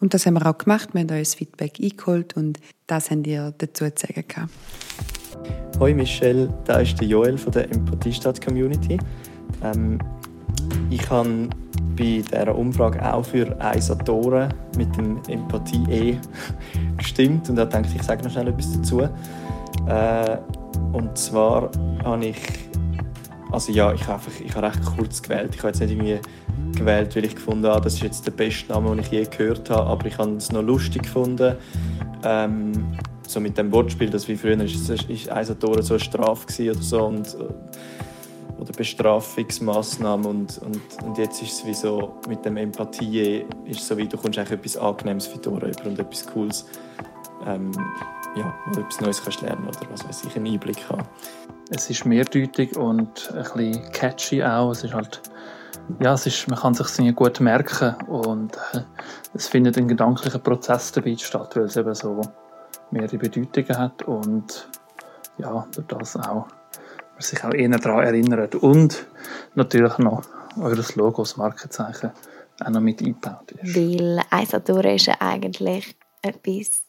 Und 0.00 0.14
das 0.14 0.24
haben 0.26 0.34
wir 0.34 0.46
auch 0.46 0.56
gemacht. 0.56 0.90
Wir 0.92 1.02
haben 1.02 1.10
euch 1.10 1.28
Feedback 1.28 1.78
eingeholt 1.80 2.36
und 2.36 2.58
das 2.86 3.10
haben 3.10 3.24
ihr 3.24 3.52
dazu 3.58 3.84
zu 3.90 4.06
sagen. 4.06 4.24
Gehabt. 4.26 4.50
Hoi 5.78 5.94
Michelle, 5.94 6.52
da 6.64 6.80
ist 6.80 6.98
der 7.00 7.08
Joel 7.08 7.38
von 7.38 7.52
der 7.52 7.70
Empathiestadt 7.70 8.44
Community. 8.44 8.98
Ähm, 9.62 9.98
ich 10.90 11.08
habe 11.10 11.48
bei 11.96 12.22
dieser 12.22 12.54
Umfrage 12.54 13.14
auch 13.14 13.24
für 13.24 13.58
Eisatoren 13.60 14.52
mit 14.76 14.94
dem 14.96 15.20
Empathie 15.28 15.84
E 15.90 16.18
gestimmt 16.96 17.48
und 17.50 17.56
da 17.56 17.64
denke 17.64 17.88
ich, 17.94 18.02
sage 18.02 18.24
noch 18.24 18.30
schnell 18.30 18.48
etwas 18.48 18.72
dazu. 18.72 19.00
Äh, 19.00 20.38
und 20.92 21.16
zwar 21.16 21.70
habe 22.04 22.26
ich 22.26 22.36
also 23.52 23.72
ja, 23.72 23.92
ich 23.92 24.02
habe, 24.02 24.14
einfach, 24.14 24.40
ich 24.40 24.54
habe 24.54 24.66
recht 24.66 24.84
kurz 24.96 25.22
gewählt. 25.22 25.54
Ich 25.54 25.58
habe 25.58 25.68
jetzt 25.68 25.80
nicht 25.80 25.90
irgendwie 25.90 26.18
gewählt, 26.78 27.14
weil 27.16 27.24
ich 27.24 27.34
gefunden 27.34 27.66
habe, 27.66 27.82
das 27.82 27.94
ist 27.94 28.02
jetzt 28.02 28.26
der 28.26 28.32
beste 28.32 28.72
Name, 28.72 28.90
den 28.90 29.00
ich 29.00 29.08
je 29.08 29.24
gehört 29.24 29.70
habe. 29.70 29.88
Aber 29.88 30.06
ich 30.06 30.18
habe 30.18 30.32
es 30.32 30.52
noch 30.52 30.62
lustig 30.62 31.02
gefunden. 31.02 31.56
Ähm, 32.24 32.72
so 33.26 33.40
mit 33.40 33.56
dem 33.56 33.72
Wortspiel, 33.72 34.10
dass 34.10 34.28
wie 34.28 34.36
früher 34.36 34.60
ist, 34.60 34.88
ist 34.88 35.30
Eisentoren 35.30 35.82
so 35.82 35.94
eine 35.94 36.00
Strafe 36.00 36.70
oder 36.70 36.82
so. 36.82 37.04
Und, 37.04 37.36
oder 38.60 38.72
Bestrafungsmaßnahmen 38.72 40.26
und, 40.26 40.58
und, 40.58 40.80
und 41.02 41.18
jetzt 41.18 41.42
ist 41.42 41.52
es 41.52 41.66
wie 41.66 41.72
so 41.72 42.16
mit 42.28 42.44
dem 42.44 42.58
Empathie 42.58 43.46
ist 43.64 43.86
so 43.86 43.96
wie 43.96 44.06
du 44.06 44.18
kommst 44.18 44.38
eigentlich 44.38 44.58
etwas 44.58 44.76
Angenehmes 44.76 45.26
für 45.26 45.38
über 45.38 45.66
und 45.86 45.98
etwas 45.98 46.26
Cooles 46.26 46.66
ähm, 47.46 47.72
ja, 48.36 48.54
etwas 48.72 49.00
Neues 49.00 49.22
kannst 49.22 49.42
lernen 49.42 49.66
oder 49.66 49.80
was 49.90 50.06
weiß 50.06 50.24
ich 50.24 50.36
einen 50.36 50.46
Einblick 50.46 50.88
haben 50.88 51.04
es 51.70 51.88
ist 51.88 52.04
mehrdeutig 52.04 52.76
und 52.76 53.32
ein 53.32 53.42
bisschen 53.42 53.92
catchy 53.92 54.42
auch. 54.42 54.72
Es 54.72 54.84
ist 54.84 54.92
halt, 54.92 55.20
ja, 56.00 56.14
es 56.14 56.26
ist, 56.26 56.48
man 56.48 56.58
kann 56.58 56.74
sich 56.74 56.88
sehr 56.88 57.12
gut 57.12 57.40
merken 57.40 57.94
und 58.08 58.56
äh, 58.72 58.80
es 59.34 59.48
findet 59.48 59.78
ein 59.78 59.88
gedanklicher 59.88 60.40
Prozess 60.40 60.92
dabei 60.92 61.16
statt, 61.16 61.54
weil 61.56 61.64
es 61.64 61.76
eben 61.76 61.94
so 61.94 62.20
mehrere 62.90 63.18
Bedeutungen 63.18 63.78
hat 63.78 64.02
und 64.02 64.68
ja, 65.38 65.66
durch 65.72 65.86
das 65.86 66.16
auch 66.16 66.46
man 67.14 67.20
sich 67.20 67.44
auch 67.44 67.52
eher 67.52 67.68
daran 67.68 68.04
erinnert 68.04 68.56
und 68.56 69.06
natürlich 69.54 69.96
noch 69.98 70.22
eures 70.60 70.96
Logo, 70.96 71.22
das 71.22 71.36
Markenzeichen 71.36 72.10
auch 72.64 72.70
noch 72.70 72.80
mit 72.80 73.00
eingebaut 73.00 73.52
ist. 73.52 73.76
Weil 73.76 74.20
Eisadore 74.30 74.94
ist 74.94 75.06
ja 75.06 75.14
eigentlich 75.20 75.96
etwas 76.22 76.82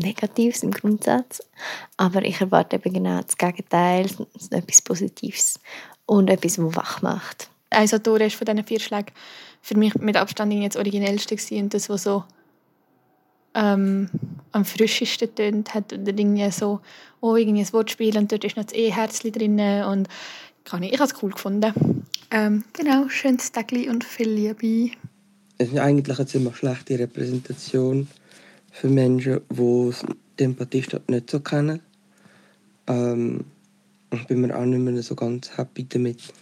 Negatives 0.00 0.62
im 0.62 0.70
Grundsatz, 0.70 1.42
aber 1.96 2.22
ich 2.22 2.40
erwarte 2.40 2.76
eben 2.76 2.92
genau 2.92 3.20
das 3.20 3.36
Gegenteil, 3.36 4.06
etwas 4.50 4.82
Positives 4.82 5.60
und 6.06 6.30
etwas, 6.30 6.56
das 6.56 6.76
wach 6.76 7.02
macht. 7.02 7.50
Also 7.70 7.98
Tore 7.98 8.26
ist 8.26 8.36
von 8.36 8.46
diesen 8.46 8.64
vier 8.64 8.80
Schlägen 8.80 9.12
für 9.60 9.76
mich 9.76 9.94
mit 9.96 10.16
Abstand 10.16 10.54
das 10.64 10.76
originellste 10.76 11.36
und 11.56 11.74
das, 11.74 11.88
was 11.88 12.04
so 12.04 12.24
ähm, 13.54 14.08
am 14.52 14.64
frischesten 14.64 15.34
tönt, 15.34 15.74
hat 15.74 15.92
oder 15.92 16.08
irgendwie 16.08 16.50
so, 16.50 16.80
oh, 17.20 17.36
irgendwie 17.36 17.62
ein 17.62 17.72
Wortspiel 17.72 18.16
und 18.16 18.30
dort 18.30 18.44
ist 18.44 18.56
noch 18.56 18.64
das 18.64 18.74
E-Herzchen 18.74 19.32
drin 19.32 19.60
und 19.84 20.08
kann 20.64 20.82
ich, 20.82 20.92
ich 20.92 21.00
habe 21.00 21.10
es 21.12 21.22
cool 21.22 21.30
gefunden. 21.30 21.72
Ähm, 22.30 22.64
genau, 22.72 23.08
schönes 23.08 23.52
Tagli 23.52 23.88
und 23.88 24.04
viel 24.04 24.30
Liebe. 24.30 24.94
Es 25.56 25.70
ist 25.70 25.78
eigentlich 25.78 26.18
eine 26.18 26.26
ziemlich 26.26 26.56
schlechte 26.56 26.98
Repräsentation 26.98 28.06
für 28.78 28.88
Menschen, 28.88 29.40
die 29.50 29.92
den 30.38 30.50
Empathiestand 30.50 31.08
nicht 31.08 31.30
so 31.30 31.40
kennen. 31.40 31.80
Ähm, 32.86 33.44
ich 34.10 34.24
bin 34.28 34.40
mir 34.40 34.56
auch 34.56 34.64
nicht 34.64 34.78
mehr 34.78 35.02
so 35.02 35.16
ganz 35.16 35.56
happy 35.56 35.86
damit. 35.88 36.32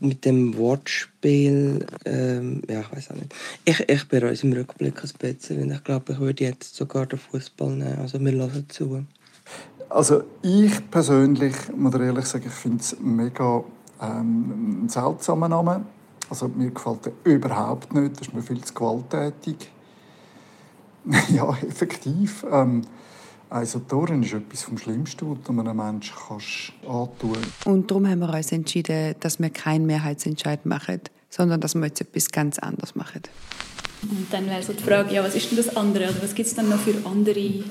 Mit 0.00 0.24
dem 0.24 0.56
Wortspiel, 0.56 1.84
ähm, 2.04 2.62
ja, 2.68 2.80
ich 2.80 2.92
weiß 2.92 3.10
auch 3.10 3.16
nicht. 3.16 3.34
Ich, 3.64 3.88
ich 3.88 4.06
bereue 4.06 4.32
es 4.32 4.44
im 4.44 4.52
Rückblick 4.52 5.02
ein 5.02 5.10
bisschen, 5.18 5.72
ich 5.72 5.82
glaube, 5.82 6.12
ich 6.12 6.20
würde 6.20 6.44
jetzt 6.44 6.76
sogar 6.76 7.06
den 7.06 7.18
Fußball 7.18 7.70
nehmen. 7.70 7.98
Also, 7.98 8.20
wir 8.20 8.32
hören 8.32 8.66
zu. 8.68 9.04
Also, 9.88 10.22
ich 10.42 10.88
persönlich, 10.90 11.54
muss 11.74 11.94
ehrlich 11.94 12.26
sagen, 12.26 12.44
ich 12.46 12.52
finde 12.52 12.78
es 12.78 12.96
mega 13.00 13.64
ähm, 14.00 14.84
ein 14.84 14.88
seltsamer 14.88 15.48
Name. 15.48 15.84
Also, 16.30 16.46
mir 16.48 16.70
gefällt 16.70 17.06
er 17.06 17.12
überhaupt 17.32 17.92
nicht, 17.92 18.20
das 18.20 18.28
ist 18.28 18.34
mir 18.34 18.42
viel 18.42 18.62
zu 18.62 18.74
gewalttätig. 18.74 19.70
Ja, 21.34 21.56
effektiv. 21.66 22.44
Ähm, 22.50 22.82
Eisatoren 23.50 24.22
ist 24.22 24.34
etwas 24.34 24.62
vom 24.62 24.76
Schlimmsten, 24.76 25.30
was 25.30 25.38
du 25.44 25.58
einem 25.58 25.76
Menschen 25.76 26.14
kannst 26.28 26.72
antun 26.86 27.32
kannst. 27.32 27.66
Und 27.66 27.90
darum 27.90 28.06
haben 28.06 28.20
wir 28.20 28.32
uns 28.32 28.52
entschieden, 28.52 29.14
dass 29.20 29.38
wir 29.38 29.50
keinen 29.50 29.86
Mehrheitsentscheid 29.86 30.66
machen, 30.66 31.00
sondern 31.30 31.60
dass 31.60 31.74
wir 31.74 31.86
jetzt 31.86 32.00
etwas 32.00 32.30
ganz 32.30 32.58
anderes 32.58 32.94
machen. 32.94 33.22
Und 34.02 34.26
dann 34.30 34.46
wäre 34.46 34.62
so 34.62 34.72
die 34.72 34.82
Frage, 34.82 35.14
ja, 35.14 35.24
was 35.24 35.34
ist 35.34 35.50
denn 35.50 35.56
das 35.56 35.74
andere? 35.76 36.04
Oder 36.04 36.22
was 36.22 36.34
gibt 36.34 36.48
es 36.48 36.54
dann 36.54 36.68
noch 36.68 36.78
für 36.78 36.94
andere 37.06 37.64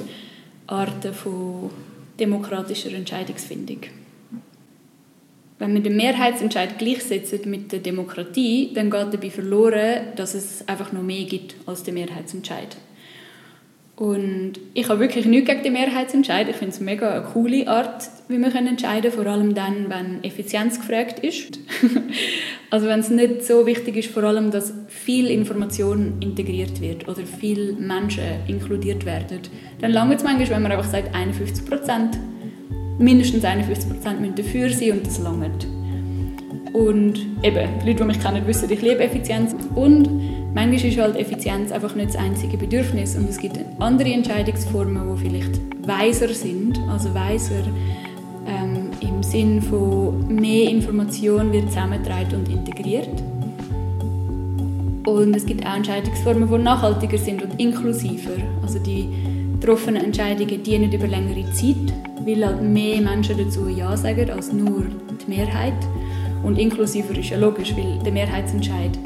Arten 0.65 1.13
von 1.13 1.69
demokratischer 2.19 2.91
Entscheidungsfindung? 2.93 3.81
Wenn 5.59 5.73
wir 5.73 5.81
den 5.81 5.95
Mehrheitsentscheid 5.95 6.77
gleichsetzen 6.77 7.49
mit 7.49 7.71
der 7.71 7.79
Demokratie, 7.79 8.71
dann 8.75 8.91
geht 8.91 9.13
dabei 9.13 9.29
verloren, 9.29 10.07
dass 10.15 10.35
es 10.35 10.67
einfach 10.67 10.91
noch 10.91 11.01
mehr 11.01 11.25
gibt 11.25 11.55
als 11.65 11.83
der 11.83 11.93
Mehrheitsentscheid. 11.93 12.77
Und 13.97 14.53
ich 14.75 14.89
habe 14.89 14.99
wirklich 14.99 15.25
nichts 15.25 15.49
gegen 15.49 15.63
den 15.63 15.73
Mehrheitsentscheid. 15.73 16.47
Ich 16.47 16.55
finde 16.55 16.71
es 16.71 16.79
mega 16.79 17.09
eine 17.09 17.23
coole 17.23 17.67
Art, 17.67 18.07
wie 18.27 18.37
wir 18.37 18.53
entscheiden 18.53 19.09
können, 19.09 19.23
vor 19.23 19.25
allem 19.25 19.55
dann, 19.55 19.89
wenn 19.89 20.23
Effizienz 20.23 20.79
gefragt 20.79 21.19
ist. 21.19 21.57
also 22.69 22.85
wenn 22.85 22.99
es 22.99 23.09
nicht 23.09 23.43
so 23.43 23.65
wichtig 23.65 23.97
ist, 23.97 24.11
vor 24.11 24.23
allem, 24.23 24.51
dass 24.51 24.71
viel 24.87 25.31
Information 25.31 26.13
integriert 26.19 26.79
wird 26.79 27.07
oder 27.07 27.21
viele 27.25 27.73
Menschen 27.73 28.23
inkludiert 28.47 29.03
werden, 29.03 29.39
dann 29.81 29.91
lange 29.91 30.13
es 30.13 30.23
manchmal, 30.23 30.47
wenn 30.51 30.61
man 30.61 30.73
einfach 30.73 30.91
sagt, 30.91 31.15
51 31.15 31.65
Prozent, 31.65 32.19
mindestens 32.99 33.43
51 33.43 33.89
Prozent 33.89 34.21
müssen 34.21 34.35
dafür 34.35 34.69
sein 34.69 34.91
und 34.91 35.07
das 35.07 35.17
langt. 35.17 35.76
Und 36.73 37.19
eben, 37.43 37.69
Leute, 37.85 37.95
die 37.95 38.03
mich 38.03 38.19
kennen, 38.19 38.45
wissen, 38.45 38.69
ich 38.69 38.81
liebe 38.81 39.03
Effizienz. 39.03 39.55
Und 39.75 40.53
manchmal 40.53 40.85
ist 40.85 40.99
halt 40.99 41.15
Effizienz 41.15 41.71
einfach 41.71 41.95
nicht 41.95 42.09
das 42.09 42.17
einzige 42.17 42.57
Bedürfnis. 42.57 43.15
Und 43.15 43.29
es 43.29 43.37
gibt 43.37 43.57
andere 43.79 44.09
Entscheidungsformen, 44.09 45.15
die 45.15 45.29
vielleicht 45.29 45.87
weiser 45.87 46.29
sind. 46.29 46.79
Also 46.89 47.13
weiser 47.13 47.63
ähm, 48.47 48.89
im 49.01 49.23
Sinn 49.23 49.61
von 49.61 50.27
mehr 50.27 50.69
Information 50.69 51.51
wird 51.51 51.69
zusammengetragen 51.69 52.39
und 52.39 52.49
integriert. 52.49 53.09
Und 55.05 55.35
es 55.35 55.45
gibt 55.45 55.65
auch 55.65 55.75
Entscheidungsformen, 55.75 56.49
die 56.49 56.57
nachhaltiger 56.57 57.17
sind 57.17 57.41
und 57.41 57.59
inklusiver. 57.59 58.35
Also 58.61 58.79
die 58.79 59.09
getroffenen 59.59 60.03
Entscheidungen 60.03 60.61
dienen 60.63 60.91
über 60.91 61.07
längere 61.07 61.49
Zeit, 61.51 61.93
weil 62.25 62.45
halt 62.45 62.61
mehr 62.61 63.01
Menschen 63.01 63.37
dazu 63.37 63.67
Ja 63.69 63.95
sagen 63.95 64.29
als 64.29 64.51
nur 64.51 64.83
die 65.25 65.29
Mehrheit. 65.29 65.73
Und 66.43 66.57
inklusiver 66.57 67.17
ist 67.17 67.29
ja 67.29 67.37
logisch, 67.37 67.75
weil 67.75 67.99
der 68.03 68.11
Mehrheitsentscheid 68.11 68.97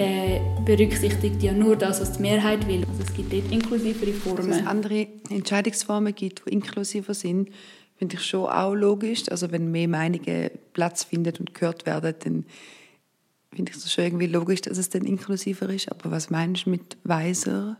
der 0.00 0.40
berücksichtigt 0.64 1.42
ja 1.42 1.52
nur 1.52 1.76
das, 1.76 2.00
was 2.00 2.12
die 2.12 2.22
Mehrheit 2.22 2.66
will. 2.66 2.84
Also 2.88 3.02
es 3.06 3.12
gibt 3.12 3.32
dort 3.32 3.52
inklusivere 3.52 4.12
Formen. 4.12 4.48
Dass 4.48 4.60
es 4.60 4.66
andere 4.66 5.08
Entscheidungsformen 5.28 6.14
gibt, 6.14 6.42
die 6.46 6.52
inklusiver 6.52 7.12
sind, 7.12 7.50
finde 7.96 8.16
ich 8.16 8.22
schon 8.22 8.46
auch 8.46 8.74
logisch. 8.74 9.28
Also 9.30 9.52
wenn 9.52 9.70
mehr 9.70 9.88
Meinungen 9.88 10.50
Platz 10.72 11.04
finden 11.04 11.34
und 11.38 11.52
gehört 11.52 11.84
werden, 11.84 12.14
dann 12.20 12.44
finde 13.54 13.72
ich 13.72 13.76
es 13.76 13.92
schon 13.92 14.04
irgendwie 14.04 14.26
logisch, 14.26 14.62
dass 14.62 14.78
es 14.78 14.88
dann 14.88 15.04
inklusiver 15.04 15.68
ist. 15.68 15.90
Aber 15.90 16.10
was 16.10 16.30
meinst 16.30 16.64
du 16.64 16.70
mit 16.70 16.96
weiser? 17.04 17.76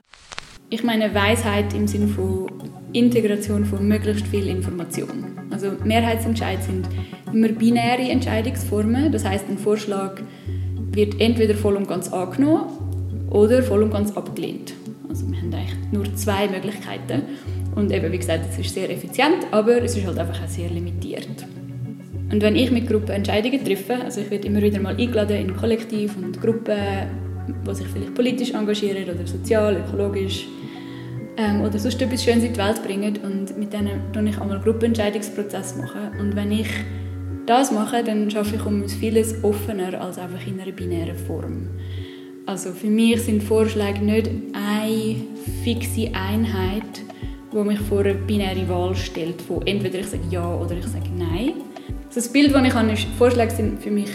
Ich 0.71 0.85
meine 0.85 1.13
Weisheit 1.13 1.75
im 1.75 1.89
Sinne 1.89 2.07
von 2.07 2.49
Integration 2.93 3.65
von 3.65 3.87
möglichst 3.87 4.27
viel 4.29 4.47
Information. 4.47 5.39
Also 5.51 5.73
Mehrheitsentscheid 5.85 6.63
sind 6.63 6.89
immer 7.33 7.49
binäre 7.49 8.03
Entscheidungsformen. 8.03 9.11
Das 9.11 9.25
heißt, 9.25 9.49
ein 9.49 9.59
Vorschlag 9.59 10.21
wird 10.93 11.21
entweder 11.21 11.55
voll 11.55 11.77
und 11.77 11.89
ganz 11.89 12.13
angenommen 12.13 12.71
oder 13.31 13.63
voll 13.63 13.83
und 13.83 13.91
ganz 13.91 14.17
abgelehnt. 14.17 14.75
Also 15.09 15.29
wir 15.29 15.39
haben 15.39 15.53
eigentlich 15.53 15.77
nur 15.91 16.15
zwei 16.15 16.49
Möglichkeiten. 16.49 17.23
Und 17.75 17.93
eben, 17.93 18.13
wie 18.13 18.19
gesagt, 18.19 18.45
es 18.51 18.59
ist 18.59 18.75
sehr 18.75 18.91
effizient, 18.91 19.47
aber 19.51 19.83
es 19.83 19.97
ist 19.97 20.07
halt 20.07 20.19
einfach 20.19 20.43
auch 20.43 20.49
sehr 20.49 20.71
limitiert. 20.71 21.29
Und 22.33 22.43
wenn 22.43 22.55
ich 22.55 22.71
mit 22.71 22.89
Gruppen 22.89 23.11
Entscheidungen 23.11 23.65
treffe, 23.65 23.97
also 24.05 24.21
ich 24.21 24.31
werde 24.31 24.47
immer 24.47 24.63
wieder 24.63 24.79
mal 24.81 24.97
eingeladen 24.97 25.37
in 25.37 25.57
Kollektiv 25.57 26.17
und 26.17 26.41
Gruppen, 26.41 26.79
die 27.67 27.75
sich 27.75 27.87
vielleicht 27.89 28.15
politisch 28.15 28.53
engagieren 28.53 29.05
oder 29.05 29.27
sozial, 29.27 29.77
ökologisch 29.77 30.47
ähm, 31.37 31.63
oder 31.63 31.79
sonst 31.79 32.01
etwas 32.01 32.25
Schönes 32.25 32.45
in 32.45 32.53
die 32.53 32.59
Welt 32.59 32.83
bringen 32.83 33.19
und 33.23 33.59
mit 33.59 33.73
denen 33.73 34.01
mache 34.15 34.29
ich 34.29 34.41
einmal 34.41 34.61
Gruppenentscheidungsprozess 34.61 35.77
machen. 35.77 36.19
Und 36.21 36.37
wenn 36.37 36.53
ich 36.53 36.69
das 37.47 37.73
mache, 37.73 38.05
dann 38.05 38.31
schaffe 38.31 38.57
ich 38.57 38.67
um 38.67 38.89
vieles 38.89 39.43
offener 39.43 40.01
als 40.01 40.19
einfach 40.19 40.47
in 40.47 40.61
einer 40.61 40.73
binären 40.73 41.17
Form. 41.17 41.69
Also 42.47 42.73
für 42.73 42.89
mich 42.89 43.23
sind 43.23 43.43
Vorschläge 43.43 44.05
nicht 44.05 44.31
eine 44.53 45.17
fixe 45.63 46.11
Einheit, 46.15 46.83
wo 47.53 47.65
mich 47.65 47.79
vor 47.81 48.01
eine 48.01 48.15
binäre 48.15 48.69
Wahl 48.69 48.95
stellt, 48.95 49.37
wo 49.49 49.61
entweder 49.65 50.01
ich 50.01 50.07
sage 50.07 50.23
ja 50.31 50.55
oder 50.57 50.77
ich 50.77 50.87
sage 50.87 51.11
nein. 51.17 51.53
Also 52.09 52.21
das 52.21 52.29
Bild, 52.33 52.55
das 52.55 52.67
ich 52.67 52.75
habe, 52.75 52.93
ist, 52.93 53.07
Vorschläge 53.19 53.53
sind 53.53 53.81
für 53.83 53.91
mich 53.91 54.11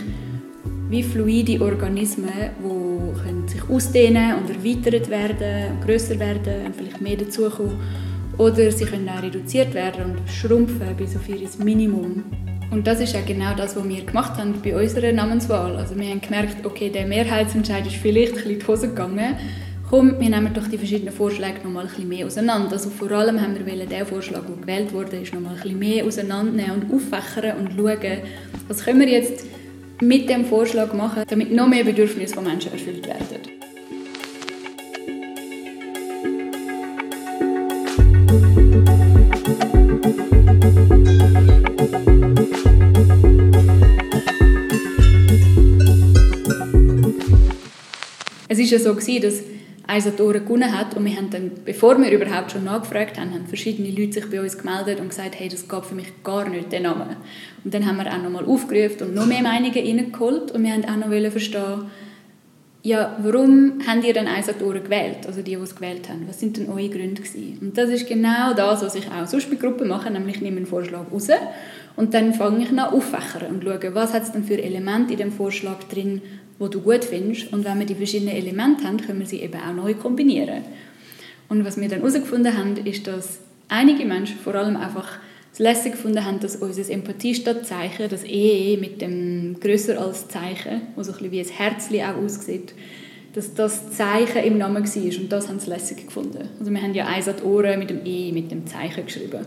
wie 0.89 1.03
fluide 1.03 1.61
Organismen, 1.63 2.29
die 2.59 3.14
sich 3.55 3.69
ausdehnen 3.69 4.35
und 4.35 4.49
erweitert 4.49 5.09
werden, 5.09 5.79
größer 5.85 6.19
werden 6.19 6.65
und 6.65 6.75
vielleicht 6.75 7.01
mehr 7.01 7.17
dazukommen. 7.17 7.79
Oder 8.37 8.71
sie 8.71 8.85
können 8.85 9.07
auch 9.07 9.23
reduziert 9.23 9.73
werden 9.73 10.03
und 10.05 10.29
schrumpfen 10.29 10.95
bis 10.97 11.15
auf 11.15 11.27
ihr 11.29 11.47
Minimum. 11.63 12.23
Und 12.71 12.85
das 12.85 12.99
ist 12.99 13.13
ja 13.13 13.21
genau 13.21 13.53
das, 13.55 13.75
was 13.75 13.87
wir 13.87 14.03
gemacht 14.03 14.37
haben 14.37 14.55
bei 14.61 14.75
unserer 14.75 15.11
Namenswahl. 15.11 15.77
Also 15.77 15.97
wir 15.97 16.07
haben 16.09 16.19
gemerkt, 16.19 16.65
okay, 16.65 16.89
der 16.89 17.07
Mehrheitsentscheid 17.07 17.85
ist 17.87 17.95
vielleicht 17.95 18.31
ein 18.31 18.35
bisschen 18.35 18.51
in 18.51 18.59
die 18.59 18.67
Hose 18.67 18.89
gegangen. 18.89 19.35
Komm, 19.89 20.19
wir 20.19 20.29
nehmen 20.29 20.51
doch 20.53 20.67
die 20.67 20.77
verschiedenen 20.77 21.13
Vorschläge 21.13 21.59
noch 21.63 21.71
mal 21.71 21.81
ein 21.81 21.87
bisschen 21.87 22.09
mehr 22.09 22.25
auseinander. 22.25 22.73
Also 22.73 22.89
vor 22.89 23.11
allem 23.11 23.39
haben 23.39 23.55
wir 23.63 23.85
den 23.85 24.05
Vorschlag, 24.05 24.41
der 24.45 24.55
gewählt 24.55 24.91
wurde, 24.91 25.21
noch 25.33 25.41
mal 25.41 25.51
ein 25.51 25.55
bisschen 25.55 25.79
mehr 25.79 26.05
auseinandernehmen 26.05 26.81
und 26.81 26.93
auffächern 26.93 27.57
und 27.59 27.69
schauen, 27.77 28.17
was 28.67 28.83
können 28.83 28.99
wir 28.99 29.09
jetzt 29.09 29.45
mit 30.01 30.29
dem 30.29 30.45
Vorschlag 30.45 30.93
machen, 30.93 31.23
damit 31.27 31.51
noch 31.51 31.67
mehr 31.67 31.83
Bedürfnisse 31.83 32.35
von 32.35 32.43
Menschen 32.43 32.71
erfüllt 32.71 33.05
werden. 33.07 33.25
Es 48.47 48.59
war 48.59 48.65
ja 48.65 48.79
so, 48.79 48.93
dass 48.93 49.54
Eisatoren 49.87 50.43
gewonnen 50.43 50.77
hat. 50.77 50.95
Und 50.95 51.05
wir 51.05 51.15
haben 51.15 51.29
dann, 51.29 51.51
bevor 51.63 51.97
wir 52.01 52.11
überhaupt 52.11 52.51
schon 52.51 52.63
nachgefragt 52.63 53.19
haben, 53.19 53.33
haben 53.33 53.47
verschiedene 53.47 53.89
Leute 53.89 54.13
sich 54.13 54.29
bei 54.29 54.41
uns 54.41 54.57
gemeldet 54.57 54.99
und 54.99 55.09
gesagt, 55.09 55.39
hey, 55.39 55.49
das 55.49 55.67
geht 55.67 55.85
für 55.85 55.95
mich 55.95 56.11
gar 56.23 56.47
nicht, 56.49 56.71
den 56.71 56.83
Namen. 56.83 57.15
Und 57.63 57.73
dann 57.73 57.85
haben 57.85 57.97
wir 57.97 58.11
auch 58.11 58.21
nochmal 58.21 58.45
aufgerufen 58.45 59.07
und 59.07 59.15
noch 59.15 59.25
mehr 59.25 59.41
Meinungen 59.41 59.73
reingeholt. 59.73 60.51
Und 60.51 60.63
wir 60.63 60.73
haben 60.73 60.85
auch 60.85 61.07
noch 61.07 61.31
verstehen, 61.31 61.85
ja, 62.85 63.17
warum 63.19 63.79
habt 63.87 64.05
ihr 64.05 64.13
dann 64.13 64.27
Eisatoren 64.27 64.83
gewählt, 64.83 65.25
also 65.25 65.41
die, 65.41 65.55
die 65.55 65.61
es 65.61 65.75
gewählt 65.75 66.07
haben? 66.07 66.25
Was 66.27 66.39
sind 66.39 66.57
denn 66.57 66.69
eure 66.69 66.87
Gründe 66.87 67.19
gewesen? 67.23 67.57
Und 67.59 67.75
das 67.75 67.89
ist 67.89 68.07
genau 68.07 68.53
das, 68.53 68.83
was 68.83 68.93
ich 68.93 69.07
auch 69.09 69.25
sonst 69.25 69.49
bei 69.49 69.55
Gruppen 69.55 69.87
mache, 69.87 70.11
nämlich 70.11 70.35
ich 70.35 70.41
nehme 70.43 70.57
einen 70.57 70.67
Vorschlag 70.67 71.11
raus 71.11 71.29
und 71.95 72.13
dann 72.13 72.33
fange 72.33 72.63
ich 72.63 72.71
nach 72.71 72.91
auffächern 72.91 73.47
und 73.49 73.63
schaue, 73.63 73.95
was 73.95 74.13
hat 74.13 74.23
es 74.23 74.31
denn 74.31 74.43
für 74.43 74.61
Elemente 74.61 75.13
in 75.13 75.19
dem 75.19 75.31
Vorschlag 75.31 75.83
drin, 75.85 76.21
wo 76.59 76.67
du 76.67 76.81
gut 76.81 77.05
findest. 77.05 77.51
Und 77.51 77.65
wenn 77.65 77.79
wir 77.79 77.85
die 77.85 77.95
verschiedenen 77.95 78.35
Elemente 78.35 78.85
haben, 78.85 78.97
können 78.97 79.19
wir 79.19 79.25
sie 79.25 79.41
eben 79.41 79.59
auch 79.59 79.73
neu 79.73 79.93
kombinieren. 79.93 80.63
Und 81.49 81.65
was 81.65 81.79
wir 81.79 81.87
dann 81.89 81.99
herausgefunden 81.99 82.57
haben, 82.57 82.77
ist, 82.85 83.07
dass 83.07 83.39
einige 83.67 84.05
Menschen 84.05 84.37
vor 84.37 84.55
allem 84.55 84.77
einfach 84.77 85.19
es 85.53 85.59
lässig 85.59 85.93
gefunden 85.93 86.25
haben, 86.25 86.41
dass 86.41 86.57
unser 86.57 86.91
Empathiestadtzeichen, 86.91 88.09
das 88.09 88.25
EE 88.25 88.77
mit 88.77 89.01
dem 89.01 89.57
größer 89.61 89.99
als 89.99 90.27
Zeichen, 90.27 90.81
wo 90.95 91.03
so 91.03 91.11
ein 91.11 91.17
bisschen 91.17 91.31
wie 91.31 91.39
ein 91.39 91.47
Herzli 91.47 92.03
auch 92.03 92.17
aussieht, 92.17 92.73
dass 93.33 93.53
das 93.53 93.91
Zeichen 93.91 94.43
im 94.43 94.57
Namen 94.57 94.83
war. 94.83 95.21
Und 95.21 95.31
das 95.31 95.47
haben 95.47 95.59
sie 95.59 95.69
lässig 95.69 96.07
gefunden. 96.07 96.49
Also 96.59 96.71
wir 96.71 96.81
haben 96.81 96.93
ja 96.93 97.05
eins 97.05 97.27
an 97.27 97.35
die 97.39 97.43
Ohren 97.43 97.79
mit 97.79 97.89
dem 97.89 98.05
E, 98.05 98.31
mit 98.31 98.51
dem 98.51 98.65
Zeichen 98.65 99.05
geschrieben. 99.05 99.45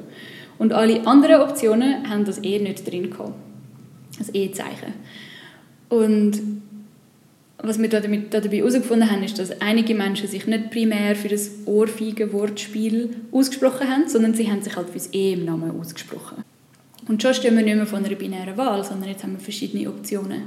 Und 0.58 0.72
alle 0.72 1.06
anderen 1.06 1.42
Optionen 1.42 2.08
haben 2.08 2.24
das 2.24 2.42
E 2.42 2.58
nicht 2.58 2.90
drin 2.90 3.10
gehabt. 3.10 3.34
Das 4.18 4.34
E-Zeichen. 4.34 4.94
Und 5.88 6.40
was 7.62 7.80
wir 7.80 7.88
dabei 7.88 8.56
herausgefunden 8.56 9.10
haben, 9.10 9.24
ist, 9.24 9.38
dass 9.38 9.60
einige 9.60 9.94
Menschen 9.94 10.28
sich 10.28 10.46
nicht 10.46 10.70
primär 10.70 11.16
für 11.16 11.28
das 11.28 11.50
ohrfeige 11.66 12.32
Wortspiel 12.32 13.16
ausgesprochen 13.32 13.90
haben, 13.90 14.08
sondern 14.08 14.34
sie 14.34 14.50
haben 14.50 14.62
sich 14.62 14.76
halt 14.76 14.88
für 14.88 14.98
das 14.98 15.12
E 15.12 15.32
im 15.32 15.44
Namen 15.44 15.78
ausgesprochen. 15.78 16.44
Und 17.08 17.22
schon 17.22 17.34
stehen 17.34 17.56
wir 17.56 17.64
nicht 17.64 17.76
mehr 17.76 17.86
von 17.86 18.04
einer 18.04 18.14
binären 18.14 18.56
Wahl, 18.56 18.84
sondern 18.84 19.08
jetzt 19.08 19.24
haben 19.24 19.32
wir 19.32 19.40
verschiedene 19.40 19.88
Optionen. 19.88 20.42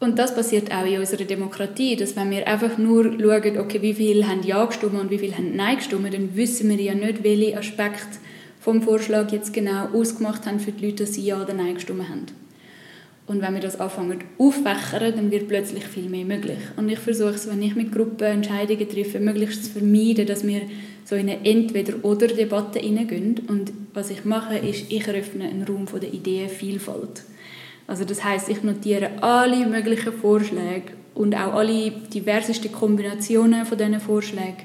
Und 0.00 0.18
das 0.18 0.34
passiert 0.34 0.72
auch 0.72 0.86
in 0.86 0.98
unserer 0.98 1.24
Demokratie, 1.24 1.96
dass 1.96 2.16
wenn 2.16 2.30
wir 2.30 2.46
einfach 2.46 2.78
nur 2.78 3.04
schauen, 3.04 3.58
okay, 3.58 3.82
wie 3.82 3.94
viele 3.94 4.26
haben 4.26 4.42
Ja 4.42 4.64
gestimmt 4.64 4.94
und 4.94 5.10
wie 5.10 5.18
viele 5.18 5.36
haben 5.36 5.56
Nein 5.56 5.76
gestimmt, 5.76 6.12
dann 6.12 6.36
wissen 6.36 6.68
wir 6.68 6.80
ja 6.80 6.94
nicht, 6.94 7.24
welche 7.24 7.58
Aspekte 7.58 8.18
vom 8.60 8.82
Vorschlag 8.82 9.30
jetzt 9.32 9.52
genau 9.52 9.88
ausgemacht 9.92 10.46
haben 10.46 10.60
für 10.60 10.72
die 10.72 10.86
Leute, 10.86 11.04
dass 11.04 11.14
sie 11.14 11.24
Ja 11.24 11.42
oder 11.42 11.52
Nein 11.52 11.74
gestimmt 11.74 12.08
haben. 12.08 12.26
Und 13.28 13.42
wenn 13.42 13.52
wir 13.52 13.60
das 13.60 13.78
anfangen 13.78 14.24
aufwächern, 14.38 15.12
dann 15.14 15.30
wird 15.30 15.48
plötzlich 15.48 15.84
viel 15.84 16.08
mehr 16.08 16.24
möglich. 16.24 16.58
Und 16.76 16.88
ich 16.88 16.98
versuche 16.98 17.34
es, 17.34 17.48
wenn 17.48 17.60
ich 17.60 17.76
mit 17.76 17.92
Gruppen 17.92 18.24
Entscheidungen 18.24 18.88
treffe, 18.88 19.20
möglichst 19.20 19.66
zu 19.66 19.70
vermeiden, 19.72 20.26
dass 20.26 20.46
wir 20.46 20.62
so 21.04 21.14
in 21.14 21.28
eine 21.28 21.44
Entweder-oder-Debatte 21.44 22.78
hineingehen. 22.78 23.40
Und 23.48 23.72
was 23.92 24.10
ich 24.10 24.24
mache, 24.24 24.56
ist, 24.56 24.90
ich 24.90 25.06
eröffne 25.06 25.44
einen 25.44 25.64
Raum 25.64 25.86
von 25.86 26.00
der 26.00 26.12
Ideenvielfalt. 26.12 27.22
Also 27.86 28.04
das 28.04 28.24
heißt, 28.24 28.48
ich 28.48 28.62
notiere 28.62 29.22
alle 29.22 29.66
möglichen 29.66 30.12
Vorschläge 30.12 30.92
und 31.14 31.34
auch 31.34 31.54
alle 31.54 31.90
diversesten 31.90 32.72
Kombinationen 32.72 33.66
von 33.66 33.76
diesen 33.76 34.00
Vorschlägen 34.00 34.64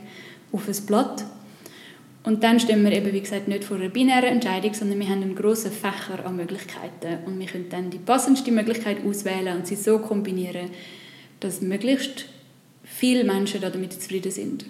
auf 0.54 0.68
ein 0.68 0.86
Blatt 0.86 1.26
und 2.24 2.44
dann 2.44 2.60
stehen 2.60 2.84
wir 2.86 2.94
eben, 2.94 3.12
wie 3.12 3.20
gesagt, 3.20 3.50
nicht 3.50 3.66
vor 3.66 3.78
einer 3.78 3.90
binären 3.90 4.24
Entscheidung, 4.24 4.74
sondern 4.74 5.00
wir 5.00 5.10
haben 5.10 5.22
einen 5.22 5.36
grossen 5.36 5.72
Fächer 5.72 6.26
an 6.26 6.38
Möglichkeiten. 6.38 7.26
Und 7.26 7.38
wir 7.38 7.48
können 7.48 7.68
dann 7.70 7.90
die 7.90 7.98
passendste 7.98 8.52
Möglichkeit 8.52 8.98
auswählen 9.06 9.58
und 9.58 9.68
sie 9.68 9.76
so 9.76 10.00
kombinieren, 10.00 10.70
dass 11.42 11.62
möglichst 11.62 12.26
viele 12.86 13.26
Menschen 13.26 13.60
damit 13.60 13.94
zufrieden 13.94 14.32
sind. 14.32 14.66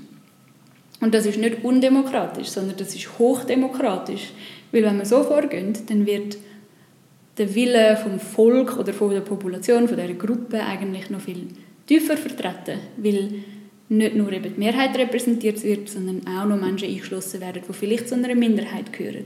Und 1.00 1.14
das 1.14 1.28
ist 1.28 1.38
nicht 1.38 1.64
undemokratisch, 1.64 2.48
sondern 2.48 2.78
das 2.78 2.96
ist 2.96 3.20
hochdemokratisch. 3.20 4.32
Weil 4.72 4.84
wenn 4.84 4.98
wir 4.98 5.06
so 5.06 5.24
vorgehen, 5.24 5.78
dann 5.88 6.08
wird 6.08 6.38
der 7.38 7.54
Wille 7.54 7.98
vom 7.98 8.20
Volk 8.20 8.80
oder 8.80 8.94
von 8.94 9.12
der 9.12 9.22
Population, 9.22 9.88
von 9.88 9.98
dieser 9.98 10.14
Gruppe 10.16 10.60
eigentlich 10.64 11.12
noch 11.12 11.22
viel 11.22 11.50
tiefer 11.86 12.18
vertreten. 12.18 12.80
Weil 12.98 13.44
nicht 13.90 14.16
nur 14.16 14.32
eben 14.32 14.54
die 14.54 14.60
Mehrheit 14.60 14.98
repräsentiert 14.98 15.64
wird, 15.64 15.90
sondern 15.90 16.22
auch 16.28 16.46
noch 16.46 16.60
Menschen 16.60 16.88
eingeschlossen 16.88 17.42
werden, 17.42 17.62
die 17.68 17.74
vielleicht 17.74 18.10
zu 18.10 18.16
einer 18.16 18.34
Minderheit 18.36 18.92
gehören. 18.94 19.26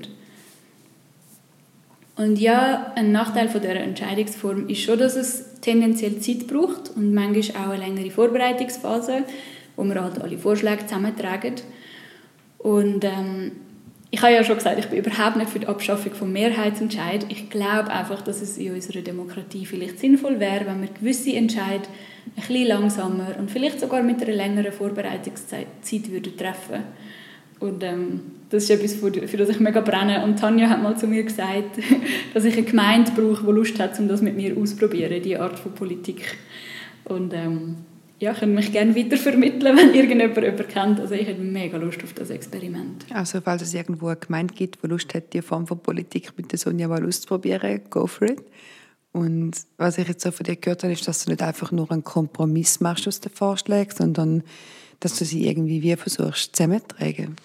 Und 2.18 2.40
ja, 2.40 2.94
ein 2.96 3.12
Nachteil 3.12 3.48
von 3.48 3.62
dieser 3.62 3.76
Entscheidungsform 3.76 4.68
ist 4.70 4.82
schon, 4.82 4.98
dass 4.98 5.16
es 5.16 5.62
tendenziell 5.62 6.20
Zeit 6.20 6.48
braucht 6.48 6.90
und 6.96 7.14
manchmal 7.14 7.68
auch 7.68 7.72
eine 7.72 7.86
längere 7.86 8.10
Vorbereitungsphase, 8.10 9.24
wo 9.76 9.84
wir 9.84 10.04
halt 10.04 10.20
alle 10.20 10.38
Vorschläge 10.38 10.88
zusammentragen. 10.88 11.54
Und 12.58 13.06
ähm, 13.06 13.52
ich 14.10 14.22
habe 14.22 14.34
ja 14.34 14.44
schon 14.44 14.56
gesagt, 14.56 14.80
ich 14.80 14.88
bin 14.88 15.00
überhaupt 15.00 15.36
nicht 15.36 15.52
für 15.52 15.60
die 15.60 15.68
Abschaffung 15.68 16.14
von 16.14 16.34
Mehrheitsentscheid. 16.34 17.28
Ich 17.30 17.52
glaube 17.52 17.92
einfach, 17.92 18.22
dass 18.24 18.42
es 18.42 18.58
in 18.58 18.74
unserer 18.74 19.02
Demokratie 19.02 19.68
vielleicht 19.68 20.00
sinnvoll 20.00 20.40
wäre, 20.40 20.66
wenn 20.66 20.82
wir 20.82 20.90
gewisse 20.90 21.34
Entscheid 21.34 21.88
ein 22.38 22.48
bisschen 22.48 22.68
langsamer 22.68 23.36
und 23.38 23.52
vielleicht 23.52 23.80
sogar 23.80 24.02
mit 24.04 24.22
einer 24.22 24.34
längeren 24.34 24.72
Vorbereitungszeit 24.72 25.68
würden 26.10 26.38
treffen 26.38 26.84
und 27.60 27.84
ähm, 27.84 28.22
das 28.50 28.64
ist 28.64 28.70
etwas, 28.70 28.94
für, 28.94 29.38
das 29.38 29.50
ich 29.50 29.60
mega 29.60 29.82
brenne. 29.82 30.24
Und 30.24 30.40
Tanja 30.40 30.70
hat 30.70 30.82
mal 30.82 30.98
zu 30.98 31.08
mir 31.08 31.24
gesagt, 31.24 31.80
dass 32.34 32.46
ich 32.46 32.56
eine 32.56 32.66
Gemeinde 32.66 33.12
brauche, 33.12 33.46
die 33.46 33.52
Lust 33.52 33.80
hat, 33.80 34.00
um 34.00 34.08
das 34.08 34.22
mit 34.22 34.36
mir 34.36 34.56
auszuprobieren, 34.58 35.22
diese 35.22 35.42
Art 35.42 35.58
von 35.58 35.74
Politik. 35.74 36.38
Und 37.06 37.34
ähm, 37.34 37.78
ja, 38.20 38.34
könnt 38.34 38.54
mich 38.54 38.72
gerne 38.72 38.96
weitervermitteln, 38.96 39.78
wenn 39.78 39.94
irgendjemand 39.94 40.38
jemanden 40.38 40.68
kennt. 40.68 41.00
Also 41.00 41.16
ich 41.16 41.28
hätte 41.28 41.42
mega 41.42 41.78
Lust 41.78 42.04
auf 42.04 42.14
das 42.14 42.30
Experiment. 42.30 43.06
Also 43.12 43.42
falls 43.42 43.64
es 43.64 43.74
irgendwo 43.74 44.08
eine 44.08 44.18
Gemeinde 44.18 44.54
gibt, 44.54 44.84
die 44.84 44.88
Lust 44.88 45.14
hat, 45.14 45.34
die 45.34 45.42
Form 45.42 45.66
von 45.66 45.80
Politik 45.80 46.32
mit 46.38 46.52
der 46.52 46.60
Sonja 46.60 46.88
mal 46.88 47.06
auszuprobieren, 47.06 47.82
go 47.90 48.06
for 48.06 48.30
it. 48.30 48.44
Und 49.18 49.54
was 49.78 49.98
ich 49.98 50.08
jetzt 50.08 50.22
so 50.22 50.30
von 50.30 50.44
dir 50.44 50.56
gehört 50.56 50.84
habe, 50.84 50.94
ist, 50.94 51.08
dass 51.08 51.26
du 51.26 51.32
nicht 51.32 51.42
einfach 51.42 51.72
nur 51.72 51.92
einen 51.92 52.04
Kompromiss 52.04 52.80
machst 52.82 53.08
aus 53.08 53.20
den 53.20 53.32
Vorschlägen, 53.32 53.92
sondern 53.92 54.44
dass 55.00 55.18
du 55.18 55.26
sie 55.26 55.48
irgendwie 55.48 55.82
wie 55.82 55.96
versuchst 55.96 56.56
zusammenzutragen. 56.56 57.36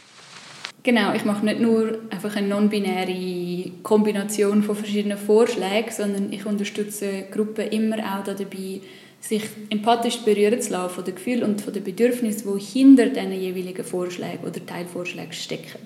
Genau, 0.82 1.14
ich 1.14 1.24
mache 1.24 1.46
nicht 1.46 1.60
nur 1.60 1.98
einfach 2.10 2.36
eine 2.36 2.48
non-binäre 2.48 3.70
Kombination 3.82 4.62
von 4.62 4.76
verschiedenen 4.76 5.16
Vorschlägen, 5.16 5.90
sondern 5.90 6.30
ich 6.30 6.44
unterstütze 6.44 7.24
Gruppen 7.30 7.68
immer 7.68 7.96
auch 7.98 8.24
dabei, 8.24 8.82
sich 9.20 9.44
empathisch 9.70 10.18
berühren 10.18 10.60
zu 10.60 10.72
lassen 10.72 10.94
von 10.94 11.04
den 11.04 11.14
Gefühlen 11.14 11.44
und 11.44 11.62
von 11.62 11.72
den 11.72 11.84
Bedürfnissen, 11.84 12.52
die 12.54 12.62
hinter 12.62 13.06
diesen 13.06 13.32
jeweiligen 13.32 13.84
Vorschlägen 13.84 14.44
oder 14.44 14.66
Teilvorschlägen 14.66 15.32
stecken. 15.32 15.78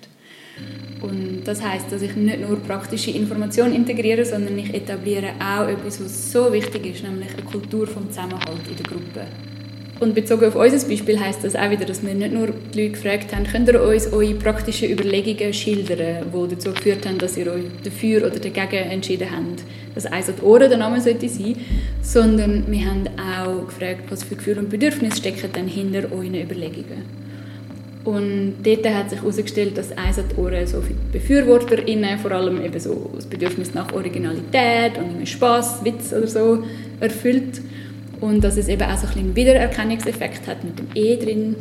Und 1.00 1.42
das 1.44 1.62
heißt, 1.62 1.92
dass 1.92 2.02
ich 2.02 2.16
nicht 2.16 2.40
nur 2.40 2.58
praktische 2.58 3.10
Informationen 3.10 3.74
integriere, 3.74 4.24
sondern 4.24 4.58
ich 4.58 4.72
etabliere 4.74 5.32
auch 5.38 5.68
etwas, 5.68 6.02
was 6.02 6.32
so 6.32 6.52
wichtig 6.52 6.86
ist, 6.86 7.04
nämlich 7.04 7.32
eine 7.32 7.42
Kultur 7.42 7.86
vom 7.86 8.08
Zusammenhalt 8.10 8.66
in 8.68 8.76
der 8.76 8.86
Gruppe. 8.86 9.26
Und 9.98 10.14
bezogen 10.14 10.44
auf 10.44 10.56
unser 10.56 10.86
Beispiel 10.86 11.18
heißt 11.18 11.42
das 11.42 11.56
auch 11.56 11.70
wieder, 11.70 11.86
dass 11.86 12.04
wir 12.04 12.12
nicht 12.12 12.32
nur 12.32 12.48
die 12.48 12.82
Leute 12.82 12.92
gefragt 12.92 13.34
haben, 13.34 13.46
könnt 13.46 13.68
ihr 13.68 13.82
uns 13.82 14.12
eure 14.12 14.34
praktischen 14.34 14.90
Überlegungen 14.90 15.54
schildern, 15.54 16.26
die 16.34 16.54
dazu 16.54 16.72
geführt 16.72 17.06
haben, 17.06 17.16
dass 17.16 17.38
ihr 17.38 17.50
euch 17.50 17.64
dafür 17.82 18.26
oder 18.26 18.38
dagegen 18.38 18.90
entschieden 18.90 19.28
habt, 19.30 19.64
dass 19.94 20.04
eins 20.04 20.26
die 20.26 20.42
Ohren 20.42 20.68
der 20.68 20.76
Name 20.76 21.00
sollte 21.00 21.28
sein, 21.30 21.56
sondern 22.02 22.70
wir 22.70 22.84
haben 22.84 23.08
auch 23.18 23.66
gefragt, 23.68 24.02
was 24.10 24.22
für 24.22 24.36
Gefühle 24.36 24.60
und 24.60 24.68
Bedürfnisse 24.68 25.16
stecken 25.16 25.48
dann 25.54 25.66
hinter 25.66 26.12
euren 26.12 26.34
Überlegungen. 26.34 27.25
Und 28.06 28.54
dort 28.62 28.86
hat 28.88 29.10
sich 29.10 29.20
herausgestellt, 29.20 29.76
dass 29.76 29.90
eins 29.98 30.16
die 30.16 30.40
Ohren 30.40 30.64
so 30.66 30.80
für 30.80 30.94
die 30.94 31.18
BefürworterInnen 31.18 32.18
vor 32.20 32.30
allem 32.30 32.64
eben 32.64 32.78
so 32.78 33.10
das 33.16 33.26
Bedürfnis 33.26 33.74
nach 33.74 33.92
Originalität 33.92 34.92
und 34.96 35.28
Spaß, 35.28 35.84
Witz 35.84 36.12
oder 36.12 36.28
so 36.28 36.62
erfüllt 37.00 37.60
und 38.20 38.44
dass 38.44 38.56
es 38.56 38.68
eben 38.68 38.82
auch 38.82 38.96
so 38.96 39.08
ein 39.08 39.18
einen 39.18 39.36
Wiedererkennungseffekt 39.36 40.46
hat 40.46 40.62
mit 40.62 40.78
dem 40.78 40.86
E 40.94 41.16
drin. 41.16 41.56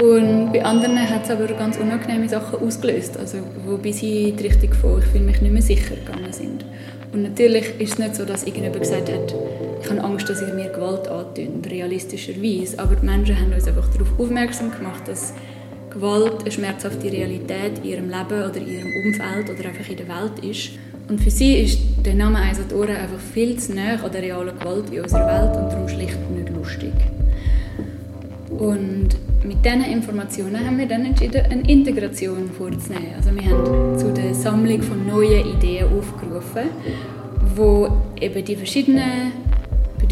Und 0.00 0.52
bei 0.52 0.64
anderen 0.64 0.98
hat 0.98 1.24
es 1.24 1.30
aber 1.30 1.46
ganz 1.48 1.76
unangenehme 1.76 2.28
Sachen 2.28 2.60
ausgelöst, 2.60 3.16
also 3.16 3.38
wo 3.66 3.76
bis 3.76 4.02
in 4.02 4.36
die 4.36 4.46
Richtung 4.46 4.72
von 4.74 5.00
«ich 5.00 5.04
fühle 5.06 5.24
mich 5.24 5.40
nicht 5.40 5.52
mehr 5.52 5.62
sicher» 5.62 5.96
gegangen 5.96 6.32
sind. 6.32 6.64
Und 7.12 7.22
natürlich 7.22 7.78
ist 7.78 7.94
es 7.94 7.98
nicht 7.98 8.16
so, 8.16 8.24
dass 8.24 8.44
irgendjemand 8.44 8.80
gesagt 8.80 9.10
hat, 9.10 9.34
ich 9.82 9.90
habe 9.90 10.02
Angst, 10.02 10.30
dass 10.30 10.40
ihr 10.40 10.54
mir 10.54 10.70
Gewalt 10.70 11.08
antun, 11.08 11.62
realistischerweise. 11.68 12.78
Aber 12.78 12.94
die 12.96 13.04
Menschen 13.04 13.38
haben 13.38 13.52
uns 13.52 13.66
einfach 13.66 13.88
darauf 13.88 14.08
aufmerksam 14.18 14.70
gemacht, 14.70 15.06
dass 15.06 15.34
Gewalt 15.92 16.42
eine 16.42 16.50
schmerzhafte 16.50 17.10
Realität 17.10 17.78
in 17.82 17.84
ihrem 17.84 18.08
Leben 18.08 18.50
oder 18.50 18.56
in 18.56 18.68
ihrem 18.68 18.92
Umfeld 19.04 19.50
oder 19.50 19.68
einfach 19.68 19.88
in 19.88 19.96
der 19.96 20.08
Welt 20.08 20.44
ist. 20.44 20.70
Und 21.08 21.20
für 21.20 21.30
sie 21.30 21.62
ist 21.62 21.78
der 22.04 22.14
Name 22.14 22.38
Eisatora 22.38 22.92
einfach 22.92 23.18
viel 23.18 23.58
zu 23.58 23.74
nah 23.74 24.02
an 24.02 24.12
der 24.12 24.22
realen 24.22 24.58
Gewalt 24.58 24.90
in 24.90 25.02
unserer 25.02 25.26
Welt 25.26 25.56
und 25.56 25.72
darum 25.72 25.88
schlicht 25.88 26.18
nicht 26.30 26.48
lustig. 26.50 26.92
Und 28.58 29.08
mit 29.44 29.64
diesen 29.64 29.84
Informationen 29.84 30.64
haben 30.64 30.78
wir 30.78 30.86
dann 30.86 31.04
entschieden, 31.04 31.42
eine 31.50 31.68
Integration 31.68 32.48
vorzunehmen. 32.50 33.14
Also 33.16 33.34
wir 33.34 33.50
haben 33.50 33.98
zu 33.98 34.12
der 34.12 34.34
Sammlung 34.34 34.80
von 34.82 35.06
neuen 35.06 35.46
Ideen 35.56 35.86
aufgerufen, 35.98 36.68
wo 37.56 37.88
eben 38.20 38.44
die 38.44 38.56
verschiedenen 38.56 39.32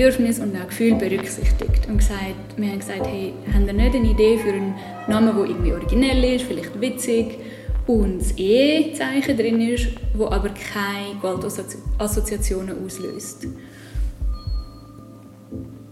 Bedürfnisse 0.00 0.42
und 0.42 0.56
auch 0.56 0.66
Gefühle 0.66 0.96
berücksichtigt. 0.96 1.86
Und 1.86 1.98
gesagt, 1.98 2.56
wir 2.56 2.68
haben 2.70 2.78
gesagt, 2.78 3.06
hey, 3.06 3.34
haben 3.52 3.66
ihr 3.66 3.72
nicht 3.74 3.94
eine 3.94 4.10
Idee 4.10 4.38
für 4.38 4.48
einen 4.48 4.74
Namen, 5.08 5.36
der 5.36 5.44
irgendwie 5.44 5.72
originell 5.72 6.24
ist, 6.24 6.46
vielleicht 6.46 6.80
witzig, 6.80 7.38
und 7.86 8.20
das 8.20 8.32
E-Zeichen 8.36 9.36
drin 9.36 9.60
ist, 9.60 9.88
wo 10.14 10.26
aber 10.26 10.48
keine 10.50 11.16
Gewaltassoziationen 11.20 12.82
auslöst. 12.84 13.46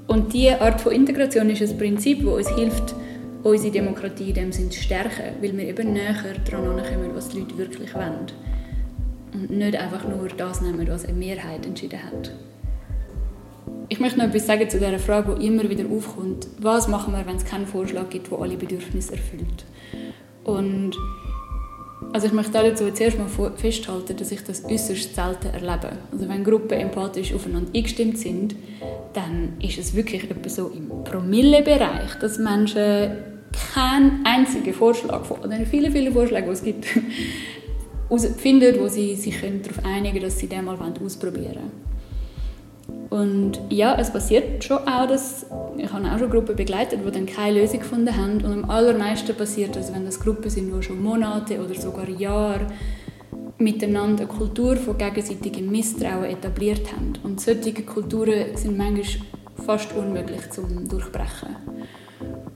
Und 0.07 0.33
diese 0.33 0.61
Art 0.61 0.81
von 0.81 0.93
Integration 0.93 1.51
ist 1.51 1.61
ein 1.61 1.77
Prinzip, 1.77 2.25
das 2.25 2.35
uns 2.35 2.49
hilft, 2.57 2.95
unsere 3.43 3.73
Demokratie 3.73 4.29
in 4.29 4.35
dem 4.35 4.53
Sinn 4.53 4.71
zu 4.71 4.81
stärken, 4.81 5.35
weil 5.43 5.55
wir 5.55 5.65
eben 5.65 5.93
näher 5.93 6.15
daran 6.49 6.77
kommen, 6.77 7.11
was 7.15 7.29
die 7.29 7.41
Leute 7.41 7.59
wirklich 7.59 7.95
wollen. 7.95 8.27
Und 9.35 9.51
nicht 9.51 9.77
einfach 9.77 10.09
nur 10.09 10.29
das 10.29 10.63
nehmen, 10.63 10.87
was 10.89 11.05
eine 11.05 11.19
Mehrheit 11.19 11.67
entschieden 11.67 12.03
hat. 12.03 12.33
Ich 13.91 14.01
möchte 14.01 14.19
noch 14.19 14.27
etwas 14.27 14.47
sagen 14.47 14.69
zu 14.69 14.79
dieser 14.79 14.99
Frage, 14.99 15.35
die 15.35 15.47
immer 15.47 15.69
wieder 15.69 15.85
aufkommt. 15.91 16.47
Was 16.61 16.89
machen 16.89 17.15
wir, 17.15 17.25
wenn 17.25 17.37
es 17.37 17.45
keinen 17.45 17.67
Vorschlag 17.67 18.11
gibt, 18.11 18.31
der 18.31 18.39
alle 18.39 18.57
Bedürfnisse 18.57 19.13
erfüllt? 19.13 19.65
Und 20.45 20.95
also 22.13 22.27
ich 22.27 22.33
möchte 22.33 22.53
dazu 22.53 22.91
zuerst 22.93 23.19
mal 23.19 23.29
festhalten, 23.57 24.17
dass 24.17 24.31
ich 24.31 24.45
das 24.45 24.65
äußerst 24.65 25.15
selten 25.15 25.49
erlebe. 25.49 25.93
Also 26.13 26.29
wenn 26.29 26.45
Gruppen 26.45 26.79
empathisch 26.79 27.33
aufeinander 27.33 27.71
eingestimmt 27.75 28.19
sind, 28.19 28.57
dann 29.15 29.55
ist 29.63 29.79
es 29.79 29.95
wirklich 29.95 30.31
etwa 30.31 30.49
so 30.49 30.69
im 30.69 30.89
Promillebereich, 31.05 32.15
dass 32.21 32.39
Menschen 32.39 33.11
keinen 33.75 34.25
einzigen 34.25 34.75
Vorschlag 34.75 35.25
von 35.25 35.49
den 35.49 35.67
vielen, 35.67 35.91
vielen 35.91 36.13
Vorschlägen, 36.13 36.47
die 36.47 36.53
es 36.53 36.63
gibt, 36.63 36.87
finden, 38.39 38.81
wo 38.81 38.89
sie 38.89 39.17
sich 39.17 39.41
darauf 39.41 39.85
einigen 39.85 40.15
können, 40.15 40.25
dass 40.25 40.39
sie 40.39 40.47
den 40.47 40.67
mal 40.67 40.79
ausprobieren 41.03 41.55
wollen. 41.57 41.88
Und 43.11 43.61
ja, 43.71 43.97
es 43.99 44.13
passiert 44.13 44.63
schon 44.63 44.79
auch, 44.79 45.07
dass 45.07 45.47
ich 45.77 45.93
habe 45.93 46.13
auch 46.13 46.19
schon 46.19 46.31
Gruppen 46.31 46.57
begleitet, 46.57 47.01
die 47.05 47.11
dann 47.11 47.27
keine 47.27 47.61
Lösung 47.61 47.81
gefunden 47.81 48.17
haben. 48.17 48.45
Und 48.45 48.65
am 48.65 48.71
allermeisten 48.71 49.35
passiert 49.35 49.77
das, 49.77 49.93
wenn 49.95 50.05
das 50.05 50.21
Gruppen 50.21 50.51
sind, 50.51 50.73
die 50.75 50.83
schon 50.83 51.03
Monate 51.03 51.63
oder 51.65 51.75
sogar 51.75 52.09
Jahre 52.09 52.67
miteinander 53.59 54.25
eine 54.25 54.29
Kultur 54.29 54.77
von 54.77 54.97
gegenseitigem 54.97 55.71
Misstrauen 55.71 56.25
etabliert 56.25 56.93
haben. 56.93 57.15
Und 57.25 57.41
solche 57.41 57.73
Kulturen 57.83 58.57
sind 58.57 58.77
manchmal 58.77 59.27
fast 59.65 59.93
unmöglich 59.95 60.51
zu 60.51 60.63
durchbrechen. 60.63 61.57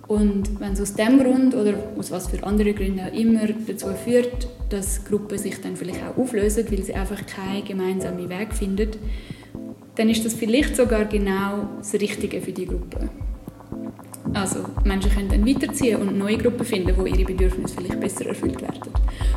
Und 0.07 0.61
wenn 0.61 0.73
es 0.73 0.81
aus 0.81 0.95
dem 0.95 1.19
Grund 1.19 1.55
oder 1.55 1.75
aus 1.99 2.11
was 2.11 2.29
für 2.29 2.43
anderen 2.45 2.75
Gründen 2.75 3.01
auch 3.01 3.13
immer 3.13 3.47
dazu 3.67 3.89
führt, 4.05 4.49
dass 4.69 5.05
Gruppen 5.05 5.39
sich 5.39 5.61
dann 5.61 5.77
vielleicht 5.77 6.01
auch 6.05 6.17
auflösen, 6.19 6.67
weil 6.71 6.83
sie 6.83 6.95
einfach 6.95 7.25
keinen 7.27 7.65
gemeinsamen 7.65 8.29
Weg 8.29 8.53
finden, 8.53 8.91
dann 9.97 10.09
ist 10.09 10.25
das 10.25 10.35
vielleicht 10.35 10.77
sogar 10.77 11.05
genau 11.05 11.69
das 11.79 11.95
Richtige 11.95 12.41
für 12.41 12.53
die 12.53 12.67
Gruppe. 12.67 13.11
Also 14.35 14.61
Menschen 14.85 15.11
können 15.11 15.29
dann 15.29 15.47
weiterziehen 15.47 16.01
und 16.01 16.17
neue 16.17 16.39
Gruppen 16.39 16.65
finden, 16.65 16.97
wo 16.97 17.05
ihre 17.05 17.25
Bedürfnisse 17.25 17.75
vielleicht 17.77 18.01
besser 18.01 18.27
erfüllt 18.27 18.63
werden. 18.63 18.81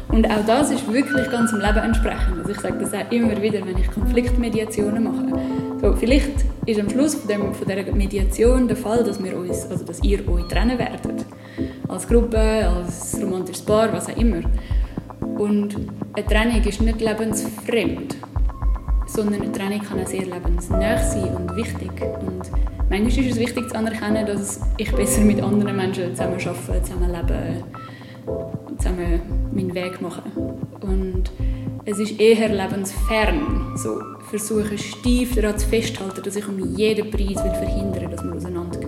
Und 0.07 0.25
auch 0.29 0.45
das 0.45 0.71
ist 0.71 0.91
wirklich 0.91 1.29
ganz 1.29 1.51
im 1.51 1.59
Leben 1.59 1.79
entsprechend. 1.79 2.37
Also 2.37 2.51
ich 2.51 2.59
sage 2.59 2.77
das 2.79 2.93
auch 2.93 3.11
immer 3.11 3.41
wieder, 3.41 3.65
wenn 3.65 3.77
ich 3.77 3.91
Konfliktmediationen 3.91 5.03
mache. 5.03 5.39
So, 5.81 5.93
vielleicht 5.95 6.31
ist 6.65 6.79
am 6.79 6.89
Schluss 6.89 7.15
von, 7.15 7.27
dem, 7.27 7.53
von 7.53 7.67
dieser 7.67 7.91
Mediation 7.93 8.67
der 8.67 8.77
Fall, 8.77 9.03
dass, 9.03 9.21
wir 9.21 9.37
uns, 9.37 9.65
also 9.65 9.83
dass 9.83 10.01
ihr 10.01 10.25
euch 10.29 10.47
trennen 10.47 10.79
werdet. 10.79 11.25
Als 11.89 12.07
Gruppe, 12.07 12.39
als 12.39 13.19
romantisches 13.21 13.63
Paar, 13.63 13.91
was 13.91 14.07
auch 14.07 14.17
immer. 14.17 14.41
Und 15.37 15.75
eine 16.13 16.25
Trennung 16.25 16.63
ist 16.63 16.81
nicht 16.81 17.01
lebensfremd 17.01 18.15
sondern 19.15 19.41
eine 19.41 19.51
Training 19.51 19.81
kann 19.81 20.01
auch 20.01 20.07
sehr 20.07 20.25
lebensnah 20.25 20.97
sein 20.97 21.35
und 21.35 21.55
wichtig. 21.55 21.89
Und 22.19 22.51
manchmal 22.89 23.25
ist 23.25 23.31
es 23.31 23.39
wichtig 23.39 23.69
zu 23.69 23.75
anerkennen, 23.75 24.25
dass 24.25 24.59
ich 24.77 24.91
besser 24.91 25.21
mit 25.21 25.41
anderen 25.41 25.75
Menschen 25.75 26.15
zusammen 26.15 26.39
arbeite, 26.39 26.83
zusammen 26.83 27.11
lebe, 27.11 27.63
zusammen 28.77 29.21
meinen 29.53 29.73
Weg 29.73 30.01
mache. 30.01 30.21
Und 30.81 31.31
es 31.85 31.99
ist 31.99 32.19
eher 32.19 32.49
lebensfern. 32.49 33.77
So 33.77 34.01
versuche 34.29 34.77
steif 34.77 35.35
daran 35.35 35.57
zu 35.57 35.67
festhalten, 35.67 36.21
dass 36.21 36.35
ich 36.35 36.47
um 36.47 36.59
jeden 36.75 37.09
Preis 37.09 37.43
will 37.43 37.53
verhindern 37.53 38.01
will, 38.01 38.09
dass 38.09 38.23
wir 38.23 38.33
auseinandergehen. 38.33 38.84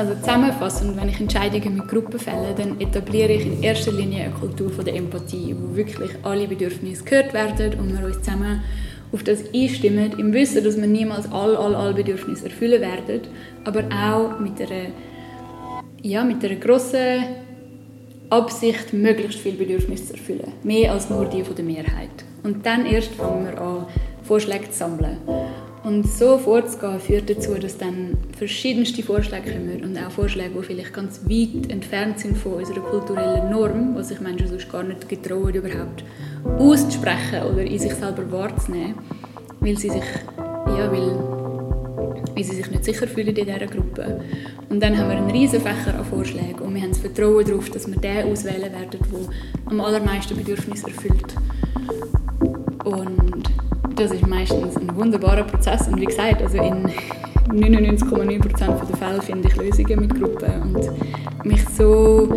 Also 0.00 0.14
zusammenfassend, 0.14 0.96
wenn 0.96 1.10
ich 1.10 1.20
Entscheidungen 1.20 1.76
mit 1.76 1.86
Gruppen 1.86 2.18
fälle, 2.18 2.54
dann 2.56 2.80
etabliere 2.80 3.32
ich 3.32 3.44
in 3.44 3.62
erster 3.62 3.92
Linie 3.92 4.24
eine 4.24 4.32
Kultur 4.32 4.70
von 4.70 4.82
der 4.82 4.94
Empathie, 4.94 5.54
wo 5.54 5.76
wirklich 5.76 6.12
alle 6.22 6.48
Bedürfnisse 6.48 7.04
gehört 7.04 7.34
werden 7.34 7.78
und 7.78 7.92
wir 7.92 8.06
uns 8.06 8.18
zusammen 8.22 8.62
auf 9.12 9.22
das 9.24 9.40
einstimmen, 9.54 10.18
im 10.18 10.32
Wissen, 10.32 10.64
dass 10.64 10.78
wir 10.78 10.86
niemals 10.86 11.30
all, 11.30 11.54
all, 11.54 11.74
all 11.74 11.92
Bedürfnisse 11.92 12.46
erfüllen 12.46 12.80
werden, 12.80 13.20
aber 13.66 13.84
auch 13.92 14.40
mit 14.40 14.58
einer, 14.62 14.88
ja, 16.00 16.24
mit 16.24 16.42
einer 16.42 16.54
grossen 16.54 17.22
Absicht, 18.30 18.94
möglichst 18.94 19.40
viele 19.40 19.58
Bedürfnisse 19.58 20.06
zu 20.06 20.12
erfüllen. 20.14 20.52
Mehr 20.62 20.92
als 20.92 21.10
nur 21.10 21.26
die 21.26 21.44
von 21.44 21.56
der 21.56 21.64
Mehrheit. 21.66 22.24
Und 22.42 22.64
dann 22.64 22.86
erst 22.86 23.12
fangen 23.16 23.44
wir 23.44 23.60
an, 23.60 23.86
Vorschläge 24.22 24.70
zu 24.70 24.78
sammeln. 24.78 25.18
Und 25.90 26.06
so 26.06 26.38
vorzugehen 26.38 27.00
führt 27.00 27.28
dazu, 27.28 27.54
dass 27.54 27.76
dann 27.76 28.16
verschiedenste 28.38 29.02
Vorschläge 29.02 29.50
kommen 29.50 29.82
und 29.82 29.98
auch 29.98 30.12
Vorschläge, 30.12 30.50
die 30.56 30.62
vielleicht 30.62 30.92
ganz 30.92 31.20
weit 31.24 31.68
entfernt 31.68 32.20
sind 32.20 32.38
von 32.38 32.52
unserer 32.52 32.78
kulturellen 32.78 33.50
Norm, 33.50 33.96
was 33.96 34.10
sich 34.10 34.20
Menschen 34.20 34.46
sonst 34.46 34.70
gar 34.70 34.84
nicht 34.84 35.08
getrauen, 35.08 35.52
überhaupt 35.52 36.04
auszusprechen 36.60 37.42
oder 37.42 37.62
in 37.62 37.76
sich 37.76 37.92
selber 37.94 38.30
wahrzunehmen, 38.30 38.94
weil 39.58 39.76
sie 39.76 39.90
sich, 39.90 40.04
ja, 40.38 40.92
weil, 40.92 41.10
weil 42.36 42.44
sie 42.44 42.54
sich 42.54 42.70
nicht 42.70 42.84
sicher 42.84 43.08
fühlen 43.08 43.34
in 43.34 43.44
dieser 43.46 43.66
Gruppe. 43.66 44.20
Und 44.68 44.80
dann 44.80 44.96
haben 44.96 45.08
wir 45.08 45.16
einen 45.16 45.30
riesen 45.32 45.60
Fächer 45.60 45.98
an 45.98 46.04
Vorschlägen 46.04 46.60
und 46.60 46.72
wir 46.72 46.82
haben 46.82 46.90
das 46.90 47.00
Vertrauen 47.00 47.44
darauf, 47.44 47.68
dass 47.68 47.88
wir 47.88 47.96
den 47.96 48.30
auswählen 48.30 48.72
werden, 48.72 48.90
der 48.92 49.00
am 49.66 49.80
allermeisten 49.80 50.36
Bedürfnis 50.36 50.84
erfüllt. 50.84 51.34
Und 52.84 53.39
das 54.00 54.12
ist 54.12 54.26
meistens 54.26 54.76
ein 54.78 54.96
wunderbarer 54.96 55.42
Prozess. 55.42 55.86
Und 55.86 56.00
wie 56.00 56.06
gesagt, 56.06 56.40
also 56.40 56.56
in, 56.56 56.90
99,9% 57.50 58.86
der 58.86 58.96
Fälle 58.96 59.20
finde 59.20 59.48
ich 59.48 59.56
Lösungen 59.56 60.00
mit 60.00 60.14
Gruppen 60.14 60.62
und 60.62 61.44
mich 61.44 61.68
so 61.70 62.28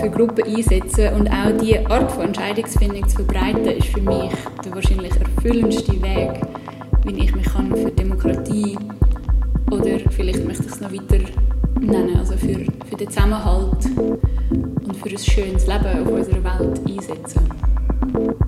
für 0.00 0.10
Gruppen 0.10 0.44
einsetzen 0.44 1.12
und 1.14 1.28
auch 1.28 1.52
diese 1.60 1.86
Art 1.90 2.10
von 2.10 2.24
Entscheidungsfindung 2.24 3.06
zu 3.06 3.16
verbreiten, 3.16 3.66
ist 3.66 3.88
für 3.88 4.00
mich 4.00 4.32
der 4.64 4.74
wahrscheinlich 4.74 5.12
erfüllendste 5.20 5.92
Weg, 6.02 6.40
wie 7.04 7.22
ich 7.22 7.34
mich 7.36 7.44
kann 7.44 7.74
für 7.76 7.90
Demokratie 7.90 8.78
oder 9.70 9.98
vielleicht 10.10 10.44
möchte 10.44 10.64
ich 10.64 10.72
es 10.72 10.80
noch 10.80 10.92
weiter 10.92 11.22
nennen, 11.80 12.16
also 12.16 12.32
für, 12.38 12.64
für 12.88 12.96
den 12.96 13.10
Zusammenhalt 13.10 13.86
und 14.50 14.96
für 14.96 15.10
ein 15.10 15.18
schönes 15.18 15.66
Leben 15.66 16.02
auf 16.02 16.10
unserer 16.10 16.44
Welt 16.44 16.80
einsetzen. 16.88 18.45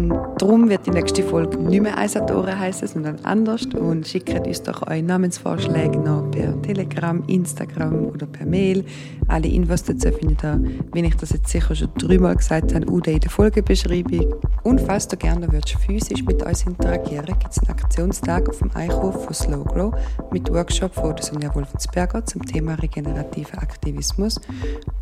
Und 0.00 0.40
darum 0.40 0.70
wird 0.70 0.86
die 0.86 0.92
nächste 0.92 1.22
Folge 1.22 1.58
nicht 1.58 1.82
mehr 1.82 1.98
Eisatoren 1.98 2.58
heißen, 2.58 2.88
sondern 2.88 3.18
anders. 3.22 3.66
Und 3.66 4.06
schickt 4.08 4.30
uns 4.46 4.62
doch 4.62 4.80
eure 4.86 5.02
Namensvorschläge 5.02 5.98
noch 5.98 6.30
per 6.30 6.60
Telegram, 6.62 7.22
Instagram 7.26 8.06
oder 8.06 8.26
per 8.26 8.46
Mail. 8.46 8.82
Alle 9.28 9.48
Infos 9.48 9.82
dazu 9.82 10.10
findet 10.10 10.42
ihr, 10.42 10.58
wie 10.94 11.04
ich 11.04 11.14
das 11.16 11.30
jetzt 11.30 11.48
sicher 11.48 11.74
schon 11.74 11.90
dreimal 11.98 12.34
gesagt 12.34 12.74
habe, 12.74 12.86
unten 12.86 13.10
in 13.10 13.20
der 13.20 13.30
Folgebeschreibung. 13.30 14.34
Und 14.62 14.80
falls 14.80 15.06
du 15.06 15.18
gerne 15.18 15.52
würdest, 15.52 15.76
physisch 15.86 16.24
mit 16.24 16.42
uns 16.42 16.64
interagieren 16.64 17.26
gibt 17.26 17.50
es 17.50 17.58
einen 17.58 17.70
Aktionstag 17.70 18.48
auf 18.48 18.58
dem 18.58 18.70
Eichhof 18.74 19.24
von 19.24 19.34
Slow 19.34 19.64
Grow 19.64 19.94
mit 20.32 20.50
Workshop 20.50 20.94
von 20.94 21.14
Sonja 21.18 21.54
Wolfensberger 21.54 22.24
zum 22.24 22.44
Thema 22.46 22.74
regenerativer 22.74 23.58
Aktivismus. 23.58 24.40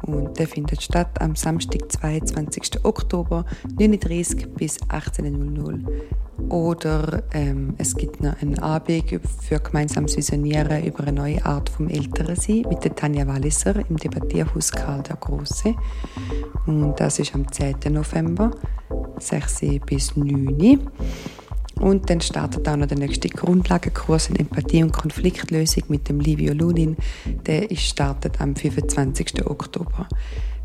Und 0.03 0.39
der 0.39 0.49
findet 0.49 0.83
statt 0.83 1.21
am 1.21 1.37
Samstag, 1.37 1.91
22. 1.91 2.85
Oktober, 2.85 3.45
39 3.79 4.49
bis 4.55 4.79
18.00 4.89 5.87
oder 6.49 7.25
ähm, 7.33 7.75
es 7.79 7.95
gibt 7.97 8.23
noch 8.23 8.41
einen 8.41 8.59
Abend 8.61 9.21
für 9.43 9.61
gemeinsames 9.61 10.17
Visionieren 10.17 10.85
über 10.85 11.01
eine 11.01 11.13
neue 11.13 11.45
Art 11.45 11.69
vom 11.69 11.89
Älterensein 11.89 12.65
mit 12.69 12.85
der 12.85 12.95
Tanja 12.95 13.27
Walliser 13.27 13.75
im 13.89 13.97
Debattierhaus 13.97 14.73
Karl 14.73 15.03
der 15.03 15.17
Große. 15.17 15.75
Und 16.67 16.95
das 16.99 17.19
ist 17.19 17.35
am 17.35 17.51
10. 17.51 17.77
November, 17.91 18.51
6 19.19 19.61
bis 19.85 20.17
9 20.17 20.89
und 21.81 22.11
dann 22.11 22.21
startet 22.21 22.69
auch 22.69 22.77
noch 22.77 22.87
der 22.87 22.99
nächste 22.99 23.29
Grundlagenkurs 23.29 24.31
in 24.31 24.37
Empathie 24.37 24.83
und 24.83 24.93
Konfliktlösung 24.93 25.85
mit 25.89 26.09
dem 26.09 26.21
Livio 26.21 26.53
Lunin. 26.53 26.97
Der 27.47 27.69
startet 27.77 28.41
am 28.41 28.57
25. 28.57 29.47
Oktober. 29.47 30.09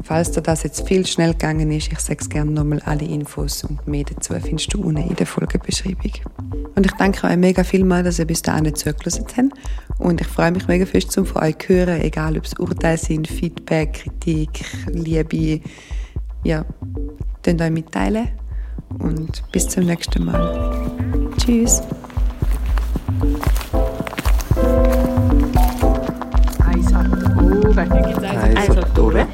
Falls 0.04 0.32
dir 0.32 0.42
das 0.42 0.64
jetzt 0.64 0.88
viel 0.88 1.06
schnell 1.06 1.32
gegangen 1.32 1.72
ist, 1.72 1.92
ich 1.92 2.00
sage 2.00 2.20
es 2.20 2.30
gerne 2.30 2.52
nochmal, 2.52 2.82
alle 2.86 3.06
Infos 3.06 3.64
und 3.64 3.88
mehr 3.88 4.04
dazu 4.04 4.34
findest 4.34 4.74
du 4.74 4.82
unten 4.82 5.10
in 5.10 5.16
der 5.16 5.26
Folgebeschreibung. 5.26 6.12
Und 6.76 6.86
ich 6.86 6.92
danke 6.94 7.28
euch 7.28 7.38
mega 7.38 7.64
vielmal, 7.64 8.04
dass 8.04 8.20
ihr 8.20 8.26
bis 8.26 8.42
dahin 8.42 8.74
zugelassen 8.76 9.26
habt. 9.38 10.00
Und 10.00 10.20
ich 10.20 10.28
freue 10.28 10.52
mich 10.52 10.68
mega 10.68 10.86
fest, 10.86 11.18
um 11.18 11.26
von 11.26 11.44
euch 11.44 11.58
zu 11.60 11.70
hören, 11.70 12.02
egal 12.02 12.38
ob 12.38 12.44
es 12.44 12.54
Urteile 12.54 12.98
sind, 12.98 13.28
Feedback, 13.28 13.94
Kritik, 13.94 14.66
Liebe. 14.88 15.62
Ja, 16.44 16.66
könnt 17.42 17.62
euch 17.62 17.72
mitteilen. 17.72 18.28
Und 19.00 19.44
bis 19.52 19.68
zum 19.70 19.86
nächsten 19.86 20.26
Mal. 20.26 20.92
Tschüss. 21.38 21.82
Eisatore. 28.56 29.28